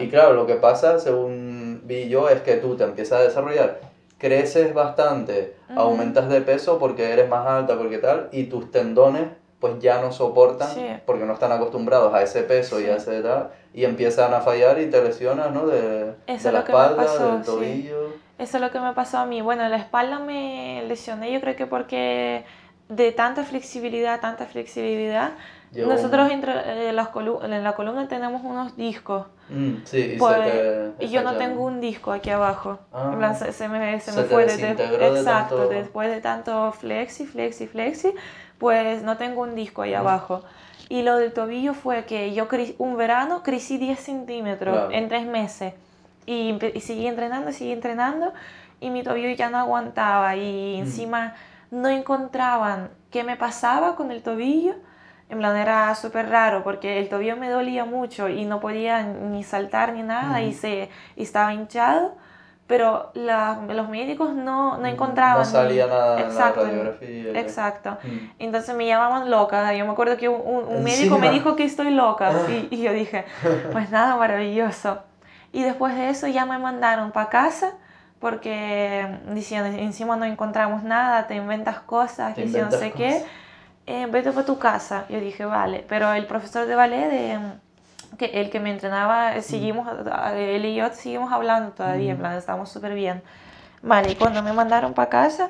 Y 0.00 0.08
claro, 0.08 0.32
lo 0.32 0.46
que 0.46 0.54
pasa, 0.54 0.98
según 0.98 1.82
vi 1.84 2.08
yo, 2.08 2.28
es 2.28 2.40
que 2.40 2.56
tú 2.56 2.76
te 2.76 2.84
empiezas 2.84 3.20
a 3.20 3.22
desarrollar 3.24 3.80
creces 4.18 4.72
bastante, 4.72 5.56
aumentas 5.74 6.28
de 6.28 6.40
peso 6.40 6.78
porque 6.78 7.12
eres 7.12 7.28
más 7.28 7.46
alta, 7.46 7.76
porque 7.76 7.98
tal, 7.98 8.28
y 8.32 8.44
tus 8.44 8.70
tendones 8.70 9.28
pues 9.60 9.78
ya 9.80 10.00
no 10.02 10.12
soportan 10.12 10.68
porque 11.06 11.24
no 11.24 11.32
están 11.32 11.50
acostumbrados 11.50 12.12
a 12.12 12.22
ese 12.22 12.42
peso 12.42 12.78
y 12.78 12.84
a 12.84 12.96
esa 12.96 13.14
edad 13.14 13.50
y 13.72 13.84
empiezan 13.84 14.34
a 14.34 14.40
fallar 14.40 14.78
y 14.80 14.90
te 14.90 15.02
lesionas, 15.02 15.50
¿no? 15.50 15.66
De, 15.66 16.12
de 16.26 16.52
la 16.52 16.60
espalda, 16.60 17.32
del 17.32 17.42
tobillo. 17.42 18.05
Eso 18.38 18.58
es 18.58 18.60
lo 18.60 18.70
que 18.70 18.80
me 18.80 18.92
pasó 18.92 19.18
a 19.18 19.26
mí. 19.26 19.40
Bueno, 19.40 19.66
la 19.68 19.76
espalda 19.76 20.18
me 20.18 20.84
lesioné, 20.86 21.32
yo 21.32 21.40
creo 21.40 21.56
que 21.56 21.66
porque 21.66 22.44
de 22.88 23.12
tanta 23.12 23.44
flexibilidad, 23.44 24.20
tanta 24.20 24.46
flexibilidad, 24.46 25.32
nosotros 25.72 26.30
entre, 26.30 26.88
eh, 26.88 26.92
las 26.92 27.08
en 27.42 27.64
la 27.64 27.72
columna 27.74 28.08
tenemos 28.08 28.42
unos 28.44 28.76
discos. 28.76 29.26
Mm, 29.48 29.84
sí, 29.84 30.12
y, 30.14 30.18
pues, 30.18 30.92
y 31.00 31.08
yo 31.08 31.22
no 31.22 31.36
tengo 31.36 31.64
un 31.64 31.80
disco 31.80 32.12
aquí 32.12 32.30
abajo. 32.30 32.78
Ah, 32.92 33.34
se, 33.34 33.52
se, 33.52 33.68
me, 33.68 34.00
se, 34.00 34.12
me 34.12 34.22
fue 34.22 34.46
desde, 34.46 34.70
exacto, 34.72 35.68
después 35.68 36.10
de 36.10 36.20
tanto 36.20 36.72
flexi, 36.72 37.26
flexi, 37.26 37.66
flexi, 37.66 38.14
pues 38.58 39.02
no 39.02 39.16
tengo 39.16 39.42
un 39.42 39.54
disco 39.54 39.82
ahí 39.82 39.94
abajo. 39.94 40.42
Y 40.88 41.02
lo 41.02 41.16
del 41.16 41.32
tobillo 41.32 41.74
fue 41.74 42.04
que 42.04 42.32
yo 42.32 42.48
un 42.78 42.96
verano 42.96 43.42
crecí 43.42 43.76
10 43.76 43.98
centímetros 43.98 44.92
en 44.92 45.08
tres 45.08 45.26
meses. 45.26 45.74
Y, 46.26 46.58
y, 46.74 46.80
seguí 46.80 47.06
entrenando, 47.06 47.52
seguí 47.52 47.72
entrenando. 47.72 48.32
Y 48.80 48.90
mi 48.90 49.02
tobillo 49.02 49.30
ya 49.30 49.48
no 49.48 49.58
aguantaba. 49.58 50.36
Y 50.36 50.76
encima 50.76 51.34
no 51.70 51.88
encontraban 51.88 52.90
qué 53.10 53.24
me 53.24 53.36
pasaba 53.36 53.96
con 53.96 54.10
el 54.10 54.22
tobillo 54.22 54.74
en 55.28 55.38
plan 55.38 55.56
era 55.56 55.94
súper 55.94 56.28
raro 56.28 56.62
porque 56.62 56.98
el 57.00 57.08
tobillo 57.08 57.36
me 57.36 57.50
dolía 57.50 57.84
mucho 57.84 58.28
y 58.28 58.44
no 58.44 58.60
podía 58.60 59.02
ni 59.02 59.42
saltar 59.42 59.92
ni 59.92 60.02
nada 60.02 60.40
y, 60.42 60.52
se, 60.52 60.88
estaba 61.16 61.52
hinchado, 61.52 62.14
pero 62.68 63.10
los 63.14 63.88
médicos 63.88 64.34
no, 64.34 64.78
no 64.78 64.86
encontraban. 64.86 65.38
No 65.38 65.44
salía 65.44 65.88
nada 65.88 66.20
exacto, 66.20 66.62
en 66.62 66.78
la 66.78 66.92
radiografía. 66.92 67.40
Exacto. 67.40 67.98
Entonces 68.38 68.74
me 68.76 68.86
llamaban 68.86 69.28
loca. 69.28 69.74
Yo 69.74 69.84
me 69.84 69.92
acuerdo 69.92 70.16
que 70.16 70.28
un, 70.28 70.64
un 70.64 70.84
médico 70.84 71.18
me 71.18 71.30
dijo 71.30 71.56
que 71.56 71.64
estoy 71.64 71.90
loca 71.90 72.30
y, 72.48 72.68
y 72.70 72.82
yo 72.82 72.92
dije, 72.92 73.24
pues 73.72 73.90
nada, 73.90 74.16
maravilloso. 74.16 75.00
Y 75.56 75.62
después 75.62 75.94
de 75.96 76.10
eso 76.10 76.26
ya 76.26 76.44
me 76.44 76.58
mandaron 76.58 77.12
para 77.12 77.30
casa 77.30 77.72
porque 78.20 79.06
diciendo, 79.32 79.74
encima 79.78 80.14
no 80.14 80.26
encontramos 80.26 80.82
nada, 80.82 81.26
te 81.28 81.34
inventas 81.34 81.78
cosas, 81.78 82.34
te 82.34 82.44
que 82.44 82.60
no 82.60 82.70
sé 82.70 82.92
qué 82.92 83.24
eh, 83.86 84.06
vete 84.10 84.32
para 84.32 84.44
tu 84.44 84.58
casa. 84.58 85.06
Yo 85.08 85.18
dije, 85.18 85.46
vale, 85.46 85.82
pero 85.88 86.12
el 86.12 86.26
profesor 86.26 86.66
de 86.66 86.74
ballet, 86.74 87.08
de, 87.08 87.38
que 88.18 88.38
el 88.38 88.50
que 88.50 88.60
me 88.60 88.70
entrenaba, 88.70 89.40
seguimos, 89.40 89.88
él 90.34 90.62
y 90.66 90.74
yo 90.74 90.90
seguimos 90.92 91.32
hablando 91.32 91.70
todavía, 91.70 92.12
en 92.12 92.18
plan, 92.18 92.36
estamos 92.36 92.68
súper 92.68 92.92
bien. 92.92 93.22
Vale, 93.80 94.12
y 94.12 94.14
cuando 94.14 94.42
me 94.42 94.52
mandaron 94.52 94.92
para 94.92 95.08
casa, 95.08 95.48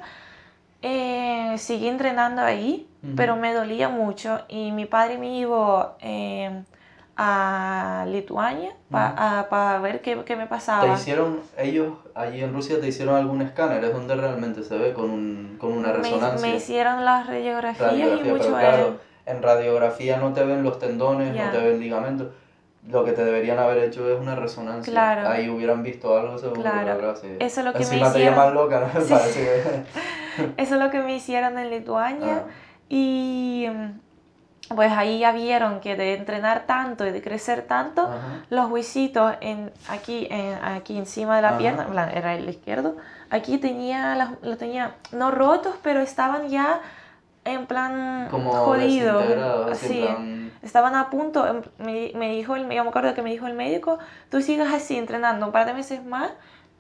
eh, 0.83 1.57
seguí 1.59 1.89
entrenando 1.89 2.43
ahí, 2.43 2.89
pero 3.17 3.35
me 3.35 3.53
dolía 3.53 3.89
mucho. 3.89 4.43
Y 4.47 4.71
mi 4.71 4.87
padre 4.87 5.19
me 5.19 5.37
iba... 5.37 5.97
Eh, 5.99 6.63
a 7.17 8.05
Lituania 8.09 8.75
para 8.91 9.79
ver 9.79 10.03
qué, 10.03 10.23
qué, 10.25 10.37
me 10.37 10.47
pasaba. 10.47 10.85
¿Te 10.85 10.93
hicieron, 10.93 11.41
ellos 11.57 11.95
allí 12.15 12.43
en 12.43 12.53
Rusia 12.53 12.81
te 12.81 12.89
hicieron 12.89 13.15
algún 13.15 13.43
escáner? 13.43 13.83
¿Es 13.85 13.93
donde 13.93 14.15
realmente 14.17 14.63
se 14.63 14.77
ve 14.77 14.93
con, 14.93 15.11
un, 15.11 15.57
con 15.59 15.73
una 15.73 15.93
resonancia? 15.93 16.47
Me, 16.47 16.57
hicieron 16.57 17.05
las 17.05 17.27
radiografías 17.27 18.21
y 18.21 18.29
mucho 18.29 18.49
claro, 18.49 18.99
en 19.25 19.43
radiografía 19.43 20.19
no 20.19 20.33
te 20.33 20.45
ven 20.45 20.63
los 20.63 20.79
tendones, 20.79 21.35
no 21.35 21.51
te 21.51 21.59
ven 21.59 21.81
ligamentos. 21.81 22.29
Lo 22.89 23.05
que 23.05 23.11
te 23.11 23.25
deberían 23.25 23.59
haber 23.59 23.79
hecho 23.79 24.09
es 24.09 24.21
una 24.21 24.37
resonancia. 24.37 24.93
Claro. 24.93 25.29
Ahí 25.29 25.49
hubieran 25.49 25.83
visto 25.83 26.17
algo 26.17 26.39
seguro. 26.39 26.61
Claro. 26.61 27.15
Eso 27.41 27.61
es 27.61 27.65
lo 27.65 27.73
que 27.73 27.79
Encima 27.79 28.11
me 28.11 28.19
hicieron. 28.21 28.49
te 28.49 28.55
loca, 28.55 28.81
¿no? 28.81 29.01
Parece 29.09 29.41
que... 29.41 30.53
Eso 30.63 30.75
es 30.75 30.81
lo 30.81 30.91
que 30.91 31.01
me 31.01 31.17
hicieron 31.17 31.59
en 31.59 31.71
Lituania. 31.71 32.45
Ah. 32.47 32.51
Y 32.89 33.67
pues 34.75 34.93
ahí 34.93 35.21
ya 35.21 35.33
vieron 35.33 35.81
que 35.81 35.97
de 35.97 36.15
entrenar 36.15 36.65
tanto 36.67 37.07
y 37.07 37.11
de 37.11 37.23
crecer 37.23 37.63
tanto, 37.63 38.11
los 38.51 38.71
huesitos 38.71 39.35
en, 39.41 39.73
aquí, 39.89 40.27
en, 40.31 40.55
aquí 40.65 40.99
encima 40.99 41.37
de 41.37 41.43
la 41.43 41.59
pierna, 41.59 42.11
era 42.13 42.35
el 42.35 42.49
izquierdo, 42.49 42.97
aquí 43.31 43.59
tenía, 43.59 44.37
lo 44.43 44.57
tenía 44.57 44.95
no 45.13 45.31
rotos, 45.31 45.77
pero 45.83 46.01
estaban 46.01 46.49
ya 46.49 46.81
en 47.45 47.67
plan 47.67 48.29
Como 48.31 48.53
jodidos. 48.53 49.25
Sí, 49.79 50.05
estaban 50.63 50.97
a 50.97 51.11
punto, 51.11 51.47
em, 51.47 51.63
me, 51.79 52.11
me 52.15 52.31
dijo, 52.31 52.57
el, 52.57 52.63
yo 52.69 52.83
me 52.83 52.89
acuerdo 52.89 53.15
que 53.15 53.23
me 53.23 53.31
dijo 53.31 53.47
el 53.47 53.55
médico, 53.55 53.99
tú 54.31 54.43
sigas 54.43 54.73
así 54.75 54.97
entrenando 54.97 55.47
un 55.47 55.53
par 55.53 55.67
de 55.67 55.75
meses 55.75 56.05
más 56.05 56.31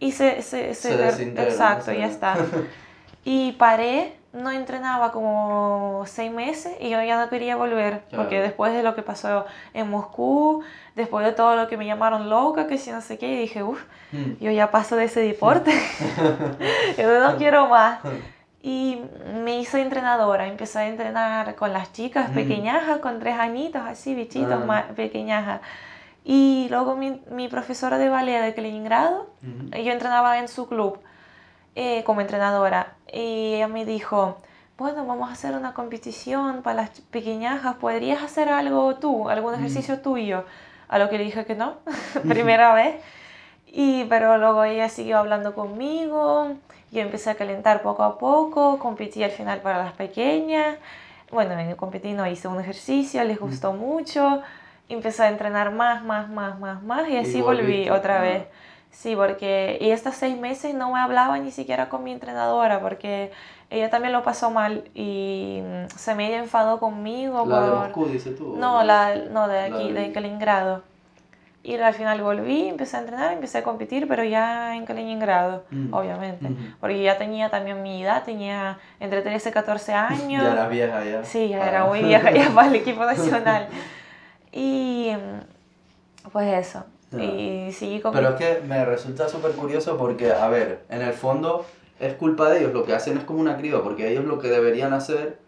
y 0.00 0.12
se... 0.12 0.42
se, 0.42 0.74
se, 0.74 0.94
exacto, 1.12 1.92
ya 1.92 2.06
está. 2.06 2.36
y 3.24 3.52
paré 3.52 4.16
no 4.32 4.50
entrenaba 4.50 5.12
como 5.12 6.04
seis 6.06 6.30
meses 6.30 6.76
y 6.80 6.90
yo 6.90 7.02
ya 7.02 7.18
no 7.18 7.28
quería 7.28 7.56
volver, 7.56 8.02
porque 8.14 8.40
después 8.40 8.72
de 8.72 8.82
lo 8.82 8.94
que 8.94 9.02
pasó 9.02 9.46
en 9.72 9.88
Moscú, 9.90 10.62
después 10.94 11.24
de 11.24 11.32
todo 11.32 11.56
lo 11.56 11.68
que 11.68 11.76
me 11.76 11.86
llamaron 11.86 12.28
loca, 12.28 12.66
que 12.66 12.78
si 12.78 12.90
no 12.90 13.00
sé 13.00 13.18
qué, 13.18 13.40
dije, 13.40 13.62
uff, 13.62 13.82
mm. 14.12 14.32
yo 14.40 14.50
ya 14.50 14.70
paso 14.70 14.96
de 14.96 15.04
ese 15.04 15.20
deporte, 15.20 15.72
yo 16.98 17.20
no 17.26 17.36
quiero 17.36 17.68
más. 17.68 18.00
Y 18.62 19.00
me 19.44 19.60
hice 19.60 19.80
entrenadora, 19.80 20.48
empecé 20.48 20.80
a 20.80 20.88
entrenar 20.88 21.54
con 21.54 21.72
las 21.72 21.92
chicas 21.92 22.30
mm. 22.30 22.34
pequeñajas, 22.34 22.98
con 22.98 23.20
tres 23.20 23.38
añitos, 23.38 23.80
así, 23.80 24.12
bichitos 24.16 24.60
ah. 24.60 24.66
más 24.66 24.84
pequeñajas. 24.96 25.60
Y 26.24 26.66
luego 26.68 26.96
mi, 26.96 27.22
mi, 27.30 27.46
profesora 27.46 27.96
de 27.96 28.08
ballet 28.08 28.42
de 28.42 28.54
Kaliningrado, 28.54 29.28
yo 29.40 29.92
entrenaba 29.92 30.40
en 30.40 30.48
su 30.48 30.66
club 30.66 30.98
eh, 31.76 32.02
como 32.04 32.22
entrenadora 32.22 32.94
y 33.12 33.54
ella 33.54 33.68
me 33.68 33.84
dijo, 33.84 34.38
bueno, 34.78 35.06
vamos 35.06 35.28
a 35.28 35.34
hacer 35.34 35.54
una 35.54 35.74
competición 35.74 36.62
para 36.62 36.76
las 36.76 36.90
pequeñajas, 37.10 37.76
¿podrías 37.76 38.22
hacer 38.22 38.48
algo 38.48 38.96
tú, 38.96 39.28
algún 39.28 39.54
ejercicio 39.54 40.00
tuyo? 40.00 40.44
A 40.88 40.98
lo 40.98 41.10
que 41.10 41.18
le 41.18 41.24
dije 41.24 41.44
que 41.44 41.54
no, 41.54 41.74
primera 42.28 42.72
vez. 42.72 42.96
Y, 43.66 44.04
pero 44.04 44.38
luego 44.38 44.64
ella 44.64 44.88
siguió 44.88 45.18
hablando 45.18 45.54
conmigo, 45.54 46.54
yo 46.92 47.02
empecé 47.02 47.28
a 47.28 47.34
calentar 47.34 47.82
poco 47.82 48.04
a 48.04 48.18
poco, 48.18 48.78
competí 48.78 49.22
al 49.22 49.30
final 49.30 49.60
para 49.60 49.76
las 49.76 49.92
pequeñas. 49.92 50.78
Bueno, 51.30 51.54
competí 51.76 52.14
no 52.14 52.26
hice 52.26 52.48
un 52.48 52.58
ejercicio, 52.58 53.22
les 53.22 53.38
gustó 53.38 53.74
mucho, 53.74 54.40
empecé 54.88 55.24
a 55.24 55.28
entrenar 55.28 55.72
más, 55.72 56.02
más, 56.02 56.30
más, 56.30 56.58
más, 56.58 56.82
más 56.82 57.06
y 57.08 57.18
así 57.18 57.42
volví 57.42 57.90
otra 57.90 58.22
vez. 58.22 58.46
Sí, 58.96 59.14
porque 59.14 59.76
y 59.80 59.90
estos 59.90 60.14
seis 60.14 60.38
meses 60.38 60.74
no 60.74 60.90
me 60.92 60.98
hablaba 60.98 61.38
ni 61.38 61.50
siquiera 61.50 61.90
con 61.90 62.02
mi 62.02 62.12
entrenadora 62.12 62.80
porque 62.80 63.30
ella 63.68 63.90
también 63.90 64.12
lo 64.12 64.22
pasó 64.22 64.50
mal 64.50 64.84
y 64.94 65.60
mm, 65.62 65.90
se 65.94 66.14
medio 66.14 66.36
enfadó 66.38 66.80
conmigo. 66.80 67.44
¿La 67.46 67.60
de 67.60 67.70
Moscú, 67.70 68.06
dices 68.06 68.36
tú? 68.36 68.56
No, 68.56 68.82
la, 68.84 69.14
no 69.30 69.48
de 69.48 69.60
aquí, 69.60 69.92
de... 69.92 70.12
Kaliningrado. 70.12 70.82
Y 71.62 71.74
al 71.76 71.92
final 71.92 72.22
volví, 72.22 72.68
empecé 72.68 72.96
a 72.96 73.00
entrenar, 73.00 73.32
empecé 73.32 73.58
a 73.58 73.64
competir, 73.64 74.08
pero 74.08 74.24
ya 74.24 74.74
en 74.74 74.86
Kaliningrado, 74.86 75.64
mm. 75.70 75.92
obviamente. 75.92 76.48
Porque 76.80 77.02
ya 77.02 77.18
tenía 77.18 77.50
también 77.50 77.82
mi 77.82 78.02
edad, 78.02 78.24
tenía 78.24 78.78
entre 78.98 79.20
13 79.20 79.50
y 79.50 79.52
14 79.52 79.92
años. 79.94 80.42
ya 80.42 80.52
era 80.52 80.68
vieja 80.68 81.04
ya. 81.04 81.24
Sí, 81.24 81.48
ya 81.48 81.68
era 81.68 81.82
ah. 81.82 81.86
muy 81.86 82.02
vieja 82.02 82.30
ya 82.30 82.48
para 82.50 82.68
el 82.68 82.76
equipo 82.76 83.04
nacional. 83.04 83.68
y 84.52 85.12
mm, 85.12 86.30
pues 86.30 86.66
eso. 86.66 86.86
Y 87.12 87.72
sí, 87.72 88.02
Pero 88.02 88.28
es 88.30 88.34
que 88.34 88.60
me 88.66 88.84
resulta 88.84 89.28
súper 89.28 89.52
curioso 89.52 89.96
porque, 89.96 90.32
a 90.32 90.48
ver, 90.48 90.80
en 90.88 91.02
el 91.02 91.12
fondo 91.12 91.64
es 92.00 92.14
culpa 92.14 92.50
de 92.50 92.60
ellos, 92.60 92.72
lo 92.72 92.84
que 92.84 92.94
hacen 92.94 93.16
es 93.16 93.24
como 93.24 93.40
una 93.40 93.56
criba, 93.56 93.82
porque 93.82 94.10
ellos 94.10 94.24
lo 94.24 94.38
que 94.38 94.48
deberían 94.48 94.92
hacer 94.92 95.38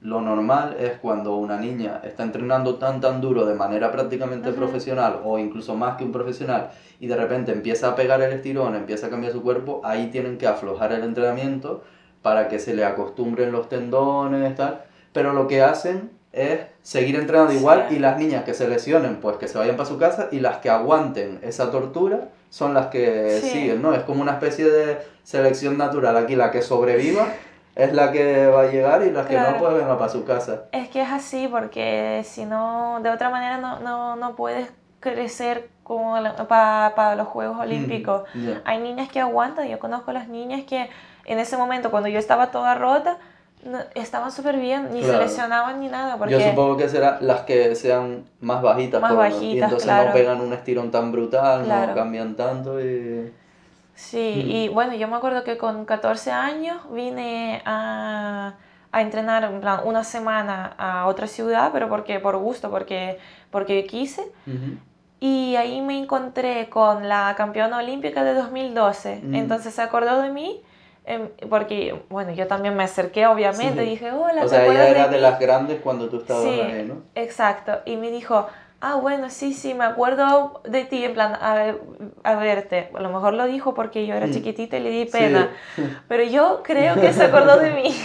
lo 0.00 0.20
normal 0.20 0.76
es 0.78 0.98
cuando 0.98 1.36
una 1.36 1.58
niña 1.58 2.00
está 2.04 2.22
entrenando 2.22 2.76
tan 2.76 3.00
tan 3.00 3.20
duro 3.20 3.46
de 3.46 3.54
manera 3.54 3.90
prácticamente 3.90 4.52
profesional 4.52 5.20
o 5.24 5.38
incluso 5.38 5.74
más 5.74 5.96
que 5.96 6.04
un 6.04 6.12
profesional 6.12 6.70
y 7.00 7.06
de 7.06 7.16
repente 7.16 7.52
empieza 7.52 7.88
a 7.88 7.96
pegar 7.96 8.20
el 8.20 8.32
estirón, 8.32 8.74
empieza 8.74 9.06
a 9.06 9.10
cambiar 9.10 9.32
su 9.32 9.42
cuerpo, 9.42 9.80
ahí 9.84 10.08
tienen 10.10 10.38
que 10.38 10.46
aflojar 10.46 10.92
el 10.92 11.02
entrenamiento 11.02 11.82
para 12.22 12.48
que 12.48 12.58
se 12.58 12.74
le 12.74 12.84
acostumbren 12.84 13.52
los 13.52 13.68
tendones, 13.68 14.54
tal. 14.54 14.82
Pero 15.12 15.32
lo 15.32 15.46
que 15.46 15.62
hacen 15.62 16.10
es 16.36 16.60
seguir 16.82 17.16
entrenando 17.16 17.52
igual 17.54 17.86
y 17.90 17.98
las 17.98 18.18
niñas 18.18 18.44
que 18.44 18.52
se 18.52 18.68
lesionen, 18.68 19.16
pues 19.16 19.38
que 19.38 19.48
se 19.48 19.56
vayan 19.56 19.76
para 19.76 19.88
su 19.88 19.98
casa 19.98 20.28
y 20.30 20.40
las 20.40 20.58
que 20.58 20.68
aguanten 20.68 21.40
esa 21.42 21.70
tortura 21.70 22.28
son 22.50 22.74
las 22.74 22.86
que 22.86 23.40
siguen, 23.42 23.80
¿no? 23.82 23.94
Es 23.94 24.02
como 24.02 24.20
una 24.20 24.32
especie 24.32 24.66
de 24.66 24.98
selección 25.22 25.78
natural. 25.78 26.16
Aquí 26.16 26.36
la 26.36 26.50
que 26.50 26.60
sobreviva 26.60 27.26
es 27.74 27.92
la 27.94 28.12
que 28.12 28.46
va 28.46 28.62
a 28.62 28.66
llegar 28.66 29.02
y 29.02 29.10
las 29.10 29.26
que 29.26 29.38
no, 29.38 29.58
pues 29.58 29.74
venga 29.74 29.98
para 29.98 30.10
su 30.10 30.24
casa. 30.24 30.64
Es 30.72 30.88
que 30.88 31.02
es 31.02 31.10
así, 31.10 31.48
porque 31.48 32.22
si 32.24 32.44
no, 32.44 33.00
de 33.02 33.10
otra 33.10 33.30
manera 33.30 33.56
no, 33.56 33.80
no, 33.80 34.16
no 34.16 34.36
puedes 34.36 34.68
crecer 35.00 35.70
como 35.82 36.16
para, 36.48 36.92
para 36.94 37.16
los 37.16 37.28
Juegos 37.28 37.58
Olímpicos. 37.58 38.22
Hay 38.64 38.78
niñas 38.78 39.08
que 39.08 39.20
aguantan, 39.20 39.68
yo 39.68 39.78
conozco 39.78 40.10
a 40.10 40.14
las 40.14 40.28
niñas 40.28 40.64
que 40.64 40.90
en 41.24 41.38
ese 41.38 41.56
momento, 41.56 41.90
cuando 41.90 42.08
yo 42.08 42.18
estaba 42.18 42.50
toda 42.50 42.74
rota, 42.74 43.18
estaban 43.94 44.30
súper 44.30 44.58
bien, 44.58 44.88
ni 44.92 45.02
se 45.02 45.16
lesionaban 45.18 45.80
ni 45.80 45.88
nada. 45.88 46.16
Porque 46.16 46.34
yo 46.34 46.40
supongo 46.40 46.76
que 46.76 46.88
serán 46.88 47.18
las 47.20 47.40
que 47.40 47.74
sean 47.74 48.24
más 48.40 48.62
bajitas. 48.62 49.00
Más 49.00 49.16
bajitas, 49.16 49.42
Y 49.42 49.58
entonces 49.58 49.90
no 50.06 50.12
pegan 50.12 50.40
un 50.40 50.52
estirón 50.52 50.90
tan 50.90 51.12
brutal, 51.12 51.66
no 51.68 51.94
cambian 51.94 52.36
tanto 52.36 52.80
y... 52.80 53.32
Sí, 53.94 54.44
y 54.46 54.68
bueno, 54.68 54.94
yo 54.94 55.08
me 55.08 55.16
acuerdo 55.16 55.42
que 55.42 55.56
con 55.56 55.86
14 55.86 56.30
años 56.30 56.76
vine 56.92 57.62
a, 57.64 58.52
a 58.92 59.00
entrenar 59.00 59.44
en 59.44 59.60
plan 59.62 59.80
una 59.84 60.04
semana 60.04 60.74
a 60.76 61.06
otra 61.06 61.26
ciudad, 61.26 61.70
pero 61.72 61.88
porque 61.88 62.20
por 62.20 62.36
gusto, 62.36 62.70
porque, 62.70 63.18
porque 63.50 63.86
quise. 63.86 64.22
Y 65.18 65.56
ahí 65.56 65.80
me 65.80 65.98
encontré 65.98 66.68
con 66.68 67.08
la 67.08 67.34
campeona 67.38 67.78
olímpica 67.78 68.22
de 68.22 68.34
2012. 68.34 69.22
Entonces 69.32 69.74
se 69.74 69.80
acordó 69.80 70.20
de 70.20 70.30
mí 70.30 70.60
Em, 71.08 71.28
porque, 71.48 72.02
bueno, 72.10 72.32
yo 72.32 72.48
también 72.48 72.76
me 72.76 72.82
acerqué, 72.82 73.28
obviamente, 73.28 73.82
dije, 73.82 74.10
hola, 74.10 74.44
O 74.44 74.48
sea, 74.48 74.66
ella 74.66 74.88
era 74.88 75.06
de, 75.06 75.20
las 75.20 75.38
grandes 75.38 75.80
cuando 75.80 76.08
tú 76.08 76.18
estabas 76.18 76.44
ahí, 76.44 76.84
¿no? 76.88 77.02
Exacto, 77.14 77.78
y 77.84 77.96
me 77.96 78.10
dijo, 78.10 78.48
ah, 78.80 78.96
bueno, 78.96 79.30
sí, 79.30 79.54
sí, 79.54 79.72
me 79.72 79.84
acuerdo 79.84 80.60
de 80.64 80.84
ti, 80.84 81.04
en 81.04 81.14
plan, 81.14 81.34
a, 81.34 81.74
a 82.24 82.34
verte. 82.34 82.90
A 82.92 83.00
lo 83.00 83.10
mejor 83.10 83.34
lo 83.34 83.46
dijo 83.46 83.72
porque 83.72 84.04
yo 84.04 84.16
era 84.16 84.28
chiquitita 84.32 84.78
y 84.78 84.80
le 84.80 84.90
di 84.90 85.04
pena, 85.04 85.50
pero 86.08 86.24
yo 86.24 86.62
creo 86.64 86.96
que 86.96 87.12
se 87.12 87.22
acordó 87.22 87.56
de 87.58 87.70
mí. 87.70 87.96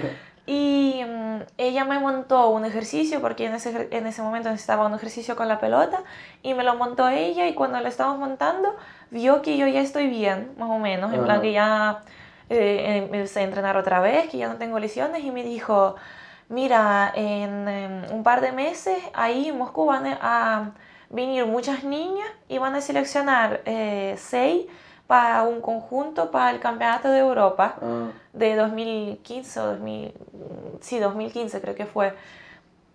y 0.46 1.04
mm, 1.06 1.42
ella 1.58 1.84
me 1.84 2.00
montó 2.00 2.50
un 2.50 2.64
ejercicio, 2.64 3.20
porque 3.20 3.46
en 3.46 3.54
ese, 3.54 3.86
en 3.92 4.04
ese 4.08 4.20
momento 4.20 4.50
necesitaba 4.50 4.84
un 4.84 4.94
ejercicio 4.94 5.36
con 5.36 5.46
la 5.46 5.60
pelota, 5.60 6.02
y 6.42 6.54
me 6.54 6.64
lo 6.64 6.74
montó 6.74 7.08
ella, 7.08 7.46
y 7.46 7.54
cuando 7.54 7.78
lo 7.78 7.86
estábamos 7.86 8.18
montando, 8.18 8.74
vio 9.12 9.42
que 9.42 9.56
yo 9.56 9.68
ya 9.68 9.80
estoy 9.80 10.08
bien, 10.08 10.54
más 10.58 10.70
o 10.70 10.78
menos, 10.80 11.14
en 11.14 11.22
plan 11.22 11.40
que 11.40 11.52
ya 11.52 12.00
eh, 12.50 13.08
empecé 13.12 13.40
a 13.40 13.42
entrenar 13.42 13.76
otra 13.76 14.00
vez, 14.00 14.28
que 14.28 14.38
ya 14.38 14.48
no 14.48 14.56
tengo 14.56 14.78
lesiones, 14.78 15.24
y 15.24 15.30
me 15.30 15.42
dijo, 15.42 15.96
mira, 16.48 17.12
en, 17.14 18.06
un 18.10 18.22
par 18.22 18.40
de 18.40 18.52
meses 18.52 18.98
ahí 19.14 19.48
en 19.48 19.58
Moscú 19.58 19.86
van 19.86 20.06
a 20.06 20.72
venir 21.10 21.46
muchas 21.46 21.84
niñas 21.84 22.28
y 22.48 22.58
van 22.58 22.74
a 22.74 22.80
seleccionar 22.80 23.62
eh, 23.64 24.14
seis 24.18 24.66
para 25.06 25.42
un 25.42 25.62
conjunto 25.62 26.30
para 26.30 26.50
el 26.50 26.60
Campeonato 26.60 27.08
de 27.08 27.18
Europa 27.18 27.76
ah. 27.80 28.08
de 28.34 28.56
2015 28.56 29.60
o 29.60 29.66
2000, 29.68 30.12
sí, 30.80 30.98
2015 30.98 31.60
creo 31.60 31.74
que 31.74 31.86
fue. 31.86 32.14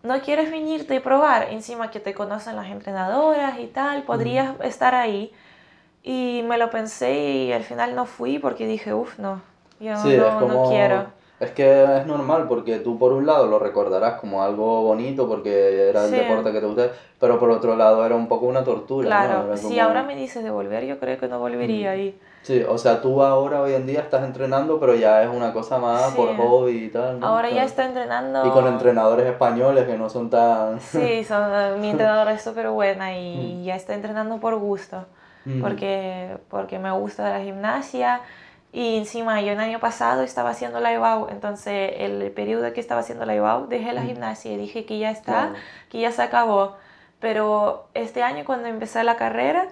¿No 0.04 0.20
quieres 0.20 0.52
venirte 0.52 0.96
y 0.96 1.00
probar? 1.00 1.50
Encima 1.50 1.90
que 1.90 2.00
te 2.00 2.14
conocen 2.14 2.56
las 2.56 2.68
entrenadoras 2.68 3.58
y 3.60 3.68
tal, 3.68 4.04
podrías 4.04 4.54
estar 4.62 4.94
ahí. 4.94 5.32
Y 6.04 6.44
me 6.46 6.58
lo 6.58 6.70
pensé 6.70 7.18
y 7.18 7.54
al 7.54 7.64
final 7.64 7.96
no 7.96 8.06
fui 8.06 8.38
porque 8.38 8.68
dije, 8.68 8.94
uff, 8.94 9.18
no, 9.20 9.42
yo 9.80 9.94
no, 9.94 10.70
quiero. 10.70 11.06
Es 11.40 11.52
que 11.52 11.98
es 11.98 12.06
normal 12.06 12.46
porque 12.50 12.80
tú 12.80 13.00
por 13.00 13.14
un 13.14 13.26
lado 13.26 13.48
lo 13.48 13.58
recordarás 13.58 14.20
como 14.20 14.44
algo 14.44 14.84
bonito 14.84 15.28
porque 15.30 15.90
era 15.90 16.06
el 16.06 16.12
deporte 16.12 16.52
que 16.52 16.60
te 16.60 16.66
gustaba, 16.66 16.90
pero 17.20 17.40
por 17.40 17.50
otro 17.50 17.78
lado 17.78 18.06
era 18.06 18.16
un 18.16 18.28
poco 18.28 18.48
una 18.48 18.66
tortura. 18.66 19.08
Claro, 19.08 19.56
si 19.56 19.80
ahora 19.80 20.04
me 20.04 20.16
dices 20.16 20.44
de 20.44 20.52
volver, 20.52 20.86
yo 20.86 21.00
creo 21.00 21.18
que 21.18 21.28
no 21.30 21.40
volvería 21.40 21.92
mm. 21.92 21.94
ahí. 21.94 22.20
Sí, 22.44 22.62
o 22.68 22.78
sea, 22.78 23.02
tú 23.02 23.24
ahora 23.24 23.62
hoy 23.62 23.74
en 23.74 23.88
día 23.88 24.02
estás 24.02 24.26
entrenando, 24.26 24.78
pero 24.82 24.96
ya 24.96 25.24
es 25.24 25.30
una 25.30 25.54
cosa 25.54 25.78
más 25.78 26.14
por 26.14 26.36
hobby 26.36 26.86
y 26.86 26.90
tal. 26.90 27.22
¿no? 27.22 27.28
Ahora 27.28 27.50
ya 27.50 27.64
estoy 27.64 27.86
entrenando. 27.86 28.46
Y 28.46 28.50
con 28.50 28.68
entrenadores 28.68 29.26
españoles 29.26 29.86
que 29.86 29.98
no 29.98 30.10
son 30.10 30.30
tan. 30.30 30.82
Sí, 30.82 31.24
son, 31.24 31.80
mi 31.80 31.92
entrenadora 31.92 32.34
es 32.34 32.42
súper 32.44 32.70
buena 32.70 33.18
y 33.18 33.60
mm. 33.62 33.64
ya 33.64 33.76
estoy 33.78 33.96
entrenando 33.96 34.38
por 34.42 34.58
gusto 34.58 35.06
porque, 35.62 36.38
porque 36.50 36.80
me 36.80 36.92
gusta 36.92 37.30
la 37.30 37.44
gimnasia. 37.44 38.22
Y 38.72 38.98
encima 38.98 39.40
yo 39.42 39.52
el 39.52 39.60
año 39.60 39.80
pasado 39.80 40.24
estaba 40.24 40.50
haciendo 40.50 40.80
la 40.80 40.92
IBAU, 40.94 41.30
entonces 41.30 41.94
el 41.98 42.32
periodo 42.32 42.74
que 42.74 42.80
estaba 42.80 43.02
haciendo 43.02 43.24
la 43.26 43.36
IBAU 43.36 43.68
dejé 43.68 43.94
la 43.94 44.02
gimnasia 44.02 44.52
y 44.52 44.58
dije 44.58 44.86
que 44.86 44.98
ya 44.98 45.12
está, 45.12 45.54
que 45.90 46.00
ya 46.00 46.12
se 46.12 46.24
acabó. 46.24 46.76
Pero 47.20 47.88
este 47.94 48.24
año 48.24 48.44
cuando 48.46 48.68
empecé 48.68 49.04
la 49.04 49.16
carrera, 49.16 49.68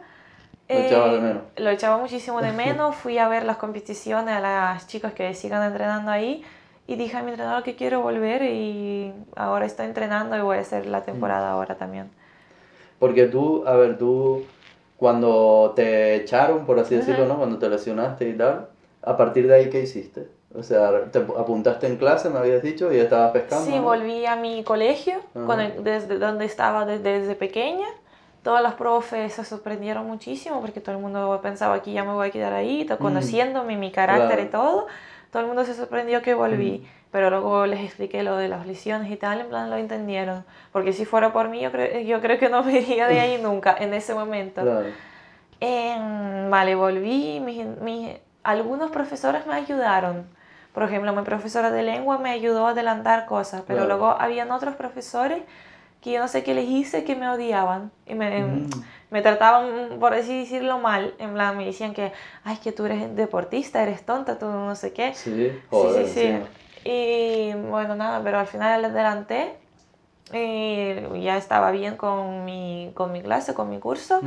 lo, 0.70 0.76
echaba, 0.78 1.08
de 1.08 1.18
eh, 1.18 1.22
menos. 1.22 1.44
lo 1.58 1.70
echaba 1.72 1.98
muchísimo 1.98 2.42
de 2.42 2.52
menos, 2.52 2.96
fui 3.04 3.18
a 3.18 3.28
ver 3.28 3.44
las 3.44 3.58
competiciones 3.58 4.36
a 4.36 4.40
las 4.40 4.88
chicas 4.88 5.14
que 5.14 5.34
sigan 5.34 5.64
entrenando 5.64 6.12
ahí 6.12 6.44
y 6.86 6.96
dije 6.96 7.18
a 7.18 7.24
mi 7.24 7.32
entrenador 7.32 7.64
que 7.64 7.76
quiero 7.76 8.02
volver 8.02 8.44
y 8.44 9.14
ahora 9.36 9.66
estoy 9.66 9.88
entrenando 9.88 10.38
y 10.38 10.42
voy 10.42 10.58
a 10.58 10.62
hacer 10.62 10.86
la 10.86 11.04
temporada 11.04 11.52
ahora 11.52 11.76
también. 11.76 12.10
Porque 13.00 13.26
tú, 13.26 13.64
a 13.66 13.76
ver, 13.76 13.98
tú 13.98 14.44
cuando 15.02 15.74
te 15.76 16.14
echaron, 16.14 16.64
por 16.64 16.78
así 16.78 16.94
decirlo, 16.94 17.26
¿no? 17.26 17.38
Cuando 17.38 17.58
te 17.58 17.68
lesionaste 17.68 18.30
y 18.30 18.34
tal, 18.34 18.68
a 19.02 19.18
partir 19.18 19.48
de 19.48 19.56
ahí, 19.56 19.70
¿qué 19.72 19.82
hiciste? 19.82 20.28
O 20.56 20.62
sea, 20.62 21.06
te 21.12 21.18
apuntaste 21.18 21.88
en 21.88 21.98
clase, 21.98 22.30
me 22.30 22.38
habías 22.38 22.62
dicho, 22.62 22.94
y 22.94 23.00
estabas 23.00 23.32
pescando. 23.32 23.66
Sí, 23.66 23.80
volví 23.80 24.28
a 24.28 24.36
mi 24.36 24.64
colegio, 24.64 25.16
desde 25.80 26.20
donde 26.20 26.46
estaba 26.46 26.86
desde, 26.86 27.34
pequeña. 27.34 27.88
Todas 28.44 28.62
las 28.62 28.76
profes 28.76 29.34
se 29.34 29.44
sorprendieron 29.44 30.06
muchísimo 30.06 30.62
porque 30.62 30.82
todo 30.82 30.98
el 30.98 31.02
mundo 31.02 31.40
pensaba 31.42 31.82
que 31.82 31.94
ya 31.94 32.04
me 32.04 32.14
voy 32.14 32.28
a 32.28 32.32
quedar 32.32 32.54
ahí, 32.54 32.86
mm. 32.88 33.02
conociéndome, 33.02 33.78
mi 33.78 33.92
carácter 33.92 34.40
y 34.42 34.50
todo. 34.52 34.86
Todo 35.32 35.44
el 35.44 35.48
mundo 35.48 35.66
se 35.66 35.74
sorprendió 35.74 36.22
que 36.22 36.34
volví. 36.34 36.84
Mm. 36.84 37.02
Pero 37.12 37.30
luego 37.30 37.66
les 37.66 37.82
expliqué 37.82 38.24
lo 38.24 38.38
de 38.38 38.48
las 38.48 38.66
lesiones 38.66 39.12
y 39.12 39.18
tal, 39.18 39.42
en 39.42 39.48
plan 39.48 39.70
lo 39.70 39.76
entendieron. 39.76 40.46
Porque 40.72 40.94
si 40.94 41.04
fuera 41.04 41.34
por 41.34 41.50
mí, 41.50 41.60
yo, 41.60 41.72
creo, 41.72 42.00
yo 42.00 42.22
creo 42.22 42.40
que 42.40 42.50
no 42.50 42.64
me 42.64 42.80
iría 42.80 43.08
de 43.08 43.20
ahí 43.20 43.42
nunca, 43.42 43.76
en 43.78 43.94
ese 43.94 44.14
momento. 44.14 44.62
Claro. 44.62 44.88
vale, 46.50 46.76
volví, 46.76 47.42
mis, 47.42 47.66
mis, 47.82 48.16
algunos 48.44 48.92
profesores 48.92 49.46
me 49.46 49.56
ayudaron. 49.56 50.26
Por 50.74 50.84
ejemplo, 50.84 51.12
mi 51.12 51.22
profesora 51.24 51.70
de 51.70 51.84
lengua 51.84 52.18
me 52.18 52.32
ayudó 52.32 52.68
a 52.68 52.70
adelantar 52.70 53.26
cosas, 53.26 53.64
pero 53.68 53.86
luego 53.86 54.12
habían 54.12 54.52
otros 54.52 54.76
profesores 54.76 55.44
que 56.02 56.12
yo 56.12 56.20
no 56.20 56.28
sé 56.28 56.44
qué 56.44 56.54
les 56.54 56.68
hice 56.68 57.04
que 57.04 57.16
me 57.16 57.30
odiaban 57.30 57.92
y 58.08 58.16
me, 58.16 58.44
mm. 58.44 58.70
me 59.12 59.22
trataban, 59.22 60.00
por 60.00 60.14
así 60.14 60.40
decirlo, 60.40 60.80
mal. 60.80 61.14
En 61.20 61.34
plan, 61.34 61.56
me 61.56 61.66
decían 61.66 61.94
que, 61.94 62.12
ay, 62.44 62.58
que 62.58 62.72
tú 62.72 62.86
eres 62.86 63.16
deportista, 63.16 63.84
eres 63.84 64.04
tonta, 64.06 64.40
tú 64.40 64.48
no 64.48 64.76
sé 64.76 64.94
qué. 64.94 65.14
Sí, 65.14 65.52
joder, 65.70 66.08
sí, 66.08 66.14
sí, 66.14 66.22
sí. 66.22 66.90
Y 66.90 67.54
bueno, 67.70 67.96
nada, 67.96 68.22
pero 68.24 68.40
al 68.40 68.48
final 68.48 68.84
adelanté 68.84 69.56
y 70.34 71.22
ya 71.22 71.38
estaba 71.38 71.72
bien 71.72 71.98
con 71.98 72.46
mi, 72.46 72.92
con 72.96 73.12
mi 73.12 73.22
clase, 73.22 73.54
con 73.54 73.70
mi 73.70 73.80
curso. 73.80 74.22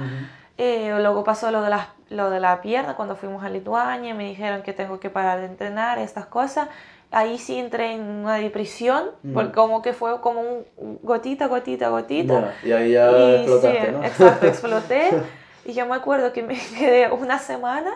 Eh, 0.56 0.94
luego 1.00 1.24
pasó 1.24 1.50
lo 1.50 1.62
de, 1.62 1.70
la, 1.70 1.88
lo 2.10 2.30
de 2.30 2.38
la 2.38 2.60
pierna 2.60 2.94
cuando 2.94 3.16
fuimos 3.16 3.42
a 3.42 3.48
Lituania, 3.48 4.14
me 4.14 4.28
dijeron 4.28 4.62
que 4.62 4.72
tengo 4.72 5.00
que 5.00 5.10
parar 5.10 5.40
de 5.40 5.46
entrenar, 5.46 5.98
estas 5.98 6.26
cosas. 6.26 6.68
Ahí 7.14 7.38
sí 7.38 7.58
entré 7.58 7.92
en 7.92 8.02
una 8.02 8.36
depresión, 8.36 9.10
porque 9.32 9.52
como 9.52 9.82
que 9.82 9.92
fue 9.92 10.20
como 10.20 10.40
un 10.40 10.98
gotita, 11.02 11.46
gotita, 11.46 11.88
gotita. 11.88 12.54
y 12.64 12.72
ahí 12.72 12.92
ya 12.92 13.08
explotaste, 13.36 13.92
¿no? 13.92 14.04
Exacto, 14.04 14.46
exploté. 14.46 15.10
y 15.64 15.72
yo 15.74 15.86
me 15.86 15.94
acuerdo 15.94 16.32
que 16.32 16.42
me 16.42 16.58
quedé 16.78 17.10
una 17.12 17.38
semana, 17.38 17.92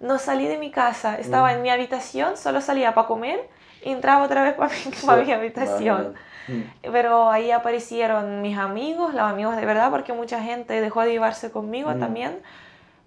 no 0.00 0.18
salí 0.18 0.46
de 0.46 0.58
mi 0.58 0.70
casa, 0.70 1.18
estaba 1.18 1.52
en 1.52 1.62
mi 1.62 1.70
habitación, 1.70 2.36
solo 2.36 2.60
salía 2.60 2.94
para 2.94 3.08
comer 3.08 3.48
entraba 3.84 4.24
otra 4.24 4.42
vez 4.42 4.54
para 4.54 4.72
mi, 4.72 5.06
para 5.06 5.22
mi 5.22 5.32
habitación. 5.32 6.14
Mm. 6.48 6.90
Pero 6.90 7.30
ahí 7.30 7.50
aparecieron 7.50 8.42
mis 8.42 8.58
amigos, 8.58 9.14
los 9.14 9.22
amigos 9.22 9.56
de 9.56 9.64
verdad, 9.64 9.90
porque 9.90 10.12
mucha 10.12 10.42
gente 10.42 10.80
dejó 10.80 11.02
de 11.02 11.12
llevarse 11.12 11.50
conmigo 11.50 11.90
mm. 11.90 12.00
también. 12.00 12.38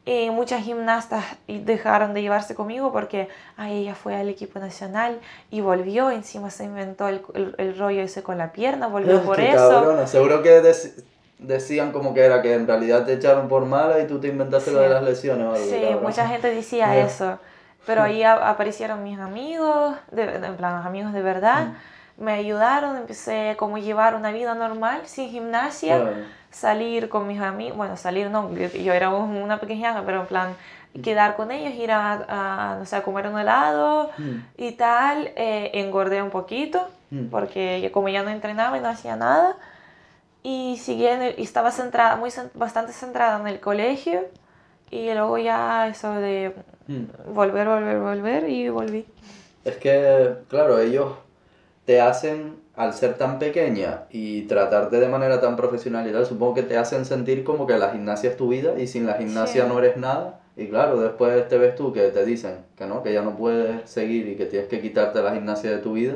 Y 0.05 0.29
muchas 0.29 0.63
gimnastas 0.63 1.23
dejaron 1.47 2.13
de 2.13 2.21
llevarse 2.21 2.53
conmigo 2.53 2.91
porque 2.91 3.27
ay, 3.57 3.81
ella 3.81 3.95
fue 3.95 4.15
al 4.15 4.29
equipo 4.29 4.59
nacional 4.59 5.19
y 5.49 5.61
volvió, 5.61 6.11
encima 6.11 6.51
se 6.51 6.65
inventó 6.65 7.07
el, 7.07 7.23
el, 7.57 7.75
rollo 7.75 8.01
ese 8.01 8.21
con 8.21 8.37
la 8.37 8.51
pierna, 8.51 8.85
volvió 8.85 9.21
por 9.25 9.39
eso. 9.39 10.05
Seguro 10.05 10.43
que 10.43 10.61
decían 11.39 11.91
como 11.91 12.13
que 12.13 12.21
era 12.21 12.43
que 12.43 12.53
en 12.53 12.67
realidad 12.67 13.03
te 13.03 13.13
echaron 13.13 13.47
por 13.47 13.65
mala 13.65 13.99
y 13.99 14.05
tú 14.05 14.19
te 14.19 14.27
inventaste 14.27 14.71
lo 14.71 14.79
de 14.79 14.89
las 14.89 15.03
lesiones 15.03 15.47
algo. 15.47 15.57
Sí, 15.57 15.83
mucha 15.99 16.27
gente 16.27 16.53
decía 16.53 16.97
eso. 17.05 17.39
Pero 17.87 18.03
ahí 18.03 18.23
aparecieron 18.23 19.03
mis 19.03 19.19
amigos, 19.19 19.95
de, 20.11 20.23
en 20.23 20.55
plan, 20.55 20.85
amigos 20.85 21.13
de 21.13 21.21
verdad. 21.21 21.73
me 22.17 22.33
ayudaron, 22.33 22.97
empecé 22.97 23.55
como 23.57 23.77
llevar 23.77 24.15
una 24.15 24.31
vida 24.31 24.55
normal, 24.55 25.01
sin 25.05 25.29
gimnasia, 25.29 26.25
salir 26.51 27.09
con 27.09 27.27
mis 27.27 27.39
amigos, 27.39 27.77
bueno, 27.77 27.97
salir 27.97 28.29
no, 28.29 28.53
yo, 28.53 28.93
era 28.93 29.09
una 29.09 29.59
pequeña, 29.59 30.01
pero 30.05 30.21
en 30.21 30.27
plan, 30.27 30.55
quedar 31.03 31.35
con 31.35 31.51
ellos, 31.51 31.73
ir 31.73 31.91
a, 31.91 32.77
no 32.79 32.85
sé, 32.85 32.95
a 32.95 33.03
comer 33.03 33.27
un 33.27 33.39
helado 33.39 34.09
mm. 34.17 34.35
y 34.57 34.71
tal, 34.73 35.31
eh, 35.35 35.71
engordé 35.73 36.21
un 36.21 36.29
poquito, 36.29 36.87
mm. 37.11 37.25
porque 37.27 37.89
como 37.93 38.09
ya 38.09 38.23
no 38.23 38.29
entrenaba 38.29 38.77
y 38.77 38.81
no 38.81 38.89
hacía 38.89 39.15
nada, 39.15 39.57
y 40.43 40.77
seguí 40.77 41.07
y 41.37 41.43
estaba 41.43 41.71
centrada, 41.71 42.15
muy, 42.15 42.29
bastante 42.53 42.93
centrada 42.93 43.39
en 43.39 43.47
el 43.47 43.59
colegio, 43.59 44.21
y 44.91 45.11
luego 45.13 45.37
ya 45.37 45.87
eso 45.87 46.13
de 46.13 46.55
mm. 46.87 47.33
volver, 47.33 47.67
volver, 47.67 47.99
volver, 47.99 48.49
y 48.49 48.69
volví. 48.69 49.05
Es 49.65 49.77
que, 49.77 50.35
claro, 50.47 50.79
ellos 50.79 51.13
te 51.85 52.01
hacen, 52.01 52.57
al 52.75 52.93
ser 52.93 53.17
tan 53.17 53.39
pequeña 53.39 54.03
y 54.09 54.43
tratarte 54.43 54.99
de 54.99 55.07
manera 55.07 55.39
tan 55.39 55.55
profesional 55.55 56.07
y 56.09 56.11
tal, 56.11 56.25
supongo 56.25 56.55
que 56.55 56.63
te 56.63 56.77
hacen 56.77 57.05
sentir 57.05 57.43
como 57.43 57.67
que 57.67 57.77
la 57.77 57.91
gimnasia 57.91 58.31
es 58.31 58.37
tu 58.37 58.49
vida 58.49 58.77
y 58.77 58.87
sin 58.87 59.05
la 59.05 59.13
gimnasia 59.13 59.65
no 59.65 59.79
eres 59.79 59.97
nada. 59.97 60.41
Y 60.57 60.67
claro, 60.67 60.99
después 60.99 61.47
te 61.47 61.57
ves 61.57 61.75
tú 61.75 61.93
que 61.93 62.09
te 62.09 62.25
dicen 62.25 62.57
que 62.77 62.85
no, 62.85 63.03
que 63.03 63.13
ya 63.13 63.21
no 63.21 63.35
puedes 63.35 63.89
seguir 63.89 64.27
y 64.27 64.35
que 64.35 64.45
tienes 64.45 64.67
que 64.67 64.81
quitarte 64.81 65.21
la 65.21 65.33
gimnasia 65.33 65.69
de 65.69 65.77
tu 65.77 65.93
vida. 65.93 66.15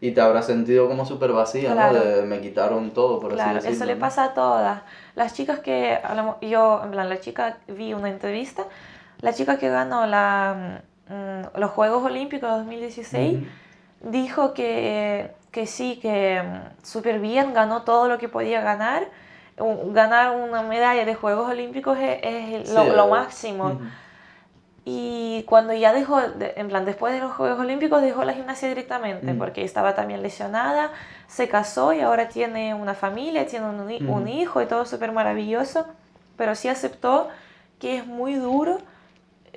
Y 0.00 0.10
te 0.10 0.20
habrás 0.20 0.46
sentido 0.46 0.86
como 0.86 1.06
súper 1.06 1.32
vacía, 1.32 1.74
¿no? 1.74 1.94
De 1.94 2.22
me 2.22 2.40
quitaron 2.40 2.90
todo, 2.90 3.20
por 3.20 3.32
claro, 3.32 3.58
así 3.58 3.68
decirlo. 3.68 3.84
Eso 3.84 3.84
le 3.86 3.96
pasa 3.96 4.24
a 4.24 4.34
todas. 4.34 4.82
Las 5.14 5.32
chicas 5.32 5.60
que, 5.60 5.98
yo, 6.42 6.82
en 6.84 6.90
plan, 6.90 7.08
la 7.08 7.20
chica, 7.20 7.58
vi 7.68 7.94
una 7.94 8.10
entrevista, 8.10 8.64
la 9.20 9.32
chica 9.32 9.56
que 9.56 9.70
ganó 9.70 10.06
la, 10.06 10.82
mm, 11.08 11.58
los 11.58 11.70
Juegos 11.70 12.04
Olímpicos 12.04 12.50
2016, 12.50 13.38
dijo 14.04 14.54
que, 14.54 15.30
que 15.50 15.66
sí, 15.66 15.98
que 16.00 16.42
mm, 16.42 16.84
súper 16.84 17.20
bien, 17.20 17.54
ganó 17.54 17.82
todo 17.82 18.08
lo 18.08 18.18
que 18.18 18.28
podía 18.28 18.60
ganar. 18.60 19.08
Ganar 19.56 20.36
una 20.36 20.62
medalla 20.62 21.04
de 21.04 21.14
Juegos 21.14 21.48
Olímpicos 21.48 21.96
es, 22.00 22.72
lo, 22.72 23.06
máximo. 23.06 23.80
Y 24.84 25.44
cuando 25.46 25.72
ya 25.72 25.92
dejó, 25.92 26.20
en 26.20 26.68
plan, 26.68 26.84
después 26.84 27.14
de 27.14 27.20
los 27.20 27.32
Juegos 27.32 27.60
Olímpicos, 27.60 28.02
dejó 28.02 28.24
la 28.24 28.32
gimnasia 28.32 28.68
directamente, 28.68 29.32
porque 29.34 29.62
estaba 29.62 29.94
también 29.94 30.22
lesionada, 30.22 30.90
se 31.28 31.48
casó 31.48 31.92
y 31.92 32.00
ahora 32.00 32.28
tiene 32.28 32.74
una 32.74 32.94
familia, 32.94 33.46
tiene 33.46 33.66
un, 33.66 34.08
un 34.10 34.28
hijo 34.28 34.60
y 34.60 34.66
todo 34.66 34.84
súper 34.86 35.12
maravilloso, 35.12 35.86
pero 36.36 36.56
sí 36.56 36.68
aceptó 36.68 37.28
que 37.78 37.98
es 37.98 38.06
muy 38.06 38.34
duro 38.34 38.78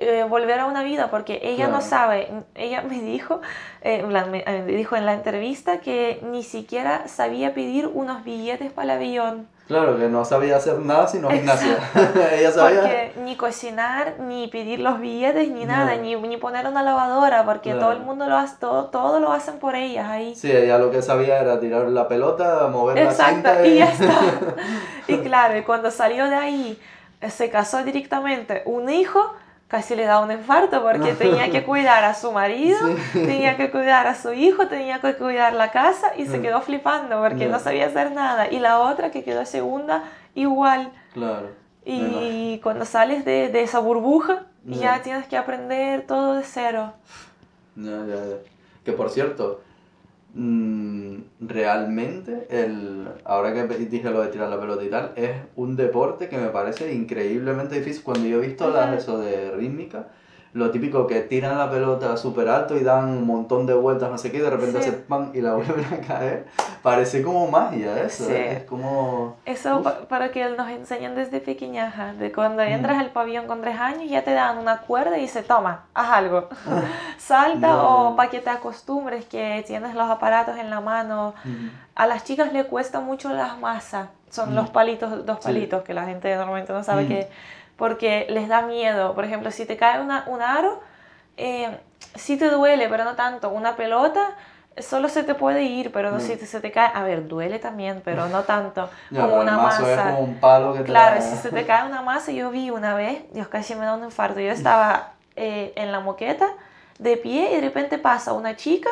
eh, 0.00 0.24
volver 0.28 0.60
a 0.60 0.66
una 0.66 0.84
vida, 0.84 1.10
porque 1.10 1.40
ella 1.42 1.66
no 1.66 1.80
sabe, 1.80 2.28
ella 2.54 2.82
me 2.82 3.00
dijo, 3.00 3.40
eh, 3.82 4.04
me, 4.04 4.44
eh, 4.46 4.62
dijo 4.64 4.94
en 4.94 5.04
la 5.04 5.12
entrevista 5.12 5.80
que 5.80 6.20
ni 6.22 6.44
siquiera 6.44 7.08
sabía 7.08 7.52
pedir 7.52 7.88
unos 7.88 8.22
billetes 8.22 8.70
para 8.70 8.84
el 8.84 8.90
avión. 8.90 9.48
Claro, 9.66 9.98
que 9.98 10.08
no 10.08 10.24
sabía 10.24 10.56
hacer 10.56 10.78
nada 10.78 11.08
sino 11.08 11.28
gimnasia. 11.30 11.78
ella 12.32 12.52
sabía. 12.52 12.80
Porque 12.80 13.12
ni 13.24 13.36
cocinar, 13.36 14.20
ni 14.20 14.46
pedir 14.46 14.78
los 14.78 15.00
billetes, 15.00 15.48
ni 15.50 15.64
nada, 15.64 15.96
ni, 15.96 16.14
ni, 16.14 16.36
poner 16.36 16.68
una 16.68 16.84
lavadora, 16.84 17.44
porque 17.44 17.74
todo 17.74 17.90
el 17.90 17.98
mundo 17.98 18.28
lo 18.28 18.36
hace, 18.36 18.54
todo, 18.60 18.86
todo 18.90 19.18
lo 19.18 19.32
hacen 19.32 19.58
por 19.58 19.74
ellas 19.74 20.08
ahí. 20.08 20.36
Sí, 20.36 20.48
ella 20.48 20.78
lo 20.78 20.92
que 20.92 21.02
sabía 21.02 21.40
era 21.40 21.58
tirar 21.58 21.88
la 21.88 22.06
pelota, 22.06 22.68
mover 22.68 23.04
la 23.04 23.10
cinta 23.12 23.66
y... 23.66 23.70
y 23.70 23.78
ya 23.78 23.86
está. 23.86 24.20
y 25.08 25.18
claro, 25.18 25.58
y 25.58 25.62
cuando 25.62 25.90
salió 25.90 26.30
de 26.30 26.36
ahí, 26.36 26.80
se 27.28 27.50
casó 27.50 27.82
directamente 27.82 28.62
un 28.64 28.88
hijo 28.88 29.34
casi 29.68 29.94
le 29.94 30.04
da 30.04 30.20
un 30.20 30.32
infarto 30.32 30.82
porque 30.82 31.12
tenía 31.12 31.50
que 31.50 31.62
cuidar 31.64 32.02
a 32.04 32.14
su 32.14 32.32
marido, 32.32 32.78
tenía 33.12 33.56
que 33.56 33.70
cuidar 33.70 34.06
a 34.06 34.14
su 34.14 34.32
hijo, 34.32 34.66
tenía 34.66 35.00
que 35.00 35.14
cuidar 35.14 35.52
la 35.52 35.70
casa 35.70 36.12
y 36.16 36.26
se 36.26 36.38
mm. 36.38 36.42
quedó 36.42 36.60
flipando 36.62 37.20
porque 37.20 37.46
no 37.46 37.60
sabía 37.60 37.86
hacer 37.86 38.12
nada. 38.12 38.50
Y 38.50 38.58
la 38.58 38.80
otra 38.80 39.10
que 39.10 39.22
quedó 39.22 39.44
segunda, 39.44 40.04
igual. 40.34 40.90
Claro. 41.12 41.50
Y 41.84 42.58
cuando 42.62 42.84
sales 42.84 43.24
de, 43.24 43.48
de 43.48 43.62
esa 43.62 43.78
burbuja, 43.78 44.46
ya 44.64 45.02
tienes 45.02 45.26
que 45.26 45.36
aprender 45.36 46.06
todo 46.06 46.34
de 46.34 46.42
cero. 46.42 46.92
Ya, 47.76 48.04
ya, 48.06 48.16
ya. 48.16 48.36
Que 48.84 48.92
por 48.92 49.08
cierto, 49.08 49.60
Mm, 49.67 49.67
realmente, 51.40 52.46
el, 52.50 53.08
ahora 53.24 53.52
que 53.52 53.62
dije 53.86 54.10
lo 54.10 54.22
de 54.22 54.28
tirar 54.28 54.48
la 54.48 54.60
pelota 54.60 54.84
y 54.84 54.90
tal, 54.90 55.12
es 55.16 55.30
un 55.56 55.76
deporte 55.76 56.28
que 56.28 56.38
me 56.38 56.48
parece 56.48 56.92
increíblemente 56.94 57.76
difícil. 57.76 58.02
Cuando 58.02 58.26
yo 58.26 58.42
he 58.42 58.46
visto 58.46 58.70
las, 58.70 58.96
eso 58.96 59.18
de 59.18 59.50
rítmica, 59.52 60.08
lo 60.54 60.70
típico 60.70 61.06
que 61.06 61.20
tiran 61.20 61.58
la 61.58 61.70
pelota 61.70 62.16
súper 62.16 62.48
alto 62.48 62.76
y 62.76 62.82
dan 62.82 63.10
un 63.10 63.26
montón 63.26 63.66
de 63.66 63.74
vueltas, 63.74 64.10
no 64.10 64.18
sé 64.18 64.30
qué, 64.30 64.38
y 64.38 64.40
de 64.40 64.50
repente 64.50 64.82
se 64.82 64.92
pan 64.92 65.30
y 65.34 65.40
la 65.40 65.54
vuelven 65.56 65.84
a 65.92 66.06
caer. 66.06 66.46
Parece 66.82 67.22
como 67.22 67.48
magia 67.50 68.02
eso, 68.02 68.30
¿eh? 68.30 68.52
es 68.52 68.62
como... 68.64 69.36
Eso 69.44 69.82
para 70.08 70.30
que 70.30 70.48
nos 70.50 70.68
enseñen 70.70 71.14
desde 71.14 71.40
pequeñaja, 71.40 72.14
de 72.14 72.32
cuando 72.32 72.62
entras 72.62 72.98
al 72.98 73.10
pabellón 73.10 73.46
con 73.46 73.60
tres 73.60 73.78
años 73.78 74.08
ya 74.08 74.24
te 74.24 74.32
dan 74.32 74.58
una 74.58 74.80
cuerda 74.80 75.18
y 75.18 75.28
se 75.28 75.42
toma, 75.42 75.84
haz 75.94 76.10
algo, 76.10 76.48
salta 77.18 77.82
o 77.82 78.16
para 78.16 78.30
que 78.30 78.40
te 78.40 78.50
acostumbres 78.50 79.26
que 79.26 79.62
tienes 79.66 79.94
los 79.94 80.08
aparatos 80.08 80.56
en 80.58 80.70
la 80.70 80.80
mano. 80.80 81.34
A 81.94 82.06
las 82.06 82.24
chicas 82.24 82.52
le 82.52 82.64
cuesta 82.64 83.00
mucho 83.00 83.32
las 83.32 83.58
masas, 83.58 84.08
son 84.30 84.54
los 84.54 84.70
palitos, 84.70 85.24
dos 85.26 85.38
palitos 85.40 85.82
que 85.82 85.94
la 85.94 86.04
gente 86.04 86.34
normalmente 86.36 86.72
no 86.72 86.84
sabe 86.84 87.06
que 87.06 87.28
porque 87.78 88.26
les 88.28 88.48
da 88.48 88.60
miedo. 88.62 89.14
Por 89.14 89.24
ejemplo, 89.24 89.50
si 89.50 89.64
te 89.64 89.78
cae 89.78 90.02
una, 90.02 90.24
un 90.26 90.42
aro, 90.42 90.82
eh, 91.38 91.78
sí 92.16 92.36
te 92.36 92.50
duele, 92.50 92.88
pero 92.88 93.04
no 93.04 93.14
tanto. 93.14 93.48
Una 93.48 93.76
pelota 93.76 94.36
solo 94.76 95.08
se 95.08 95.22
te 95.22 95.34
puede 95.34 95.62
ir, 95.62 95.92
pero 95.92 96.12
mm. 96.12 96.20
si 96.20 96.36
se 96.36 96.60
te 96.60 96.70
cae, 96.72 96.90
a 96.92 97.02
ver, 97.04 97.28
duele 97.28 97.58
también, 97.60 98.02
pero 98.04 98.28
no 98.28 98.42
tanto 98.42 98.90
como 99.14 99.36
una 99.36 99.56
masa. 99.56 99.92
Es 99.92 100.00
como 100.00 100.20
un 100.20 100.34
palo 100.40 100.72
que 100.72 100.80
te 100.80 100.84
claro, 100.86 101.22
si 101.22 101.36
se 101.36 101.50
te 101.50 101.64
cae 101.64 101.86
una 101.86 102.02
masa, 102.02 102.32
yo 102.32 102.50
vi 102.50 102.70
una 102.70 102.94
vez, 102.94 103.22
Dios 103.32 103.48
casi 103.48 103.74
me 103.76 103.86
da 103.86 103.94
un 103.94 104.04
infarto. 104.04 104.40
Yo 104.40 104.50
estaba 104.50 105.12
eh, 105.36 105.72
en 105.76 105.92
la 105.92 106.00
moqueta 106.00 106.48
de 106.98 107.16
pie 107.16 107.52
y 107.52 107.54
de 107.56 107.60
repente 107.60 107.98
pasa 107.98 108.32
una 108.32 108.56
chica, 108.56 108.90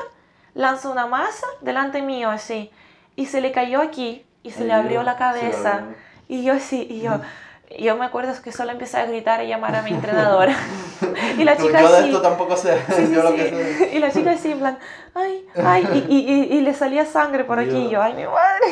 lanza 0.54 0.88
una 0.90 1.06
masa 1.06 1.46
delante 1.60 2.02
mío 2.02 2.30
así 2.30 2.70
y 3.16 3.26
se 3.26 3.40
le 3.40 3.50
cayó 3.50 3.82
aquí 3.82 4.24
y 4.44 4.52
se 4.52 4.64
le 4.64 4.72
abrió 4.72 5.02
la 5.02 5.16
cabeza. 5.16 5.82
Y 6.28 6.44
yo 6.44 6.54
así, 6.54 6.86
y 6.88 7.00
yo 7.00 7.20
yo 7.78 7.96
me 7.96 8.04
acuerdo 8.04 8.32
que 8.42 8.52
solo 8.52 8.72
empecé 8.72 8.98
a 8.98 9.06
gritar 9.06 9.42
y 9.42 9.48
llamar 9.48 9.74
a 9.74 9.82
mi 9.82 9.90
entrenadora. 9.90 10.54
y 11.38 11.44
la 11.44 11.56
chica 11.56 11.80
yo 11.80 11.92
de 11.92 12.06
esto 12.06 12.22
tampoco 12.22 12.56
sé. 12.56 12.78
yo 13.12 13.22
lo 13.22 13.34
que 13.34 13.48
sé. 13.48 13.90
Y 13.94 13.98
la 13.98 14.10
chica 14.10 14.32
así, 14.32 14.52
en 14.52 14.58
plan, 14.58 14.78
ay, 15.14 15.46
ay, 15.62 16.06
y, 16.08 16.16
y, 16.16 16.56
y, 16.56 16.60
le 16.60 16.74
salía 16.74 17.04
sangre 17.04 17.44
por 17.44 17.58
aquí. 17.58 17.76
Y 17.76 17.90
yo, 17.90 18.02
ay, 18.02 18.14
mi 18.14 18.24
madre. 18.24 18.66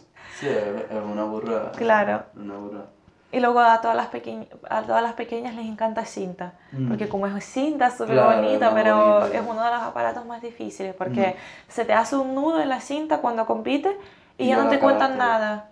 Sí, 0.40 0.48
es 0.48 1.02
una 1.04 1.24
burrada. 1.24 1.70
Claro. 1.72 2.22
Una 2.34 2.54
burrada. 2.54 2.86
Y 3.30 3.40
luego 3.40 3.60
a 3.60 3.78
todas 3.82 3.94
las, 3.94 4.06
pequeñas 4.06 4.48
a 4.70 4.80
todas 4.80 5.02
las 5.02 5.12
pequeñas 5.12 5.54
les 5.54 5.66
encanta 5.66 6.06
cinta, 6.06 6.54
mm. 6.72 6.88
porque 6.88 7.10
como 7.10 7.26
es 7.26 7.44
cinta, 7.44 7.90
súper 7.90 8.18
bonita, 8.18 8.72
pero 8.74 9.26
es 9.26 9.42
uno 9.46 9.62
de 9.62 9.70
los 9.70 9.82
aparatos 9.82 10.24
más 10.24 10.40
difíciles, 10.40 10.94
porque 10.94 11.36
mm. 11.36 11.70
se 11.70 11.84
te 11.84 11.92
hace 11.92 12.16
un 12.16 12.34
nudo 12.34 12.58
en 12.60 12.70
la 12.70 12.80
cinta 12.80 13.18
cuando 13.18 13.44
compites 13.44 13.94
y, 14.38 14.48
ya 14.48 14.56
no 14.56 14.70
te 14.70 14.78
cuentan 14.78 15.18
nada 15.18 15.68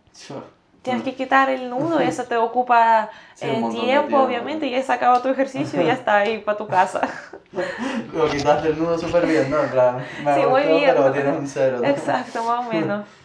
tienes 0.88 1.04
que 1.04 1.14
quitar 1.14 1.50
el 1.50 1.70
nudo 1.70 2.02
y 2.02 2.06
eso 2.06 2.24
te 2.24 2.36
ocupa 2.36 3.10
el 3.40 3.68
tiempo, 3.70 4.18
obviamente, 4.18 4.66
y 4.66 4.70
ya 4.70 4.78
has 4.78 4.90
acabado 4.90 5.20
tu 5.22 5.28
ejercicio 5.28 5.80
y 5.80 5.86
ya 5.86 5.92
está 5.92 6.18
ahí 6.18 6.38
para 6.38 6.58
tu 6.58 6.66
casa. 6.66 7.00
Lo 8.14 8.28
quitaste 8.28 8.68
el 8.68 8.78
nudo 8.78 8.98
súper 8.98 9.26
bien, 9.26 9.50
¿no? 9.50 9.58
Claro, 9.70 9.98
me 10.24 10.34
sí, 10.34 10.46
muy 10.46 10.62
bien. 10.62 10.94
Pero 10.96 11.12
tienes 11.12 11.38
un 11.38 11.46
cero. 11.46 11.80
Exacto, 11.84 12.42
más 12.44 12.66
o 12.66 12.70
menos. 12.70 13.04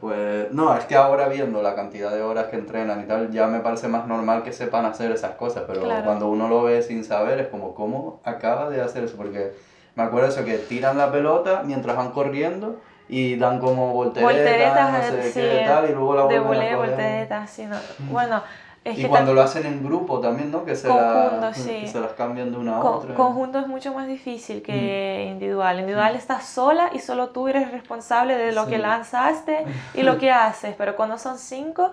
pues 0.00 0.52
no, 0.52 0.76
es 0.76 0.84
que 0.86 0.96
ahora 0.96 1.28
viendo 1.28 1.62
la 1.62 1.74
cantidad 1.74 2.10
de 2.10 2.22
horas 2.22 2.46
que 2.46 2.56
entrenan 2.56 3.02
y 3.02 3.04
tal, 3.04 3.30
ya 3.30 3.46
me 3.46 3.60
parece 3.60 3.88
más 3.88 4.06
normal 4.06 4.42
que 4.42 4.52
sepan 4.52 4.86
hacer 4.86 5.12
esas 5.12 5.32
cosas, 5.32 5.64
pero 5.66 5.82
cuando 6.04 6.28
uno 6.28 6.48
lo 6.48 6.62
ve 6.62 6.82
sin 6.82 7.04
saber 7.04 7.38
es 7.38 7.48
como, 7.48 7.74
¿cómo 7.74 8.20
acaba 8.24 8.70
de 8.70 8.80
hacer 8.80 9.04
eso? 9.04 9.16
Porque 9.16 9.52
me 9.94 10.02
acuerdo 10.02 10.28
eso, 10.28 10.44
que 10.44 10.58
tiran 10.58 10.96
la 10.96 11.12
pelota 11.12 11.62
mientras 11.64 11.96
van 11.96 12.10
corriendo 12.10 12.80
y 13.08 13.36
dan 13.36 13.58
como 13.58 13.92
volteretas, 13.92 15.12
no 15.12 15.22
sé 15.22 15.32
qué 15.32 15.64
tal, 15.66 15.88
y 15.88 15.92
luego 15.92 16.14
la 16.14 16.24
vuelven 16.24 16.74
a 16.74 16.76
volteretas, 16.76 17.50
sí, 17.50 17.66
no. 17.66 17.76
Bueno, 18.10 18.42
es 18.84 18.98
y 18.98 19.04
cuando 19.04 19.34
lo 19.34 19.42
hacen 19.42 19.66
en 19.66 19.84
grupo 19.84 20.20
también, 20.20 20.50
¿no? 20.50 20.64
Que 20.64 20.76
se, 20.76 20.88
la, 20.88 21.50
sí. 21.54 21.86
se 21.86 22.00
las 22.00 22.12
cambian 22.12 22.50
de 22.52 22.58
una 22.58 22.76
a 22.76 22.84
otra. 22.84 23.14
Conjunto 23.14 23.58
es 23.58 23.66
mucho 23.66 23.92
más 23.92 24.06
difícil 24.06 24.62
que 24.62 25.26
individual. 25.30 25.80
Individual 25.80 26.14
estás 26.14 26.46
sola 26.46 26.90
y 26.92 26.98
solo 27.00 27.30
tú 27.30 27.48
eres 27.48 27.70
responsable 27.70 28.36
de 28.36 28.52
lo 28.52 28.66
que 28.66 28.78
lanzaste 28.78 29.64
y 29.94 30.02
lo 30.02 30.18
que 30.18 30.30
haces. 30.30 30.74
Pero 30.78 30.96
cuando 30.96 31.18
son 31.18 31.38
cinco, 31.38 31.90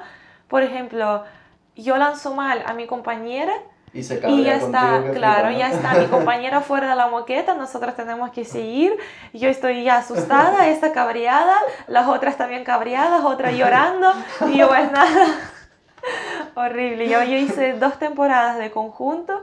por 0.47 0.63
ejemplo, 0.63 1.23
yo 1.75 1.97
lanzo 1.97 2.33
mal 2.33 2.63
a 2.65 2.73
mi 2.73 2.87
compañera 2.87 3.53
y 3.95 4.03
se 4.03 4.21
y 4.27 4.43
ya 4.43 4.57
está, 4.57 5.01
claro, 5.13 5.51
ya 5.51 5.71
está 5.71 5.93
mi 5.93 6.07
compañera 6.07 6.59
fuera 6.59 6.89
de 6.89 6.95
la 6.97 7.07
moqueta, 7.07 7.53
nosotros 7.53 7.95
tenemos 7.95 8.29
que 8.31 8.43
seguir, 8.43 8.93
yo 9.31 9.47
estoy 9.47 9.85
ya 9.85 9.99
asustada, 9.99 10.67
esta 10.67 10.91
cabreada, 10.91 11.55
las 11.87 12.05
otras 12.09 12.35
también 12.35 12.65
cabreadas, 12.65 13.23
otra 13.23 13.53
llorando, 13.53 14.11
y 14.51 14.57
yo 14.57 14.67
pues 14.67 14.91
nada, 14.91 15.25
horrible, 16.55 17.07
yo, 17.07 17.23
yo 17.23 17.37
hice 17.37 17.73
dos 17.73 17.97
temporadas 17.97 18.57
de 18.57 18.69
conjunto 18.69 19.41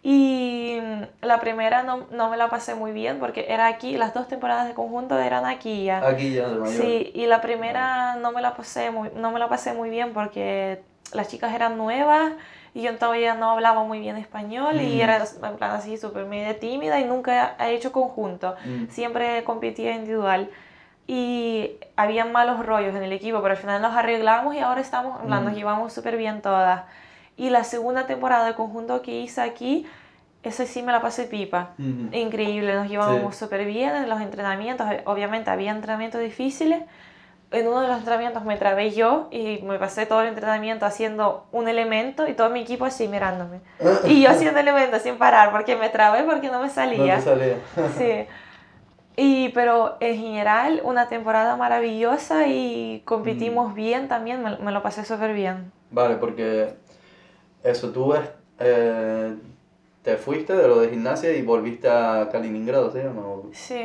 Y 0.00 0.78
la 1.20 1.40
primera 1.40 1.82
no, 1.82 2.06
no, 2.12 2.30
me 2.30 2.36
la 2.36 2.48
pasé 2.48 2.76
muy 2.76 2.92
bien 2.92 3.18
porque 3.18 3.46
era 3.48 3.66
aquí, 3.66 3.96
las 3.96 4.14
dos 4.14 4.28
temporadas 4.28 4.68
de 4.68 4.74
conjunto 4.74 5.18
eran 5.18 5.44
aquí 5.44 5.84
ya. 5.86 6.06
Aquí 6.06 6.34
ya, 6.34 6.48
de. 6.48 6.68
Sí, 6.68 7.10
y 7.14 7.26
la 7.26 7.40
primera 7.40 8.14
no 8.14 8.30
me 8.30 8.40
la 8.40 8.54
pasé 8.54 8.92
muy, 8.92 9.10
no 9.16 9.32
me 9.32 9.40
la 9.40 9.48
pasé 9.48 9.72
muy 9.72 9.90
bien 9.90 10.12
porque 10.12 10.80
las 11.12 11.26
chicas 11.26 11.52
eran 11.52 11.76
nuevas 11.76 12.32
y 12.74 12.82
yo 12.82 12.96
todavía 12.96 13.34
no 13.34 13.50
hablaba 13.50 13.84
muy 13.84 14.00
bien 14.00 14.16
español 14.16 14.80
y 14.80 15.00
era 15.00 15.16
en 15.18 15.56
plan 15.56 15.70
así 15.72 15.96
súper 15.96 16.26
media 16.26 16.58
tímida 16.58 17.00
y 17.00 17.04
nunca 17.04 17.56
he 17.60 17.74
hecho 17.74 17.92
conjunto, 17.92 18.56
siempre 18.90 19.44
competía 19.44 19.94
individual 19.94 20.50
y 21.06 21.72
había 21.96 22.26
malos 22.26 22.64
rollos 22.64 22.94
en 22.94 23.02
el 23.02 23.12
equipo, 23.12 23.40
pero 23.40 23.52
al 23.52 23.60
final 23.60 23.80
nos 23.80 23.96
arreglamos 23.96 24.54
y 24.54 24.58
ahora 24.58 24.82
estamos, 24.82 25.24
nos 25.24 25.54
llevamos 25.54 25.92
súper 25.92 26.18
bien 26.18 26.42
todas. 26.42 26.82
Y 27.38 27.50
la 27.50 27.64
segunda 27.64 28.06
temporada 28.06 28.46
de 28.46 28.54
conjunto 28.54 29.00
que 29.00 29.20
hice 29.20 29.40
aquí, 29.40 29.86
ese 30.42 30.66
sí 30.66 30.82
me 30.82 30.92
la 30.92 31.00
pasé 31.00 31.24
pipa. 31.24 31.70
Increíble, 32.12 32.74
nos 32.74 32.88
llevamos 32.88 33.36
súper 33.36 33.64
bien 33.64 33.96
en 33.96 34.08
los 34.08 34.20
entrenamientos. 34.20 34.86
Obviamente 35.06 35.50
había 35.50 35.70
entrenamientos 35.70 36.20
difíciles. 36.20 36.82
En 37.50 37.66
uno 37.66 37.80
de 37.80 37.88
los 37.88 37.98
entrenamientos 37.98 38.44
me 38.44 38.56
trabé 38.56 38.90
yo 38.90 39.28
y 39.30 39.60
me 39.62 39.78
pasé 39.78 40.04
todo 40.04 40.20
el 40.20 40.28
entrenamiento 40.28 40.84
haciendo 40.84 41.46
un 41.50 41.66
elemento 41.68 42.28
y 42.28 42.34
todo 42.34 42.50
mi 42.50 42.60
equipo 42.60 42.84
así 42.84 43.08
mirándome. 43.08 43.60
y 44.04 44.22
yo 44.22 44.30
haciendo 44.30 44.60
elementos 44.60 45.02
sin 45.02 45.16
parar 45.16 45.50
porque 45.50 45.76
me 45.76 45.88
trabé 45.88 46.24
porque 46.24 46.50
no 46.50 46.60
me 46.60 46.68
salía. 46.68 47.16
No 47.16 47.22
salía. 47.22 47.56
sí. 47.96 48.26
Y, 49.16 49.48
pero 49.48 49.96
en 49.98 50.16
general, 50.16 50.80
una 50.84 51.08
temporada 51.08 51.56
maravillosa 51.56 52.46
y 52.46 53.02
competimos 53.04 53.74
bien 53.74 54.06
también, 54.06 54.44
me, 54.44 54.56
me 54.58 54.70
lo 54.70 54.80
pasé 54.80 55.04
súper 55.04 55.32
bien. 55.32 55.72
Vale, 55.90 56.16
porque 56.16 56.74
eso, 57.64 57.90
tú 57.90 58.14
eh, 58.60 59.34
te 60.02 60.16
fuiste 60.16 60.54
de 60.54 60.68
lo 60.68 60.80
de 60.80 60.90
gimnasia 60.90 61.36
y 61.36 61.42
volviste 61.42 61.88
a 61.88 62.28
Kaliningrado, 62.30 62.92
¿sí 62.92 63.00
Sí. 63.52 63.82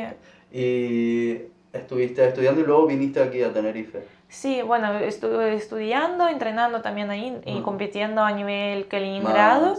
Y 0.52 1.53
estuviste 1.74 2.26
estudiando 2.26 2.60
y 2.60 2.64
luego 2.64 2.86
viniste 2.86 3.22
aquí 3.22 3.42
a 3.42 3.52
Tenerife. 3.52 4.04
Sí, 4.28 4.62
bueno, 4.62 4.98
estuve 4.98 5.54
estudiando, 5.54 6.28
entrenando 6.28 6.80
también 6.80 7.10
ahí 7.10 7.36
y 7.44 7.60
compitiendo 7.60 8.22
a 8.22 8.32
nivel 8.32 8.88
Kaliningrado. 8.88 9.76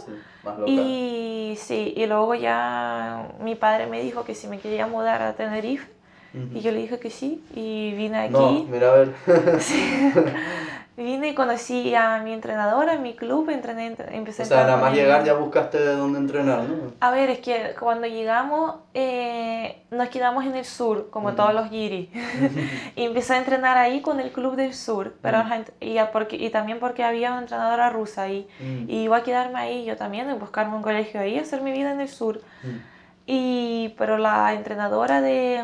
Y 0.65 1.55
sí, 1.57 1.93
y 1.95 2.05
luego 2.05 2.35
ya 2.35 3.29
mi 3.41 3.55
padre 3.55 3.87
me 3.87 4.01
dijo 4.01 4.23
que 4.23 4.35
si 4.35 4.47
me 4.47 4.59
quería 4.59 4.87
mudar 4.87 5.21
a 5.21 5.33
Tenerife. 5.33 5.87
Y 6.53 6.59
yo 6.59 6.71
le 6.71 6.79
dije 6.79 6.99
que 6.99 7.09
sí, 7.09 7.41
y 7.55 7.93
vine 7.95 8.17
aquí. 8.17 8.33
No, 8.33 8.65
mira 8.69 8.91
a 8.91 8.95
ver. 8.95 9.13
sí. 9.59 10.11
Vine 10.97 11.27
y 11.27 11.35
conocí 11.35 11.93
a 11.93 12.19
mi 12.19 12.31
entrenadora 12.31 12.93
en 12.93 13.03
mi 13.03 13.15
club, 13.15 13.49
entrené, 13.49 13.97
empecé 14.11 14.43
O 14.43 14.45
sea, 14.45 14.63
nada 14.63 14.77
más 14.77 14.93
llegar 14.93 15.25
ya 15.25 15.33
buscaste 15.33 15.77
de 15.77 15.93
dónde 15.93 16.19
entrenar, 16.19 16.63
¿no? 16.63 16.93
A 17.01 17.11
ver, 17.11 17.29
es 17.29 17.39
que 17.39 17.75
cuando 17.77 18.07
llegamos 18.07 18.75
eh, 18.93 19.83
nos 19.91 20.07
quedamos 20.07 20.45
en 20.45 20.55
el 20.55 20.63
sur, 20.63 21.09
como 21.09 21.33
todos 21.33 21.53
los 21.53 21.69
giri. 21.69 22.09
y 22.95 23.03
empecé 23.03 23.33
a 23.33 23.39
entrenar 23.39 23.75
ahí 23.75 24.01
con 24.01 24.21
el 24.21 24.31
club 24.31 24.55
del 24.55 24.73
sur, 24.73 25.15
pero 25.21 25.43
y, 25.81 25.97
porque, 26.13 26.37
y 26.37 26.49
también 26.49 26.79
porque 26.79 27.03
había 27.03 27.31
una 27.31 27.41
entrenadora 27.41 27.89
rusa 27.89 28.21
ahí. 28.21 28.47
Y 28.87 29.01
iba 29.01 29.17
a 29.17 29.23
quedarme 29.23 29.59
ahí 29.59 29.83
yo 29.83 29.97
también, 29.97 30.29
en 30.29 30.39
buscarme 30.39 30.77
un 30.77 30.81
colegio 30.81 31.19
ahí, 31.19 31.37
hacer 31.37 31.61
mi 31.61 31.73
vida 31.73 31.91
en 31.91 31.99
el 31.99 32.07
sur. 32.07 32.39
Y, 33.25 33.93
pero 33.97 34.17
la 34.17 34.53
entrenadora 34.53 35.19
de, 35.19 35.61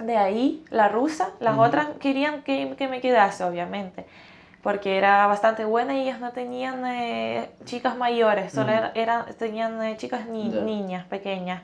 de 0.00 0.16
ahí, 0.18 0.62
la 0.68 0.88
rusa, 0.88 1.30
las 1.40 1.56
otras 1.56 1.86
querían 1.98 2.42
que, 2.42 2.74
que 2.76 2.88
me 2.88 3.00
quedase, 3.00 3.42
obviamente 3.42 4.04
porque 4.64 4.96
era 4.96 5.26
bastante 5.26 5.66
buena 5.66 5.94
y 5.94 6.00
ellas 6.00 6.20
no 6.20 6.32
tenían 6.32 6.86
eh, 6.86 7.50
chicas 7.66 7.98
mayores, 7.98 8.50
solo 8.50 8.72
eran, 8.94 9.26
tenían 9.38 9.80
eh, 9.82 9.94
chicas 9.98 10.26
ni, 10.26 10.48
niñas 10.48 11.04
pequeñas. 11.04 11.62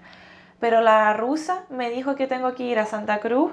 Pero 0.61 0.83
la 0.83 1.15
rusa 1.15 1.65
me 1.71 1.89
dijo 1.89 2.15
que 2.15 2.27
tengo 2.27 2.55
que 2.55 2.65
ir 2.65 2.79
a 2.79 2.85
Santa 2.85 3.19
Cruz 3.21 3.53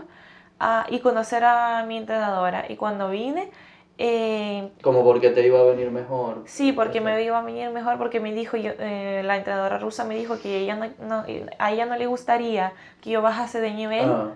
y 0.89 0.99
conocer 0.99 1.45
a 1.45 1.85
mi 1.87 1.95
entrenadora. 1.95 2.65
Y 2.67 2.75
cuando 2.75 3.09
vine... 3.09 3.49
Eh, 3.97 4.69
Como 4.83 5.05
porque 5.05 5.29
te 5.29 5.47
iba 5.47 5.61
a 5.61 5.63
venir 5.63 5.91
mejor. 5.91 6.43
Sí, 6.45 6.73
porque 6.73 6.99
me 6.99 7.23
iba 7.23 7.39
a 7.39 7.41
venir 7.41 7.69
mejor 7.69 7.97
porque 7.97 8.19
me 8.19 8.33
dijo, 8.33 8.57
yo, 8.57 8.73
la 8.77 9.37
entrenadora 9.37 9.79
rusa 9.79 10.03
me 10.03 10.15
dijo 10.15 10.41
que 10.41 10.59
ella 10.59 10.91
no, 10.99 11.23
a 11.57 11.71
ella 11.71 11.85
no 11.85 11.95
le 11.95 12.05
gustaría 12.05 12.73
que 12.99 13.11
yo 13.11 13.21
bajase 13.21 13.61
de 13.61 13.71
nivel. 13.71 14.09
Ah, 14.11 14.33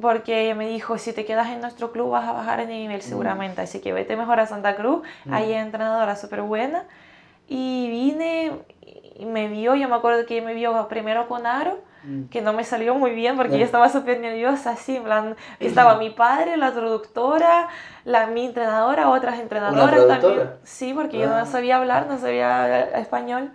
porque 0.00 0.44
ella 0.44 0.54
me 0.54 0.68
dijo, 0.68 0.98
si 0.98 1.12
te 1.12 1.24
quedas 1.24 1.48
en 1.48 1.60
nuestro 1.60 1.92
club 1.92 2.10
vas 2.10 2.28
a 2.28 2.32
bajar 2.32 2.60
en 2.60 2.68
nivel 2.68 3.02
seguramente, 3.02 3.60
así 3.60 3.80
que 3.80 3.92
vete 3.92 4.16
mejor 4.16 4.40
a 4.40 4.46
Santa 4.46 4.76
Cruz, 4.76 5.02
ahí 5.30 5.52
hay 5.52 5.60
entrenadora 5.60 6.16
súper 6.16 6.42
buena. 6.42 6.84
Y 7.46 7.88
vine 7.90 8.52
y 9.16 9.26
me 9.26 9.48
vio, 9.48 9.74
yo 9.74 9.88
me 9.88 9.94
acuerdo 9.94 10.26
que 10.26 10.40
me 10.40 10.54
vio 10.54 10.88
primero 10.88 11.28
con 11.28 11.46
Aro, 11.46 11.78
que 12.30 12.42
no 12.42 12.52
me 12.52 12.64
salió 12.64 12.94
muy 12.94 13.12
bien 13.12 13.36
porque 13.36 13.58
yo 13.58 13.64
estaba 13.64 13.88
súper 13.88 14.20
nerviosa, 14.20 14.72
así, 14.72 14.96
en 14.96 15.04
plan, 15.04 15.36
estaba 15.58 15.96
mi 15.96 16.10
padre, 16.10 16.58
la 16.58 16.72
traductora, 16.72 17.68
la, 18.04 18.26
mi 18.26 18.44
entrenadora, 18.44 19.08
otras 19.08 19.40
entrenadoras 19.40 20.06
también. 20.06 20.50
Sí, 20.64 20.92
porque 20.92 21.18
yo 21.18 21.28
no 21.28 21.36
ah. 21.36 21.46
sabía 21.46 21.76
hablar, 21.76 22.06
no 22.06 22.18
sabía 22.18 22.90
español. 22.98 23.52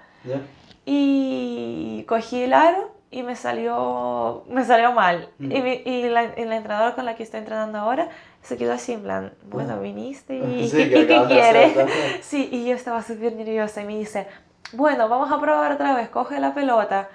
Y 0.85 2.05
cogí 2.07 2.43
el 2.43 2.53
aro 2.53 2.98
y 3.11 3.23
me 3.23 3.35
salió, 3.35 4.43
me 4.49 4.63
salió 4.65 4.91
mal. 4.91 5.29
Y, 5.39 5.45
y, 5.45 6.09
la, 6.09 6.23
y, 6.37 6.45
la, 6.45 6.57
entrenadora 6.57 6.95
con 6.95 7.05
la 7.05 7.15
que 7.15 7.23
estoy 7.23 7.39
entrenando 7.39 7.79
ahora 7.79 8.09
se 8.41 8.55
quedó 8.55 8.73
así 8.73 8.93
en 8.93 9.01
plan, 9.01 9.33
bueno, 9.49 9.79
viniste 9.79 10.35
y, 10.57 10.69
¿qué 10.69 11.23
quieres? 11.27 11.77
Sí, 12.21 12.49
y 12.51 12.67
yo 12.67 12.75
estaba 12.75 13.01
súper 13.01 13.33
nerviosa 13.33 13.81
y 13.81 13.85
me 13.85 13.97
dice, 13.97 14.27
bueno, 14.73 15.09
vamos 15.09 15.31
a 15.31 15.39
probar 15.39 15.71
otra 15.71 15.95
vez, 15.95 16.09
coge 16.09 16.39
la 16.39 16.53
pelota. 16.53 17.09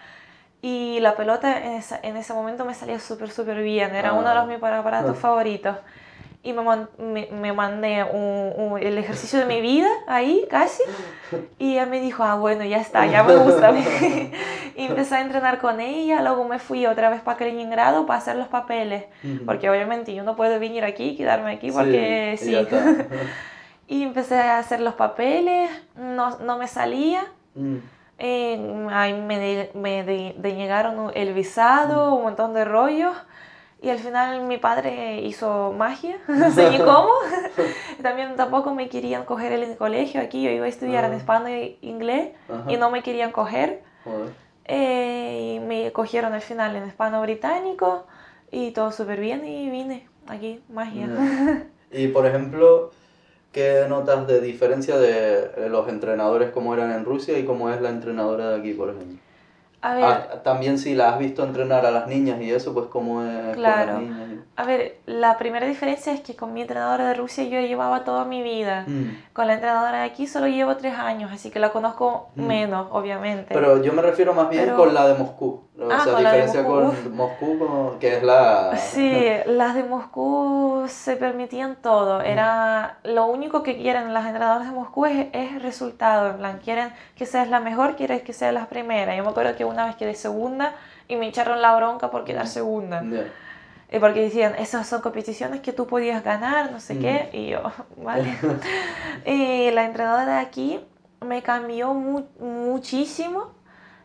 Y 0.62 0.98
la 1.00 1.14
pelota 1.14 1.60
en, 1.62 1.72
esa, 1.72 2.00
en 2.02 2.16
ese 2.16 2.32
momento 2.32 2.64
me 2.64 2.72
salía 2.72 2.98
súper, 2.98 3.30
súper 3.30 3.62
bien, 3.62 3.94
era 3.94 4.14
uno 4.14 4.30
de 4.30 4.34
los 4.34 4.44
ah. 4.44 4.46
mis 4.46 4.56
aparatos 4.62 5.16
ah. 5.16 5.20
favoritos 5.20 5.76
y 6.44 6.52
me, 6.52 6.62
me, 6.98 7.28
me 7.32 7.52
mandé 7.54 8.04
un, 8.04 8.78
el 8.78 8.98
ejercicio 8.98 9.38
de 9.38 9.46
mi 9.46 9.62
vida 9.62 9.88
ahí 10.06 10.44
casi 10.50 10.82
y 11.58 11.72
ella 11.72 11.86
me 11.86 12.00
dijo, 12.00 12.22
ah 12.22 12.34
bueno, 12.34 12.64
ya 12.64 12.76
está, 12.76 13.06
ya 13.06 13.22
me 13.24 13.34
gusta. 13.34 13.72
y 14.76 14.76
empecé 14.76 15.16
a 15.16 15.20
entrenar 15.22 15.58
con 15.58 15.80
ella, 15.80 16.20
luego 16.20 16.46
me 16.46 16.58
fui 16.58 16.84
otra 16.84 17.08
vez 17.08 17.22
para 17.22 17.38
Kaliningrado 17.38 18.04
para 18.04 18.18
hacer 18.18 18.36
los 18.36 18.48
papeles, 18.48 19.04
porque 19.46 19.70
obviamente 19.70 20.14
yo 20.14 20.22
no 20.22 20.36
puedo 20.36 20.60
venir 20.60 20.84
aquí 20.84 21.10
y 21.10 21.16
quedarme 21.16 21.52
aquí 21.52 21.72
porque 21.72 22.36
sí. 22.38 22.54
y 23.88 24.02
empecé 24.02 24.36
a 24.36 24.58
hacer 24.58 24.80
los 24.80 24.94
papeles, 24.94 25.70
no, 25.96 26.38
no 26.38 26.58
me 26.58 26.68
salía. 26.68 27.24
Mm. 27.54 27.76
Eh, 28.18 28.86
ahí 28.92 29.14
me, 29.14 29.70
me 29.74 30.04
denegaron 30.04 31.10
el 31.14 31.32
visado, 31.32 32.10
mm. 32.10 32.14
un 32.14 32.22
montón 32.22 32.52
de 32.52 32.66
rollos. 32.66 33.16
Y 33.84 33.90
al 33.90 33.98
final 33.98 34.46
mi 34.46 34.56
padre 34.56 35.20
hizo 35.20 35.74
magia, 35.76 36.16
no 36.28 36.50
sé 36.50 36.70
ni 36.70 36.78
cómo. 36.78 37.10
También 38.02 38.34
tampoco 38.34 38.74
me 38.74 38.88
querían 38.88 39.24
coger 39.24 39.52
en 39.52 39.62
el 39.62 39.76
colegio 39.76 40.22
aquí, 40.22 40.42
yo 40.42 40.50
iba 40.50 40.64
a 40.64 40.68
estudiar 40.68 41.04
en 41.04 41.12
ah. 41.12 41.16
español 41.16 41.48
e 41.48 41.78
inglés 41.82 42.30
y 42.66 42.78
no 42.78 42.90
me 42.90 43.02
querían 43.02 43.30
coger. 43.30 43.82
Eh, 44.64 45.56
y 45.56 45.60
me 45.60 45.92
cogieron 45.92 46.32
al 46.32 46.40
final 46.40 46.76
en 46.76 46.84
español 46.84 47.22
británico 47.22 48.06
y 48.50 48.70
todo 48.70 48.90
súper 48.90 49.20
bien 49.20 49.44
y 49.46 49.68
vine 49.68 50.08
aquí, 50.26 50.62
magia. 50.70 51.08
Y 51.90 52.08
por 52.08 52.26
ejemplo, 52.26 52.90
¿qué 53.52 53.84
notas 53.88 54.26
de 54.26 54.40
diferencia 54.40 54.96
de 54.96 55.68
los 55.68 55.88
entrenadores 55.88 56.50
como 56.50 56.72
eran 56.72 56.90
en 56.90 57.04
Rusia 57.04 57.38
y 57.38 57.44
cómo 57.44 57.70
es 57.70 57.80
la 57.82 57.90
entrenadora 57.90 58.50
de 58.50 58.60
aquí, 58.60 58.72
por 58.72 58.90
ejemplo? 58.90 59.23
A 59.84 59.94
ver, 59.94 60.04
ah, 60.04 60.42
también 60.42 60.78
si 60.78 60.94
la 60.94 61.10
has 61.10 61.18
visto 61.18 61.44
entrenar 61.44 61.84
a 61.84 61.90
las 61.90 62.06
niñas 62.06 62.40
y 62.40 62.50
eso, 62.50 62.72
pues 62.72 62.86
como 62.86 63.22
es 63.22 63.54
claro. 63.54 63.96
con 63.96 64.08
las 64.08 64.28
niñas. 64.28 64.44
A 64.56 64.64
ver, 64.64 64.96
la 65.04 65.36
primera 65.36 65.66
diferencia 65.66 66.10
es 66.14 66.20
que 66.20 66.34
con 66.34 66.54
mi 66.54 66.62
entrenadora 66.62 67.08
de 67.08 67.12
Rusia 67.12 67.44
yo 67.44 67.60
llevaba 67.60 68.02
toda 68.02 68.24
mi 68.24 68.42
vida. 68.42 68.84
Mm. 68.86 69.10
Con 69.34 69.46
la 69.46 69.54
entrenadora 69.54 69.98
de 69.98 70.04
aquí 70.04 70.26
solo 70.26 70.46
llevo 70.46 70.74
tres 70.76 70.94
años, 70.94 71.30
así 71.30 71.50
que 71.50 71.58
la 71.58 71.70
conozco 71.70 72.30
mm. 72.34 72.46
menos, 72.46 72.86
obviamente. 72.92 73.52
Pero 73.52 73.82
yo 73.82 73.92
me 73.92 74.00
refiero 74.00 74.32
más 74.32 74.48
bien 74.48 74.70
con 74.70 74.94
la 74.94 75.06
de 75.06 75.18
Moscú. 75.18 75.64
O 75.84 75.92
ah, 75.92 76.00
sea, 76.02 76.18
diferencia 76.18 76.64
con 76.64 77.16
Moscú, 77.16 77.96
que 78.00 78.16
es 78.16 78.22
la... 78.22 78.76
Sí, 78.76 79.22
las 79.46 79.74
de 79.74 79.84
Moscú 79.84 80.84
se 80.88 81.16
permitían 81.16 81.76
todo. 81.76 82.20
Mm. 82.20 82.24
Era 82.26 82.98
lo 83.04 83.26
único 83.26 83.62
que 83.62 83.76
quieren 83.76 84.14
las 84.14 84.26
entrenadoras 84.26 84.66
de 84.66 84.72
Moscú 84.72 85.06
es, 85.06 85.26
es 85.32 85.62
resultado. 85.62 86.30
En 86.30 86.36
plan, 86.38 86.60
quieren 86.62 86.92
que 87.16 87.26
seas 87.26 87.48
la 87.48 87.60
mejor, 87.60 87.96
quieren 87.96 88.20
que 88.20 88.32
seas 88.32 88.54
la 88.54 88.66
primera. 88.66 89.14
Yo 89.14 89.22
me 89.24 89.30
acuerdo 89.30 89.54
que 89.56 89.64
una 89.64 89.86
vez 89.86 89.96
quedé 89.96 90.14
segunda 90.14 90.74
y 91.08 91.16
me 91.16 91.28
echaron 91.28 91.60
la 91.60 91.76
bronca 91.76 92.10
por 92.10 92.24
quedar 92.24 92.46
segunda. 92.46 93.02
Y 93.92 93.98
porque 93.98 94.22
decían, 94.22 94.54
esas 94.58 94.88
son 94.88 95.02
competiciones 95.02 95.60
que 95.60 95.72
tú 95.72 95.86
podías 95.86 96.24
ganar, 96.24 96.72
no 96.72 96.80
sé 96.80 96.98
qué. 96.98 97.28
Y 97.32 97.48
yo, 97.48 97.62
vale. 97.96 98.36
y 99.26 99.70
la 99.70 99.84
entrenadora 99.84 100.26
de 100.26 100.40
aquí 100.40 100.80
me 101.20 101.42
cambió 101.42 101.94
muchísimo 101.94 103.52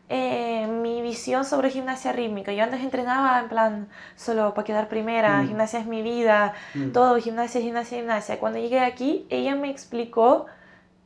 eh, 0.10 0.66
mi 0.68 1.04
visión 1.04 1.46
sobre 1.46 1.70
gimnasia 1.70 2.12
rítmica. 2.12 2.52
Yo 2.52 2.64
antes 2.64 2.82
entrenaba 2.82 3.40
en 3.40 3.48
plan 3.48 3.88
solo 4.16 4.56
para 4.56 4.66
quedar 4.66 4.88
primera, 4.90 5.44
gimnasia 5.46 5.80
es 5.80 5.86
mi 5.86 6.02
vida, 6.02 6.54
todo, 6.94 7.20
gimnasia, 7.20 7.62
gimnasia, 7.62 8.00
gimnasia. 8.00 8.40
Cuando 8.40 8.58
llegué 8.58 8.80
aquí, 8.80 9.28
ella 9.30 9.54
me 9.56 9.70
explicó 9.70 10.48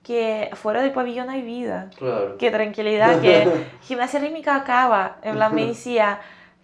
que 0.04 0.49
fuera 0.54 0.82
del 0.82 0.91
pabellón 0.91 1.30
hay 1.30 1.41
vida. 1.41 1.89
Claro. 1.97 2.38
Qué 2.38 2.49
tranquilidad, 2.49 3.22
que 3.22 3.68
gimnasia 3.82 4.22
rítmica 4.22 4.56
acaba. 4.56 5.18
En 5.22 5.36
plan, 5.36 5.54
me 5.54 5.66
decía, 5.68 6.20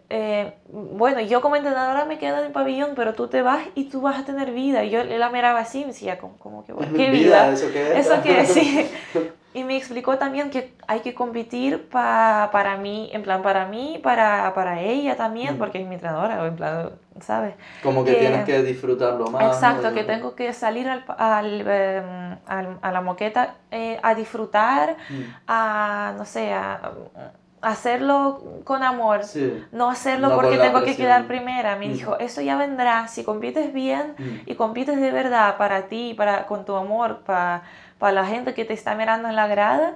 eh, 0.09 0.53
bueno, 0.71 1.21
yo 1.21 1.41
como 1.41 1.55
entrenadora 1.55 2.05
me 2.05 2.17
quedo 2.17 2.39
en 2.39 2.45
el 2.45 2.51
pabellón, 2.51 2.91
pero 2.95 3.13
tú 3.13 3.27
te 3.27 3.41
vas 3.41 3.61
y 3.75 3.85
tú 3.85 4.01
vas 4.01 4.19
a 4.19 4.25
tener 4.25 4.51
vida. 4.51 4.83
Y 4.83 4.89
yo 4.89 5.03
la 5.03 5.29
miraba 5.29 5.59
así 5.59 5.79
y 5.79 5.81
me 5.81 5.87
decía, 5.87 6.17
como, 6.17 6.65
que, 6.65 6.73
¿qué 6.97 7.11
vida? 7.11 7.51
¿Eso 7.51 7.71
qué 7.71 7.99
es? 7.99 8.07
¿Eso 8.07 8.21
qué 8.23 8.41
es? 8.41 8.49
Sí. 8.49 8.89
Y 9.51 9.63
me 9.63 9.75
explicó 9.75 10.19
también 10.19 10.51
que 10.51 10.75
hay 10.87 10.99
que 10.99 11.15
competir 11.15 11.89
pa, 11.89 12.49
para 12.51 12.77
mí, 12.77 13.09
en 13.13 13.23
plan 13.23 13.41
para 13.41 13.65
mí, 13.65 13.99
para, 14.03 14.53
para 14.53 14.79
ella 14.79 15.17
también, 15.17 15.57
porque 15.57 15.81
es 15.81 15.87
mi 15.87 15.95
entrenadora, 15.95 16.45
en 16.45 16.55
plan, 16.55 16.91
¿sabes? 17.19 17.55
Como 17.81 18.05
que, 18.05 18.13
tienes 18.13 18.45
que 18.45 18.61
disfrutarlo 18.61 19.25
más. 19.31 19.55
Exacto, 19.55 19.91
que 19.91 20.03
tengo 20.03 20.35
que 20.35 20.53
salir 20.53 20.87
al, 20.87 21.03
al, 21.17 21.61
em, 21.67 22.77
a 22.79 22.91
la 22.91 23.01
moqueta 23.01 23.55
eh, 23.71 23.99
a 24.03 24.13
disfrutar, 24.13 24.97
a, 25.47 26.13
no 26.15 26.25
sé, 26.25 26.53
a 26.53 26.91
hacerlo 27.61 28.61
con 28.63 28.83
amor, 28.83 29.21
no 29.71 29.89
hacerlo 29.89 30.35
porque 30.35 30.57
tengo 30.57 30.83
que 30.83 30.95
quedar 30.95 31.27
primera. 31.27 31.75
Me 31.75 31.89
dijo, 31.89 32.17
eso 32.19 32.41
ya 32.41 32.57
vendrá, 32.57 33.07
si 33.07 33.23
compites 33.23 33.73
bien 33.73 34.15
y 34.45 34.55
compites 34.55 34.99
de 34.99 35.11
verdad 35.11 35.57
para 35.57 35.87
ti, 35.87 36.13
para, 36.15 36.45
con 36.47 36.65
tu 36.65 36.75
amor, 36.75 37.19
para, 37.25 37.63
para 37.97 38.13
la 38.13 38.25
gente 38.25 38.53
que 38.53 38.65
te 38.65 38.73
está 38.73 38.95
mirando 38.95 39.27
en 39.29 39.35
la 39.35 39.47
grada, 39.47 39.95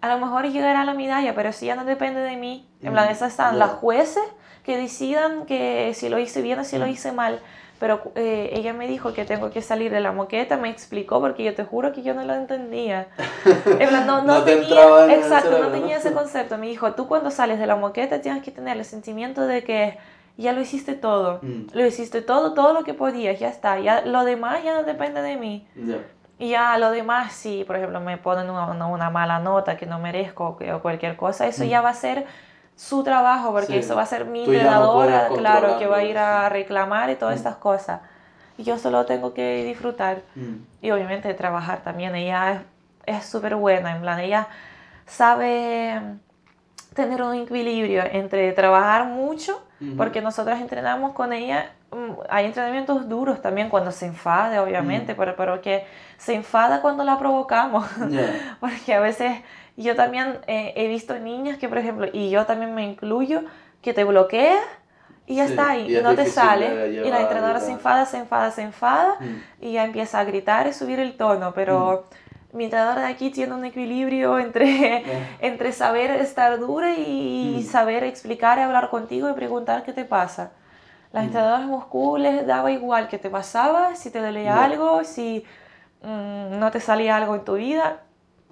a 0.00 0.08
lo 0.08 0.18
mejor 0.18 0.44
llegará 0.46 0.84
la 0.84 0.94
medalla, 0.94 1.34
pero 1.34 1.52
si 1.52 1.66
ya 1.66 1.76
no 1.76 1.84
depende 1.84 2.20
de 2.20 2.36
mí. 2.36 2.68
En 2.82 2.92
plan, 2.92 3.08
esas 3.10 3.30
están 3.30 3.58
las 3.58 3.70
jueces 3.70 4.24
que 4.62 4.76
decidan 4.76 5.46
que 5.46 5.92
si 5.94 6.08
lo 6.08 6.18
hice 6.18 6.42
bien 6.42 6.58
o 6.58 6.64
si 6.64 6.78
lo 6.78 6.86
hice 6.86 7.12
mal 7.12 7.40
pero 7.78 8.12
eh, 8.14 8.50
ella 8.52 8.72
me 8.72 8.86
dijo 8.86 9.12
que 9.12 9.24
tengo 9.24 9.50
que 9.50 9.60
salir 9.60 9.90
de 9.90 10.00
la 10.00 10.12
moqueta, 10.12 10.56
me 10.56 10.70
explicó 10.70 11.20
porque 11.20 11.44
yo 11.44 11.54
te 11.54 11.64
juro 11.64 11.92
que 11.92 12.02
yo 12.02 12.14
no 12.14 12.24
lo 12.24 12.34
entendía. 12.34 13.08
no, 14.06 14.22
no, 14.22 14.42
tenía, 14.42 15.14
exacto, 15.14 15.58
no 15.58 15.68
tenía 15.68 15.96
ese 15.96 16.12
concepto. 16.14 16.56
Me 16.56 16.68
dijo, 16.68 16.92
tú 16.94 17.08
cuando 17.08 17.30
sales 17.30 17.58
de 17.58 17.66
la 17.66 17.76
moqueta 17.76 18.20
tienes 18.20 18.42
que 18.42 18.50
tener 18.50 18.76
el 18.76 18.84
sentimiento 18.84 19.46
de 19.46 19.64
que 19.64 19.98
ya 20.36 20.52
lo 20.52 20.60
hiciste 20.60 20.94
todo, 20.94 21.40
mm. 21.42 21.66
lo 21.72 21.86
hiciste 21.86 22.22
todo, 22.22 22.54
todo 22.54 22.72
lo 22.72 22.84
que 22.84 22.94
podías, 22.94 23.38
ya 23.38 23.48
está, 23.48 23.78
ya 23.78 24.02
lo 24.02 24.24
demás 24.24 24.64
ya 24.64 24.74
no 24.74 24.82
depende 24.82 25.22
de 25.22 25.36
mí. 25.36 25.66
Y 26.38 26.50
ya 26.50 26.76
lo 26.78 26.90
demás, 26.90 27.32
si 27.32 27.64
por 27.64 27.76
ejemplo 27.76 28.00
me 28.00 28.18
ponen 28.18 28.50
una, 28.50 28.86
una, 28.86 29.10
mala 29.10 29.38
nota 29.38 29.76
que 29.76 29.86
no 29.86 30.00
merezco 30.00 30.58
o 30.74 30.80
cualquier 30.80 31.16
cosa, 31.16 31.46
eso 31.46 31.64
mm. 31.64 31.68
ya 31.68 31.80
va 31.80 31.90
a 31.90 31.94
ser 31.94 32.26
su 32.76 33.04
trabajo, 33.04 33.52
porque 33.52 33.78
eso 33.78 33.94
va 33.94 34.02
a 34.02 34.06
ser 34.06 34.24
mi 34.24 34.44
entrenadora, 34.44 35.28
claro, 35.28 35.78
que 35.78 35.86
va 35.86 35.98
a 35.98 36.04
ir 36.04 36.18
a 36.18 36.48
reclamar 36.48 37.10
y 37.10 37.16
todas 37.16 37.34
mm. 37.34 37.38
estas 37.38 37.56
cosas. 37.56 38.00
Y 38.58 38.64
yo 38.64 38.78
solo 38.78 39.04
tengo 39.04 39.34
que 39.34 39.64
disfrutar. 39.64 40.22
Mm. 40.34 40.56
Y 40.82 40.90
obviamente 40.90 41.32
trabajar 41.34 41.82
también. 41.82 42.14
Ella 42.14 42.62
es 43.06 43.24
súper 43.26 43.56
buena, 43.56 43.94
en 43.94 44.02
plan, 44.02 44.18
ella 44.20 44.48
sabe 45.06 46.00
tener 46.94 47.22
un 47.22 47.34
equilibrio 47.34 48.02
entre 48.04 48.52
trabajar 48.52 49.06
mucho, 49.06 49.60
porque 49.98 50.22
nosotros 50.22 50.58
entrenamos 50.60 51.12
con 51.12 51.34
ella, 51.34 51.72
mm, 51.90 52.12
hay 52.30 52.46
entrenamientos 52.46 53.06
duros 53.06 53.42
también 53.42 53.68
cuando 53.68 53.90
se 53.90 54.06
enfade, 54.06 54.58
obviamente, 54.58 55.14
pero, 55.14 55.36
pero 55.36 55.60
que 55.60 55.84
se 56.16 56.34
enfada 56.34 56.80
cuando 56.80 57.04
la 57.04 57.18
provocamos, 57.18 57.86
porque 58.60 58.94
a 58.94 59.00
veces 59.00 59.42
yo 59.76 59.96
también 59.96 60.38
eh, 60.46 60.72
he 60.76 60.88
visto 60.88 61.18
niñas 61.18 61.58
que, 61.58 61.68
por 61.68 61.78
ejemplo, 61.78 62.06
y 62.12 62.30
yo 62.30 62.46
también 62.46 62.74
me 62.74 62.84
incluyo, 62.84 63.42
que 63.82 63.92
te 63.92 64.04
bloquea 64.04 64.60
y 65.26 65.36
ya 65.36 65.46
está, 65.46 65.76
y, 65.76 66.00
no 66.02 66.14
te 66.14 66.26
sale. 66.26 66.88
Y 66.90 67.10
la 67.10 67.22
entrenadora 67.22 67.60
se 67.60 67.72
enfada, 67.72 68.06
se 68.06 68.18
enfada, 68.18 68.50
se 68.50 68.62
enfada 68.62 69.16
mm. 69.20 69.64
y 69.64 69.72
ya 69.72 69.84
empieza 69.84 70.20
a 70.20 70.24
gritar 70.24 70.66
y 70.66 70.72
subir 70.72 71.00
el 71.00 71.16
tono, 71.16 71.52
pero... 71.54 72.04
Mm. 72.10 72.24
Mi 72.54 72.66
entrenadora 72.66 73.00
de 73.00 73.08
aquí 73.08 73.30
tiene 73.30 73.52
un 73.52 73.64
equilibrio 73.64 74.38
entre, 74.38 75.02
entre 75.40 75.72
saber 75.72 76.12
estar 76.12 76.56
dura 76.60 76.94
y 76.94 77.56
mm. 77.58 77.68
saber 77.68 78.04
explicar 78.04 78.58
y 78.58 78.60
hablar 78.60 78.90
contigo 78.90 79.28
y 79.28 79.32
preguntar 79.32 79.82
qué 79.82 79.92
te 79.92 80.04
pasa. 80.04 80.52
Las 81.10 81.24
entrenadoras 81.24 81.62
de 81.62 81.66
Moscú 81.66 82.16
les 82.16 82.46
daba 82.46 82.70
igual 82.70 83.08
qué 83.08 83.18
te 83.18 83.28
pasaba, 83.28 83.96
si 83.96 84.12
te 84.12 84.20
dolía 84.20 84.62
algo, 84.62 85.02
si 85.02 85.44
no 86.04 86.70
te 86.70 86.78
salía 86.78 87.16
algo 87.16 87.34
en 87.34 87.44
tu 87.44 87.54
vida, 87.54 88.02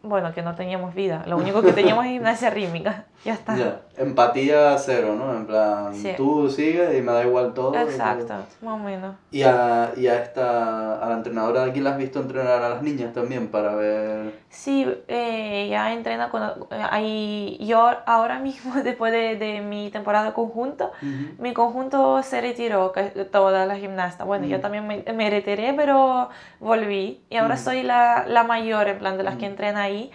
bueno, 0.03 0.33
que 0.35 0.43
no 0.43 0.55
teníamos 0.55 0.95
vida. 0.95 1.25
Lo 1.27 1.37
único 1.37 1.63
que 1.63 1.73
teníamos 1.73 2.05
es 2.07 2.13
gimnasia 2.13 2.51
rítmica. 2.51 3.07
Ya 3.25 3.35
está. 3.35 3.57
Empatía 3.97 4.77
cero, 4.79 5.15
¿no? 5.19 5.37
En 5.37 5.45
plan, 5.45 5.93
tú 6.17 6.49
sigues 6.49 6.97
y 6.97 7.03
me 7.03 7.13
da 7.13 7.25
igual 7.25 7.53
todo. 7.53 7.79
Exacto, 7.79 8.35
más 8.63 8.75
o 8.75 8.79
menos. 8.79 9.17
Y 9.31 9.43
a, 9.43 9.93
y 9.97 10.07
a 10.07 10.23
esta, 10.23 11.03
a 11.03 11.09
la 11.11 11.17
entrenadora 11.17 11.65
de 11.65 11.71
aquí 11.71 11.81
la 11.81 11.91
has 11.91 11.99
visto 11.99 12.21
entrenar 12.21 12.63
a 12.63 12.71
las 12.71 12.83
niñas 12.83 13.13
también 13.13 13.49
para 13.49 13.75
ver... 13.75 14.41
Sí, 14.49 14.87
eh, 15.09 15.65
ella 15.67 15.93
entrena 15.93 16.31
con... 16.31 16.43
ahí, 16.91 17.59
yo 17.61 17.91
ahora 18.07 18.39
mismo, 18.39 18.75
después 18.83 19.13
de, 19.13 19.37
de 19.37 19.61
mi 19.61 19.91
temporada 19.91 20.33
conjunto, 20.33 20.91
mi 21.39 21.53
conjunto 21.53 22.23
se 22.23 22.41
retiró, 22.41 22.93
todas 23.31 23.69
las 23.69 23.79
gimnastas. 23.79 24.27
Bueno, 24.27 24.47
yo 24.47 24.61
también 24.61 24.87
me, 24.87 25.05
me, 25.13 25.29
retiré, 25.29 25.75
pero 25.75 26.31
volví. 26.61 27.21
Y 27.29 27.37
ahora 27.37 27.59
soy 27.59 27.83
la, 27.83 28.25
la 28.27 28.43
mayor, 28.45 28.89
en 28.89 28.99
plan, 28.99 29.19
de 29.19 29.23
las 29.23 29.37
que 29.37 29.47
entrena 29.47 29.83
ahí. 29.83 30.11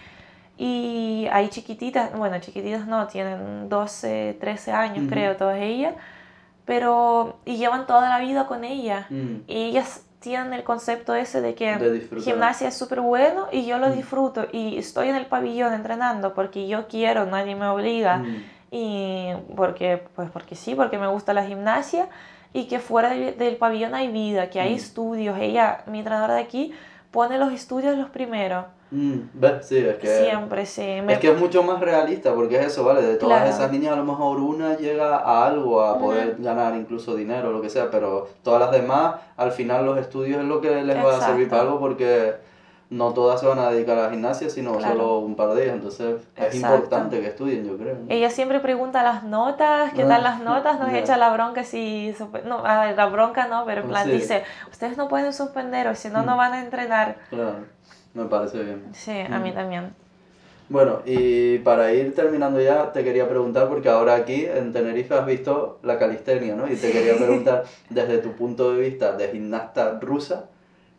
Y 0.58 1.28
hay 1.32 1.50
chiquititas, 1.50 2.18
bueno, 2.18 2.40
chiquititas 2.40 2.88
no, 2.88 3.06
tienen 3.08 3.70
12, 3.70 4.38
13 4.40 4.72
años 4.72 5.06
creo, 5.08 5.36
todas 5.36 5.60
ellas, 5.60 5.94
pero 6.66 7.38
y 7.46 7.58
llevan 7.58 7.86
toda 7.86 8.10
la 8.10 8.20
vida 8.20 8.48
con 8.48 8.64
ella. 8.64 9.06
Mm. 9.10 9.42
Y 9.48 9.64
ellas 9.66 10.04
tienen 10.20 10.54
el 10.54 10.64
concepto 10.64 11.14
ese 11.14 11.42
de 11.42 11.54
que 11.54 12.02
gimnasia 12.24 12.70
es 12.70 12.76
súper 12.76 13.02
bueno 13.02 13.48
y 13.52 13.66
yo 13.66 13.78
lo 13.78 13.90
mm. 13.90 13.94
disfruto 13.94 14.48
y 14.52 14.78
estoy 14.78 15.10
en 15.10 15.16
el 15.16 15.28
pabellón 15.28 15.74
entrenando 15.74 16.34
porque 16.34 16.68
yo 16.68 16.88
quiero, 16.88 17.26
nadie 17.26 17.56
me 17.56 17.68
obliga. 17.68 18.18
Mm. 18.18 18.44
Y 18.70 19.30
porque, 19.56 20.04
pues 20.16 20.30
porque 20.32 20.56
sí, 20.56 20.76
porque 20.76 20.98
me 20.98 21.08
gusta 21.08 21.34
la 21.34 21.46
gimnasia 21.46 22.10
y 22.52 22.66
que 22.66 22.80
fuera 22.80 23.12
del 23.12 23.56
pabellón 23.58 23.94
hay 23.96 24.08
vida, 24.10 24.50
que 24.50 24.60
hay 24.60 24.74
estudios. 24.74 25.38
Ella, 25.40 25.84
mi 25.86 26.00
entrenadora 26.00 26.36
de 26.36 26.42
aquí, 26.42 26.74
pone 27.18 27.40
los 27.40 27.52
estudios 27.52 27.98
los 27.98 28.12
primeros. 28.12 28.66
Mm, 28.92 29.22
sí, 29.62 29.78
es 29.80 29.98
que... 29.98 30.08
Siempre, 30.08 30.68
sí. 30.68 31.02
Es 31.08 31.18
que 31.18 31.32
es 31.32 31.40
mucho 31.40 31.64
más 31.64 31.80
realista, 31.80 32.32
porque 32.36 32.60
es 32.60 32.68
eso, 32.68 32.84
¿vale? 32.84 33.02
De 33.02 33.16
todas 33.16 33.50
esas 33.50 33.72
niñas 33.72 33.94
a 33.94 33.96
lo 33.96 34.04
mejor 34.04 34.40
una 34.40 34.78
llega 34.78 35.18
a 35.18 35.48
algo, 35.48 35.82
a 35.82 35.98
poder 35.98 36.36
ganar 36.38 36.76
incluso 36.76 37.16
dinero, 37.16 37.52
lo 37.52 37.60
que 37.60 37.72
sea, 37.72 37.90
pero 37.90 38.30
todas 38.44 38.60
las 38.60 38.72
demás, 38.72 39.16
al 39.36 39.52
final 39.52 39.84
los 39.84 39.98
estudios 39.98 40.42
es 40.42 40.46
lo 40.46 40.62
que 40.62 40.84
les 40.84 40.96
va 40.96 41.18
a 41.18 41.20
servir 41.20 41.50
para 41.50 41.64
algo, 41.64 41.80
porque 41.80 42.36
no 42.90 43.14
todas 43.14 43.40
se 43.40 43.46
van 43.46 43.60
a 43.60 43.70
dedicar 43.70 43.98
a 43.98 44.04
la 44.04 44.10
gimnasia, 44.10 44.50
sino 44.50 44.80
solo 44.80 45.20
un 45.20 45.36
par 45.36 45.54
de 45.54 45.64
ellas, 45.64 45.76
entonces 45.76 46.22
es 46.36 46.56
importante 46.56 47.20
que 47.20 47.28
estudien, 47.28 47.66
yo 47.66 47.78
creo. 47.78 47.98
Ella 48.08 48.30
siempre 48.30 48.60
pregunta 48.60 49.04
las 49.04 49.24
notas, 49.24 49.94
¿qué 49.94 50.04
tal 50.04 50.24
las 50.24 50.40
notas? 50.42 50.80
Nos 50.80 50.94
echa 50.94 51.18
la 51.18 51.32
bronca 51.34 51.64
si... 51.64 52.16
No, 52.46 52.64
la 52.64 53.06
bronca 53.08 53.48
no, 53.48 53.66
pero 53.66 53.82
en 53.82 53.88
plan 53.90 54.10
dice, 54.10 54.44
ustedes 54.72 54.98
no 54.98 55.08
pueden 55.08 55.34
suspender 55.34 55.88
o 55.88 55.96
si 55.96 56.10
no, 56.10 56.24
no 56.24 56.36
mm. 56.36 56.38
van 56.38 56.54
a 56.54 56.62
entrenar. 56.62 57.18
Claro. 57.30 57.78
Me 58.14 58.26
parece 58.26 58.64
bien. 58.64 58.86
Sí, 58.94 59.12
a 59.12 59.38
mí 59.38 59.52
también. 59.52 59.94
Bueno, 60.70 61.00
y 61.06 61.60
para 61.60 61.94
ir 61.94 62.14
terminando 62.14 62.60
ya, 62.60 62.92
te 62.92 63.04
quería 63.04 63.30
preguntar, 63.30 63.70
porque 63.70 63.90
ahora 63.90 64.16
aquí 64.16 64.46
en 64.46 64.74
Tenerife 64.74 65.14
has 65.14 65.26
visto 65.26 65.80
la 65.84 65.98
calistenia, 65.98 66.56
¿no? 66.56 66.70
Y 66.70 66.76
te 66.76 66.92
quería 66.92 67.16
preguntar, 67.16 67.64
desde 67.90 68.18
tu 68.18 68.34
punto 68.34 68.74
de 68.74 68.82
vista 68.82 69.14
de 69.14 69.30
gimnasta 69.30 69.98
rusa, 70.02 70.50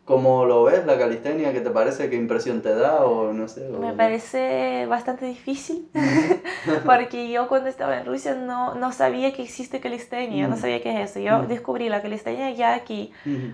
¿cómo 0.09 0.45
lo 0.45 0.63
ves 0.63 0.87
la 0.87 0.97
calistenia? 0.97 1.53
¿Qué 1.53 1.61
te 1.61 1.69
parece? 1.69 2.09
¿Qué 2.09 2.15
impresión 2.15 2.63
te 2.63 2.73
da? 2.73 3.05
O 3.05 3.31
no 3.31 3.47
sé. 3.47 3.69
Me 3.69 3.93
parece 3.93 4.87
bastante 4.87 5.27
difícil, 5.27 5.87
porque 6.85 7.29
yo 7.29 7.47
cuando 7.47 7.69
estaba 7.69 7.99
en 7.99 8.07
Rusia 8.07 8.33
no, 8.33 8.73
no 8.73 8.91
sabía 8.91 9.33
que 9.33 9.43
existe 9.43 9.79
calistenia, 9.79 10.47
no 10.47 10.57
sabía 10.57 10.81
qué 10.81 10.99
es 10.99 11.11
eso. 11.11 11.19
Yo 11.19 11.43
descubrí 11.43 11.89
la 11.89 12.01
calistenia 12.01 12.49
ya 12.49 12.73
aquí, 12.73 13.11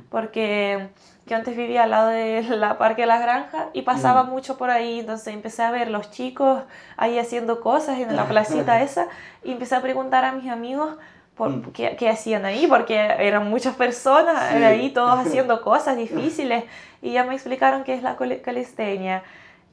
porque 0.09 0.87
yo 1.25 1.35
antes 1.35 1.57
vivía 1.57 1.83
al 1.83 1.89
lado 1.89 2.07
de 2.07 2.41
la 2.57 2.77
Parque 2.77 3.01
de 3.01 3.07
las 3.07 3.21
Granjas 3.21 3.67
y 3.73 3.81
pasaba 3.81 4.23
mm. 4.23 4.29
mucho 4.29 4.57
por 4.57 4.69
ahí, 4.69 5.01
entonces 5.01 5.33
empecé 5.33 5.61
a 5.61 5.71
ver 5.71 5.89
los 5.89 6.09
chicos 6.09 6.63
ahí 6.95 7.19
haciendo 7.19 7.59
cosas 7.59 7.99
en 7.99 8.15
la 8.15 8.25
placita 8.29 8.81
esa 8.81 9.09
y 9.43 9.51
empecé 9.51 9.75
a 9.75 9.81
preguntar 9.81 10.23
a 10.23 10.31
mis 10.31 10.49
amigos 10.49 10.95
por, 11.35 11.49
mm. 11.49 11.71
qué, 11.73 11.95
qué, 11.97 12.09
hacían 12.09 12.45
ahí, 12.45 12.67
porque 12.67 12.95
eran 12.95 13.49
muchas 13.49 13.75
personas 13.75 14.53
ahí 14.53 14.91
todos 14.91 15.19
haciendo 15.25 15.61
cosas 15.61 15.97
difíciles 15.97 16.63
y 17.01 17.13
ya 17.13 17.23
me 17.23 17.33
explicaron 17.33 17.83
qué 17.83 17.93
es 17.93 18.03
la 18.03 18.17
calistenia 18.41 19.23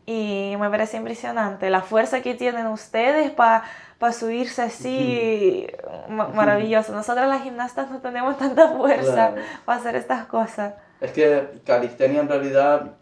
y 0.04 0.54
me 0.58 0.68
parece 0.68 0.96
impresionante 0.96 1.70
la 1.70 1.80
fuerza 1.80 2.22
que 2.22 2.34
tienen 2.34 2.66
ustedes 2.66 3.30
para 3.30 3.62
para 4.02 4.12
subirse 4.12 4.62
así, 4.62 5.64
maravilloso. 6.08 6.92
Nosotros 6.92 7.28
las 7.28 7.44
gimnastas 7.44 7.88
no 7.88 8.00
tenemos 8.00 8.36
tanta 8.36 8.70
fuerza 8.76 9.32
para 9.64 9.78
hacer 9.78 9.94
estas 9.94 10.26
cosas. 10.26 10.74
Es 11.00 11.12
que 11.12 11.60
calistenia 11.64 12.20
en 12.20 12.28
realidad 12.28 12.96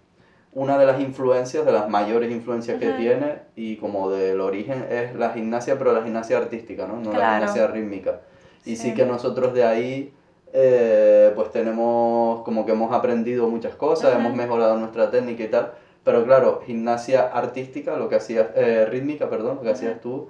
una 0.52 0.76
de 0.76 0.84
las 0.84 1.00
influencias, 1.00 1.64
de 1.64 1.72
las 1.72 1.88
mayores 1.88 2.30
influencias 2.30 2.78
que 2.78 2.92
tiene 2.92 3.38
y 3.56 3.76
como 3.76 4.10
del 4.10 4.42
origen 4.42 4.84
es 4.90 5.14
la 5.14 5.30
gimnasia, 5.30 5.78
pero 5.78 5.94
la 5.94 6.02
gimnasia 6.02 6.36
artística, 6.36 6.86
¿no? 6.86 6.96
No 6.96 7.14
la 7.14 7.38
gimnasia 7.38 7.66
rítmica. 7.68 8.20
Y 8.64 8.76
sí. 8.76 8.94
que 8.94 9.06
nosotros 9.06 9.54
de 9.54 9.64
ahí 9.64 10.12
eh, 10.52 11.32
pues 11.36 11.50
tenemos 11.52 12.42
como 12.42 12.66
que 12.66 12.72
hemos 12.72 12.92
aprendido 12.92 13.48
muchas 13.48 13.74
cosas, 13.74 14.14
hemos 14.14 14.34
mejorado 14.34 14.76
nuestra 14.76 15.10
técnica 15.10 15.44
y 15.44 15.48
tal, 15.48 15.72
Pero 16.02 16.24
claro, 16.24 16.62
gimnasia 16.66 17.28
artística, 17.28 17.96
lo 17.96 18.08
que 18.08 18.16
hacías, 18.16 18.48
eh, 18.56 18.86
rítmica, 18.90 19.30
perdón, 19.30 19.56
lo 19.56 19.62
que 19.62 19.70
hacías 19.70 20.00
tú, 20.00 20.28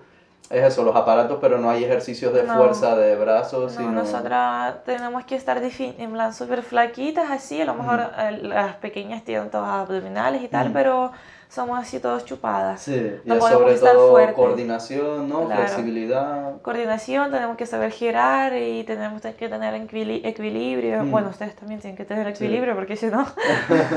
es 0.51 0.65
eso, 0.65 0.83
los 0.83 0.97
aparatos, 0.97 1.39
pero 1.41 1.59
no 1.59 1.71
hay 1.71 1.85
ejercicios 1.85 2.35
de 2.35 2.43
fuerza 2.43 2.97
de 2.97 3.15
brazos. 3.15 3.79
No, 3.79 3.93
nosotras 3.93 4.85
tenemos 4.85 5.25
que 5.25 5.37
estar 5.37 5.63
en 5.63 6.13
plan 6.13 6.35
súper 6.35 6.63
flaquitas 6.63 7.31
así, 7.31 7.61
a 7.63 7.67
lo 7.67 7.75
mejor 7.75 8.11
las 8.43 8.75
pequeñas 8.77 9.25
tienen 9.25 9.49
todas 9.49 9.69
abdominales 9.69 10.43
y 10.43 10.49
tal, 10.49 10.73
pero 10.73 11.13
somos 11.51 11.81
así 11.81 11.99
todos 11.99 12.25
chupadas. 12.25 12.81
Sí, 12.81 13.13
no 13.25 13.37
y 13.37 13.41
sobre 13.41 13.75
todo 13.75 14.35
coordinación, 14.35 15.29
¿no? 15.29 15.47
Flexibilidad. 15.49 16.63
Coordinación, 16.63 17.33
tenemos 17.33 17.57
que 17.57 17.67
saber 17.67 17.91
girar 17.91 18.57
y 18.57 18.85
tenemos 18.85 19.21
que 19.21 19.49
tener 19.49 19.75
equilibrio. 19.75 21.03
Mm. 21.03 21.11
Bueno, 21.11 21.29
ustedes 21.31 21.57
también 21.57 21.81
tienen 21.81 21.97
que 21.97 22.05
tener 22.05 22.29
equilibrio 22.29 22.77
porque 22.77 22.95
si 22.95 23.07
no... 23.07 23.27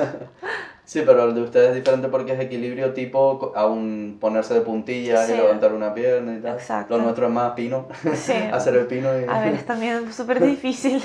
sí, 0.83 1.03
pero 1.05 1.25
el 1.25 1.35
de 1.35 1.41
ustedes 1.41 1.69
es 1.69 1.75
diferente 1.75 2.07
porque 2.07 2.33
es 2.33 2.39
equilibrio 2.39 2.91
tipo 2.93 3.53
aún 3.55 4.17
ponerse 4.19 4.55
de 4.55 4.61
puntillas 4.61 5.29
y 5.29 5.35
levantar 5.35 5.73
una 5.73 5.93
pierna 5.93 6.35
y 6.35 6.41
tal. 6.41 6.55
Exacto. 6.55 6.97
Lo 6.97 7.03
nuestro 7.03 7.27
es 7.27 7.31
más 7.33 7.51
pino. 7.51 7.87
Sí. 8.15 8.33
Hacer 8.51 8.75
el 8.77 8.87
pino 8.87 9.09
y... 9.19 9.25
A 9.29 9.41
ver, 9.41 9.53
es 9.53 9.65
también 9.65 10.11
súper 10.13 10.41
difícil. 10.41 11.03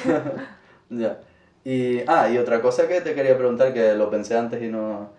ya. 0.89 1.19
Y, 1.63 2.01
ah, 2.07 2.31
y 2.31 2.39
otra 2.39 2.63
cosa 2.63 2.89
que 2.89 3.03
te 3.03 3.15
quería 3.15 3.37
preguntar, 3.37 3.75
que 3.75 3.93
lo 3.95 4.09
pensé 4.09 4.39
antes 4.39 4.63
y 4.63 4.69
no... 4.69 5.11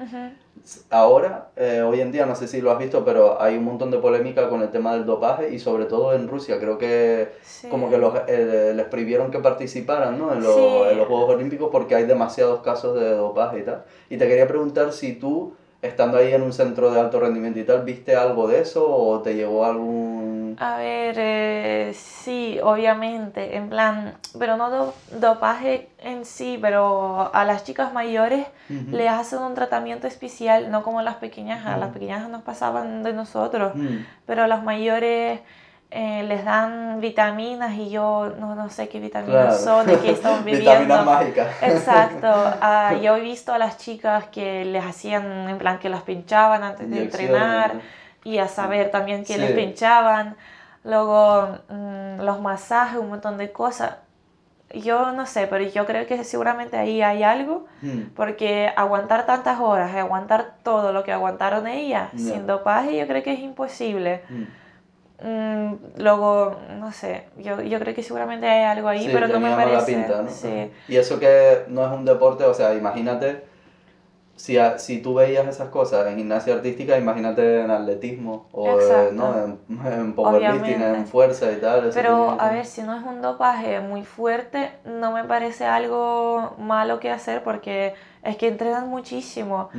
Ahora, 0.90 1.50
eh, 1.56 1.82
hoy 1.82 2.02
en 2.02 2.12
día, 2.12 2.26
no 2.26 2.36
sé 2.36 2.48
si 2.48 2.62
lo 2.62 2.72
has 2.72 2.80
visto, 2.80 3.04
pero 3.06 3.42
hay 3.42 3.58
un 3.58 3.64
montón 3.64 3.92
de 3.92 3.98
polémica 3.98 4.50
con 4.50 4.62
el 4.62 4.70
tema 4.70 4.94
del 4.94 5.06
dopaje 5.06 5.54
y 5.54 5.60
sobre 5.60 5.86
todo 5.86 6.14
en 6.14 6.28
Rusia. 6.28 6.60
Creo 6.60 6.78
que 6.78 7.30
como 7.70 7.90
que 7.90 7.98
los, 7.98 8.14
eh, 8.28 8.74
les 8.76 8.86
prohibieron 8.86 9.32
que 9.32 9.40
participaran 9.40 10.18
¿no? 10.18 10.32
en, 10.32 10.40
en 10.40 10.98
los 10.98 11.08
Juegos 11.08 11.30
Olímpicos 11.30 11.70
porque 11.72 11.96
hay 11.96 12.06
demasiados 12.06 12.62
casos 12.62 13.00
de 13.00 13.12
dopaje 13.12 13.60
y 13.60 13.64
tal. 13.64 13.84
Y 14.10 14.18
te 14.18 14.28
quería 14.28 14.48
preguntar 14.48 14.92
si 14.94 15.14
tú 15.14 15.54
estando 15.82 16.18
ahí 16.18 16.34
en 16.34 16.42
un 16.42 16.52
centro 16.52 16.92
de 16.92 17.00
alto 17.00 17.20
rendimiento 17.20 17.60
y 17.60 17.64
tal, 17.64 17.84
¿viste 17.84 18.16
algo 18.16 18.48
de 18.48 18.62
eso 18.62 18.86
o 18.88 19.20
te 19.22 19.36
llegó 19.36 19.66
algún...? 19.66 20.58
A 20.60 20.78
ver, 20.78 21.16
eh, 21.18 21.94
sí, 21.96 22.60
obviamente, 22.62 23.56
en 23.56 23.70
plan, 23.70 24.16
pero 24.38 24.58
no 24.58 24.94
dopaje 25.20 25.88
en 26.00 26.26
sí, 26.26 26.58
pero 26.62 27.34
a 27.34 27.46
las 27.46 27.64
chicas 27.64 27.94
mayores 27.94 28.46
les 28.92 29.10
hacen 29.10 29.40
un 29.40 29.56
tratamiento 29.56 30.06
especial, 30.06 30.70
no 30.70 30.84
como 30.84 31.02
las 31.02 31.16
pequeñas, 31.16 31.66
a 31.66 31.78
las 31.78 31.92
pequeñas 31.92 32.28
nos 32.30 32.42
pasaban 32.42 33.04
de 33.04 33.14
nosotros, 33.14 33.72
pero 34.26 34.44
a 34.44 34.48
las 34.48 34.64
mayores 34.64 35.40
eh, 35.92 36.24
les 36.28 36.46
dan 36.46 37.02
vitaminas 37.02 37.76
y 37.76 37.90
yo 37.90 38.36
no, 38.40 38.54
no 38.54 38.70
sé 38.70 38.90
qué 38.90 39.00
vitaminas 39.00 39.64
son, 39.64 39.88
de 39.88 39.98
qué 39.98 40.12
están 40.12 40.46
viviendo. 40.46 40.72
vitaminas 40.72 41.06
mágicas. 41.06 41.64
Exacto. 41.64 42.28
Ah, 42.62 42.94
yo 43.02 43.16
he 43.16 43.22
visto 43.22 43.54
a 43.54 43.58
las 43.58 43.78
chicas 43.78 44.26
que 44.26 44.66
les 44.66 44.86
hacían, 44.86 45.50
en 45.50 45.58
plan, 45.58 45.80
que 45.80 45.90
las 45.90 46.04
pinchaban 46.04 46.64
antes 46.64 46.90
de 46.90 47.04
entrenar 47.04 47.82
y 48.24 48.38
a 48.38 48.48
saber 48.48 48.92
también 48.92 49.24
que 49.26 49.38
les 49.38 49.52
pinchaban. 49.52 50.36
Luego 50.84 51.60
mm, 51.70 52.22
los 52.22 52.40
masajes, 52.40 53.00
un 53.00 53.10
montón 53.10 53.38
de 53.38 53.52
cosas. 53.52 53.96
Yo 54.74 55.12
no 55.14 55.26
sé, 55.26 55.48
pero 55.48 55.64
yo 55.66 55.86
creo 55.86 56.06
que 56.06 56.24
seguramente 56.24 56.78
ahí 56.78 57.02
hay 57.02 57.24
algo, 57.24 57.66
hmm. 57.82 58.14
porque 58.16 58.72
aguantar 58.76 59.26
tantas 59.26 59.60
horas, 59.60 59.96
aguantar 59.96 60.54
todo 60.62 60.92
lo 60.92 61.04
que 61.04 61.12
aguantaron 61.12 61.66
ellas 61.66 62.10
sin 62.16 62.46
dopaje, 62.46 62.96
yo 62.96 63.08
creo 63.08 63.24
que 63.24 63.34
es 63.34 63.40
imposible. 63.40 64.22
Hmm. 64.30 64.59
Mm, 65.22 65.74
luego, 65.98 66.58
no 66.78 66.92
sé, 66.92 67.24
yo, 67.38 67.62
yo 67.62 67.80
creo 67.80 67.94
que 67.94 68.04
seguramente 68.04 68.48
hay 68.48 68.64
algo 68.64 68.88
ahí, 68.88 69.10
pero 69.12 69.28
no 69.28 69.40
me 69.40 69.52
parece. 69.52 69.94
Pinta, 69.94 70.22
¿no? 70.22 70.30
Sí. 70.30 70.72
Y 70.88 70.96
eso 70.96 71.20
que 71.20 71.66
no 71.68 71.86
es 71.86 71.92
un 71.92 72.06
deporte, 72.06 72.46
o 72.46 72.54
sea, 72.54 72.74
imagínate, 72.74 73.44
si, 74.40 74.58
si 74.78 75.02
tú 75.02 75.16
veías 75.16 75.46
esas 75.48 75.68
cosas 75.68 76.08
en 76.08 76.16
gimnasia 76.16 76.54
artística, 76.54 76.98
imagínate 76.98 77.60
en 77.60 77.72
atletismo 77.72 78.48
o 78.54 78.80
¿no? 79.12 79.36
en, 79.38 79.60
en 79.86 80.14
powerlifting, 80.14 80.82
en 80.82 81.06
fuerza 81.06 81.52
y 81.52 81.58
tal. 81.58 81.92
Pero 81.94 82.38
a 82.40 82.50
ver, 82.50 82.66
si 82.66 82.82
no 82.82 82.98
es 82.98 83.04
un 83.04 83.22
dopaje 83.22 83.82
muy 83.82 84.06
fuerte, 84.06 84.72
no 84.86 85.12
me 85.12 85.26
parece 85.26 85.66
algo 85.66 86.56
malo 86.58 87.02
que 87.02 87.12
hacer 87.12 87.44
porque 87.44 87.96
es 88.24 88.38
que 88.38 88.48
entrenan 88.48 88.88
muchísimo. 88.88 89.72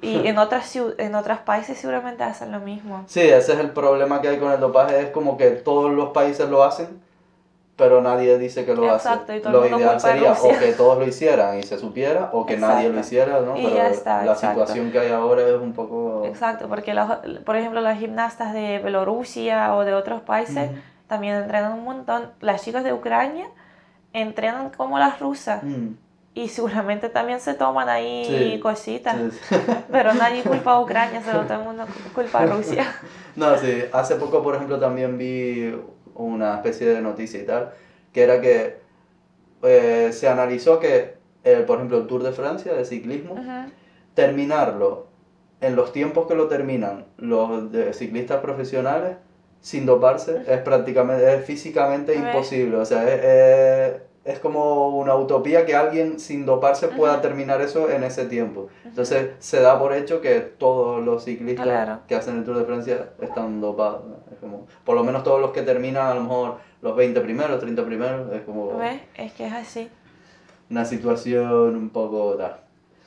Y 0.00 0.28
en 0.28 0.38
otras, 0.38 0.76
en 0.76 1.14
otros 1.16 1.38
países 1.40 1.76
seguramente 1.76 2.22
hacen 2.22 2.52
lo 2.52 2.60
mismo. 2.60 3.02
Sí, 3.08 3.20
ese 3.20 3.54
es 3.54 3.58
el 3.58 3.70
problema 3.70 4.20
que 4.20 4.28
hay 4.28 4.38
con 4.38 4.52
el 4.52 4.60
dopaje, 4.60 5.00
es 5.00 5.10
como 5.10 5.36
que 5.36 5.50
todos 5.50 5.92
los 5.92 6.10
países 6.10 6.48
lo 6.48 6.62
hacen, 6.62 7.00
pero 7.76 8.00
nadie 8.00 8.38
dice 8.38 8.64
que 8.64 8.74
lo 8.74 8.84
Exacto, 8.92 9.32
hace. 9.32 9.38
Y 9.38 9.40
todo 9.40 9.52
lo 9.52 9.66
ideal 9.66 10.00
sería 10.00 10.32
o 10.32 10.48
que 10.58 10.72
todos 10.72 10.98
lo 10.98 11.06
hicieran 11.06 11.58
y 11.58 11.62
se 11.64 11.78
supiera, 11.78 12.30
o 12.32 12.46
que 12.46 12.56
nadie 12.56 12.88
lo 12.88 13.00
hiciera, 13.00 13.40
¿no? 13.40 13.56
Y 13.56 13.72
ya 13.72 13.88
está, 13.88 14.24
la 14.24 14.36
situación 14.36 14.92
que 14.92 15.00
hay 15.00 15.10
ahora 15.10 15.42
es 15.42 15.60
un 15.60 15.72
poco... 15.72 16.24
Exacto, 16.24 16.68
porque 16.68 16.94
los, 16.94 17.08
por 17.44 17.56
ejemplo 17.56 17.80
las 17.80 17.98
gimnastas 17.98 18.52
de 18.52 18.78
Bielorrusia 18.78 19.74
o 19.74 19.84
de 19.84 19.94
otros 19.94 20.22
países 20.22 20.70
también 21.08 21.34
entrenan 21.36 21.72
un 21.72 21.84
montón. 21.84 22.30
Las 22.40 22.62
chicas 22.62 22.84
de 22.84 22.92
Ucrania 22.92 23.46
entrenan 24.12 24.70
como 24.70 24.98
las 24.98 25.18
rusas 25.18 25.62
y 26.34 26.48
seguramente 26.48 27.08
también 27.08 27.40
se 27.40 27.54
toman 27.54 27.88
ahí 27.88 28.58
cositas. 28.62 29.16
Pero 29.90 30.14
nadie 30.14 30.42
culpa 30.42 30.72
a 30.72 30.80
Ucrania, 30.80 31.22
solo 31.22 31.42
todo 31.42 31.58
el 31.58 31.64
mundo 31.64 31.84
culpa 32.14 32.40
a 32.40 32.46
Rusia. 32.46 32.86
No, 33.36 33.58
sí, 33.58 33.82
hace 33.92 34.14
poco, 34.14 34.44
por 34.44 34.54
ejemplo, 34.54 34.78
también 34.78 35.18
vi 35.18 35.74
una 36.14 36.56
especie 36.56 36.86
de 36.86 37.00
noticia 37.00 37.40
y 37.40 37.44
tal, 37.44 37.72
que 38.12 38.22
era 38.22 38.40
que 38.40 38.76
eh, 39.62 40.10
se 40.12 40.28
analizó 40.28 40.78
que, 40.80 41.14
eh, 41.44 41.64
por 41.66 41.76
ejemplo, 41.76 41.98
el 41.98 42.06
Tour 42.06 42.22
de 42.22 42.32
Francia 42.32 42.74
de 42.74 42.84
ciclismo, 42.84 43.36
terminarlo 44.14 45.08
en 45.60 45.76
los 45.76 45.92
tiempos 45.92 46.26
que 46.26 46.34
lo 46.34 46.48
terminan 46.48 47.06
los 47.16 47.72
de 47.72 47.92
ciclistas 47.92 48.40
profesionales 48.40 49.16
sin 49.60 49.86
doparse 49.86 50.42
es 50.46 50.60
prácticamente, 50.60 51.34
es 51.34 51.44
físicamente 51.44 52.14
imposible. 52.14 52.76
O 52.76 52.84
sea, 52.84 53.08
es 53.08 53.94
es 53.94 54.00
como 54.38 54.88
una 54.88 55.14
utopía 55.14 55.66
que 55.66 55.74
alguien 55.74 56.18
sin 56.18 56.46
doparse 56.46 56.88
pueda 56.88 57.20
terminar 57.20 57.60
eso 57.60 57.90
en 57.90 58.04
ese 58.04 58.24
tiempo. 58.24 58.68
Entonces 58.84 59.32
se 59.38 59.60
da 59.60 59.78
por 59.78 59.92
hecho 59.92 60.20
que 60.20 60.40
todos 60.40 61.04
los 61.04 61.24
ciclistas 61.24 62.00
que 62.08 62.14
hacen 62.14 62.38
el 62.38 62.44
Tour 62.44 62.58
de 62.58 62.64
Francia 62.64 63.10
están 63.20 63.60
dopados. 63.60 64.02
Es 64.32 64.38
como, 64.38 64.66
por 64.84 64.96
lo 64.96 65.04
menos 65.04 65.24
todos 65.24 65.40
los 65.40 65.50
que 65.50 65.62
terminan 65.62 66.06
a 66.06 66.14
lo 66.14 66.22
mejor 66.22 66.56
los 66.80 66.96
20 66.96 67.20
primeros, 67.20 67.60
30 67.60 67.84
primeros, 67.84 68.32
es 68.32 68.42
como... 68.42 68.78
¿Ves? 68.78 69.00
Es 69.16 69.32
que 69.32 69.46
es 69.46 69.52
así. 69.52 69.90
Una 70.70 70.84
situación 70.84 71.76
un 71.76 71.90
poco 71.90 72.34
tal. 72.36 72.56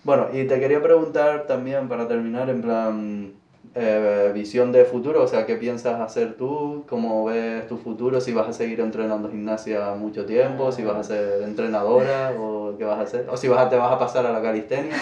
Bueno, 0.04 0.28
y 0.32 0.46
te 0.46 0.60
quería 0.60 0.82
preguntar 0.82 1.48
también 1.48 1.90
para 1.90 2.08
terminar, 2.08 2.50
en 2.50 2.62
plan, 2.62 3.34
eh, 3.80 4.32
visión 4.34 4.72
de 4.72 4.86
futuro, 4.86 5.22
o 5.22 5.28
sea, 5.28 5.46
¿qué 5.46 5.56
piensas 5.56 6.00
hacer 6.02 6.36
tú? 6.36 6.86
¿Cómo 6.90 7.26
ves 7.26 7.68
tu 7.68 7.78
futuro? 7.78 8.20
Si 8.20 8.34
vas 8.34 8.48
a 8.48 8.54
seguir 8.54 8.80
entrenando 8.80 9.30
gimnasia 9.30 9.94
mucho 9.94 10.26
tiempo, 10.26 10.72
si 10.72 10.84
vas 10.84 10.98
a 10.98 11.04
ser 11.04 11.44
entrenadora 11.44 12.34
o 12.40 12.76
qué 12.78 12.86
vas 12.86 12.98
a 12.98 13.02
hacer, 13.04 13.30
o 13.30 13.38
si 13.38 13.48
vas 13.48 13.60
a, 13.60 13.70
te 13.70 13.76
vas 13.76 13.92
a 13.92 14.00
pasar 14.00 14.26
a 14.26 14.32
la 14.32 14.42
calistenia. 14.42 14.96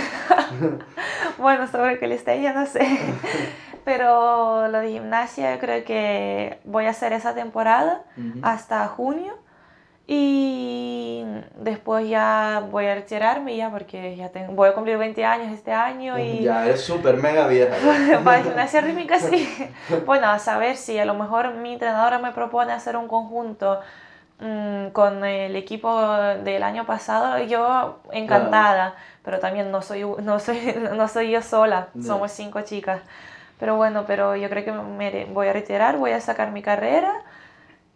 bueno, 1.37 1.67
sobre 1.67 1.97
calistenia 1.99 2.51
no 2.53 2.65
sé, 2.65 2.85
pero 3.85 4.67
lo 4.67 4.79
de 4.79 4.89
gimnasia 4.89 5.55
yo 5.55 5.59
creo 5.61 5.85
que 5.85 6.59
voy 6.65 6.85
a 6.85 6.89
hacer 6.89 7.13
esa 7.13 7.33
temporada 7.33 8.03
hasta 8.41 8.87
junio 8.87 9.44
y 10.07 11.23
después 11.57 12.07
ya 12.07 12.63
voy 12.69 12.85
a 12.85 12.93
retirarme 12.93 13.57
ya 13.57 13.71
porque 13.71 14.15
ya 14.15 14.29
tengo, 14.29 14.53
voy 14.53 14.69
a 14.69 14.73
cumplir 14.73 14.97
20 14.99 15.25
años 15.25 15.51
este 15.51 15.71
año 15.71 16.19
y... 16.19 16.43
Ya, 16.43 16.65
eres 16.65 16.81
súper 16.81 17.17
mega 17.17 17.47
vieja. 17.47 17.75
Para 18.23 18.43
gimnasia 18.43 18.81
rítmica 18.81 19.19
sí. 19.19 19.49
Bueno, 20.05 20.27
a 20.27 20.37
saber 20.37 20.77
si 20.77 20.99
a 20.99 21.05
lo 21.05 21.15
mejor 21.15 21.55
mi 21.55 21.73
entrenadora 21.73 22.19
me 22.19 22.31
propone 22.33 22.71
hacer 22.71 22.95
un 22.97 23.07
conjunto 23.07 23.79
mm, 24.39 24.89
con 24.89 25.25
el 25.25 25.55
equipo 25.55 25.99
del 26.43 26.61
año 26.61 26.85
pasado, 26.85 27.39
yo 27.43 27.99
encantada, 28.11 28.95
pero 29.23 29.39
también 29.39 29.71
no 29.71 29.81
soy, 29.81 30.05
no 30.21 30.39
soy, 30.39 30.75
no 30.95 31.07
soy 31.07 31.31
yo 31.31 31.41
sola, 31.41 31.87
somos 32.05 32.31
cinco 32.31 32.61
chicas. 32.61 33.01
Pero 33.59 33.75
bueno, 33.75 34.03
pero 34.05 34.35
yo 34.35 34.49
creo 34.49 34.65
que 34.65 34.71
me 34.71 35.25
voy 35.25 35.47
a 35.47 35.53
retirar, 35.53 35.97
voy 35.97 36.11
a 36.11 36.21
sacar 36.21 36.51
mi 36.51 36.61
carrera 36.61 37.23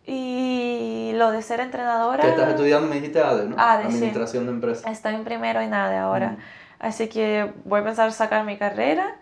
y 0.10 1.12
lo 1.14 1.32
de 1.32 1.44
ser 1.44 1.60
entrenadora... 1.60 2.24
¿Qué 2.24 2.30
estás 2.30 2.50
estudiando? 2.50 2.88
Me 2.88 2.96
dijiste 2.96 3.20
ADE, 3.20 3.50
¿no? 3.50 3.56
Administración 3.60 4.46
de 4.46 4.52
empresas. 4.54 4.92
Estoy 4.92 5.14
en 5.14 5.24
primero 5.24 5.62
en 5.62 5.72
ADE 5.72 5.98
ahora. 5.98 6.38
Así 6.80 7.10
que 7.10 7.52
voy 7.66 7.82
a 7.82 7.84
pensar 7.84 8.12
sacar 8.12 8.44
mi 8.44 8.58
carrera, 8.58 9.18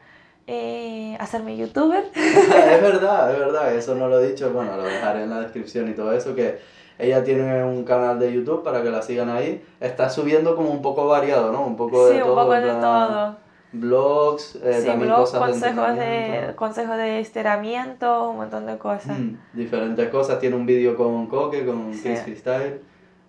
eh, 0.48 1.18
hacerme 1.20 1.58
youtuber. 1.58 2.06
es 2.16 2.82
verdad, 2.82 3.34
es 3.34 3.40
verdad. 3.40 3.76
Eso 3.76 3.96
no 3.96 4.08
lo 4.08 4.22
he 4.22 4.30
dicho. 4.30 4.52
Bueno, 4.52 4.78
lo 4.78 4.84
dejaré 4.84 5.24
en 5.24 5.30
la 5.30 5.42
descripción 5.42 5.90
y 5.90 5.94
todo 5.94 6.14
eso. 6.14 6.34
Que 6.34 6.60
ella 6.98 7.22
tiene 7.22 7.66
un 7.66 7.84
canal 7.84 8.18
de 8.18 8.32
YouTube 8.32 8.64
para 8.64 8.82
que 8.82 8.90
la 8.90 9.02
sigan 9.02 9.30
ahí. 9.30 9.62
Está 9.82 10.10
subiendo 10.10 10.56
como 10.56 10.70
un 10.70 10.82
poco 10.82 11.06
variado, 11.06 11.52
¿no? 11.52 11.66
Un 11.66 11.76
poco 11.76 12.08
de 12.08 12.20
todo. 12.20 12.24
Sí, 12.24 12.30
un 12.30 12.36
poco 12.36 12.54
de 12.54 12.72
todo 12.74 13.47
blogs, 13.72 14.56
eh, 14.64 14.84
también 14.86 15.14
cosas 15.14 15.40
consejos 15.40 15.96
de, 15.96 16.54
consejos 16.56 16.98
de 16.98 17.20
estiramiento, 17.20 18.32
un 18.32 18.38
montón 18.38 18.66
de 18.66 18.78
cosas. 18.78 19.18
Mm, 19.20 19.36
diferentes 19.54 20.10
cosas. 20.10 20.40
Tiene 20.40 20.56
un 20.56 20.66
vídeo 20.66 20.96
con 20.96 21.28
Coque, 21.28 21.66
con 21.66 21.92
Chris 21.92 22.22
Freestyle. 22.22 22.82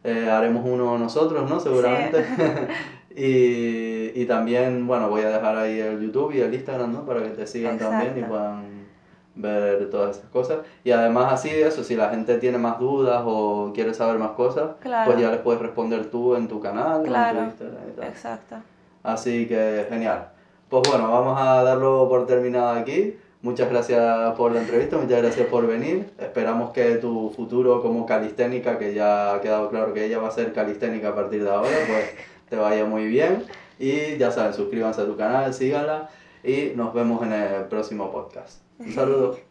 Eh, 0.05 0.30
haremos 0.30 0.64
uno 0.64 0.97
nosotros, 0.97 1.49
¿no? 1.49 1.61
Seguramente. 1.61 2.24
Y, 3.18 4.12
y 4.14 4.26
también, 4.26 4.86
bueno, 4.86 5.09
voy 5.09 5.22
a 5.22 5.30
dejar 5.30 5.57
ahí 5.57 5.80
el 5.80 6.01
YouTube 6.01 6.32
y 6.34 6.41
el 6.41 6.55
Instagram, 6.55 6.93
¿no? 6.93 7.05
Para 7.05 7.20
que 7.24 7.30
te 7.30 7.49
sigan 7.49 7.76
también 7.76 8.16
y 8.16 8.22
puedan 8.22 8.86
ver 9.34 9.91
todas 9.91 10.18
esas 10.18 10.30
cosas. 10.30 10.59
Y 10.84 10.93
además 10.93 11.32
así 11.32 11.51
de 11.51 11.66
eso, 11.66 11.82
si 11.82 11.97
la 11.97 12.11
gente 12.11 12.39
tiene 12.39 12.59
más 12.59 12.78
dudas 12.78 13.22
o 13.24 13.72
quiere 13.74 13.93
saber 13.93 14.18
más 14.18 14.32
cosas, 14.32 14.70
pues 14.80 15.18
ya 15.18 15.32
les 15.32 15.41
puedes 15.41 15.61
responder 15.61 16.07
tú 16.11 16.36
en 16.36 16.47
tu 16.47 16.61
canal, 16.61 17.03
claro. 17.03 17.41
en 17.41 17.45
tu 17.45 17.51
Instagram 17.51 17.89
y 17.89 17.93
tal. 17.97 18.05
Exacto. 18.05 18.57
Así 19.03 19.47
que 19.47 19.87
genial. 19.89 20.29
Pues 20.69 20.83
bueno, 20.89 21.11
vamos 21.11 21.41
a 21.41 21.63
darlo 21.63 22.09
por 22.09 22.27
terminado 22.27 22.79
aquí. 22.79 23.17
Muchas 23.41 23.71
gracias 23.71 24.35
por 24.37 24.51
la 24.53 24.61
entrevista, 24.61 24.97
muchas 24.97 25.23
gracias 25.23 25.47
por 25.47 25.67
venir. 25.67 26.11
Esperamos 26.19 26.73
que 26.73 26.97
tu 26.97 27.31
futuro 27.31 27.81
como 27.81 28.05
calisténica, 28.05 28.79
que 28.79 28.95
ya 28.95 29.35
ha 29.35 29.41
quedado 29.41 29.71
claro 29.71 29.95
que 29.95 30.05
ella 30.05 30.19
va 30.19 30.29
a 30.29 30.33
ser 30.33 30.53
calisténica 30.53 31.11
a 31.11 31.15
partir 31.15 31.45
de 31.45 31.51
ahora, 31.51 31.71
pues 31.87 32.15
te 32.51 32.57
vaya 32.57 32.85
muy 32.85 33.07
bien. 33.07 33.45
Y 33.79 34.17
ya 34.17 34.33
saben, 34.33 34.55
suscríbanse 34.55 35.03
a 35.03 35.07
tu 35.07 35.17
canal, 35.17 35.55
síganla 35.55 36.11
y 36.43 36.73
nos 36.75 36.93
vemos 36.93 37.23
en 37.23 37.33
el 37.33 37.65
próximo 37.65 38.11
podcast. 38.11 38.61
Un 38.79 38.93
saludo. 38.93 39.48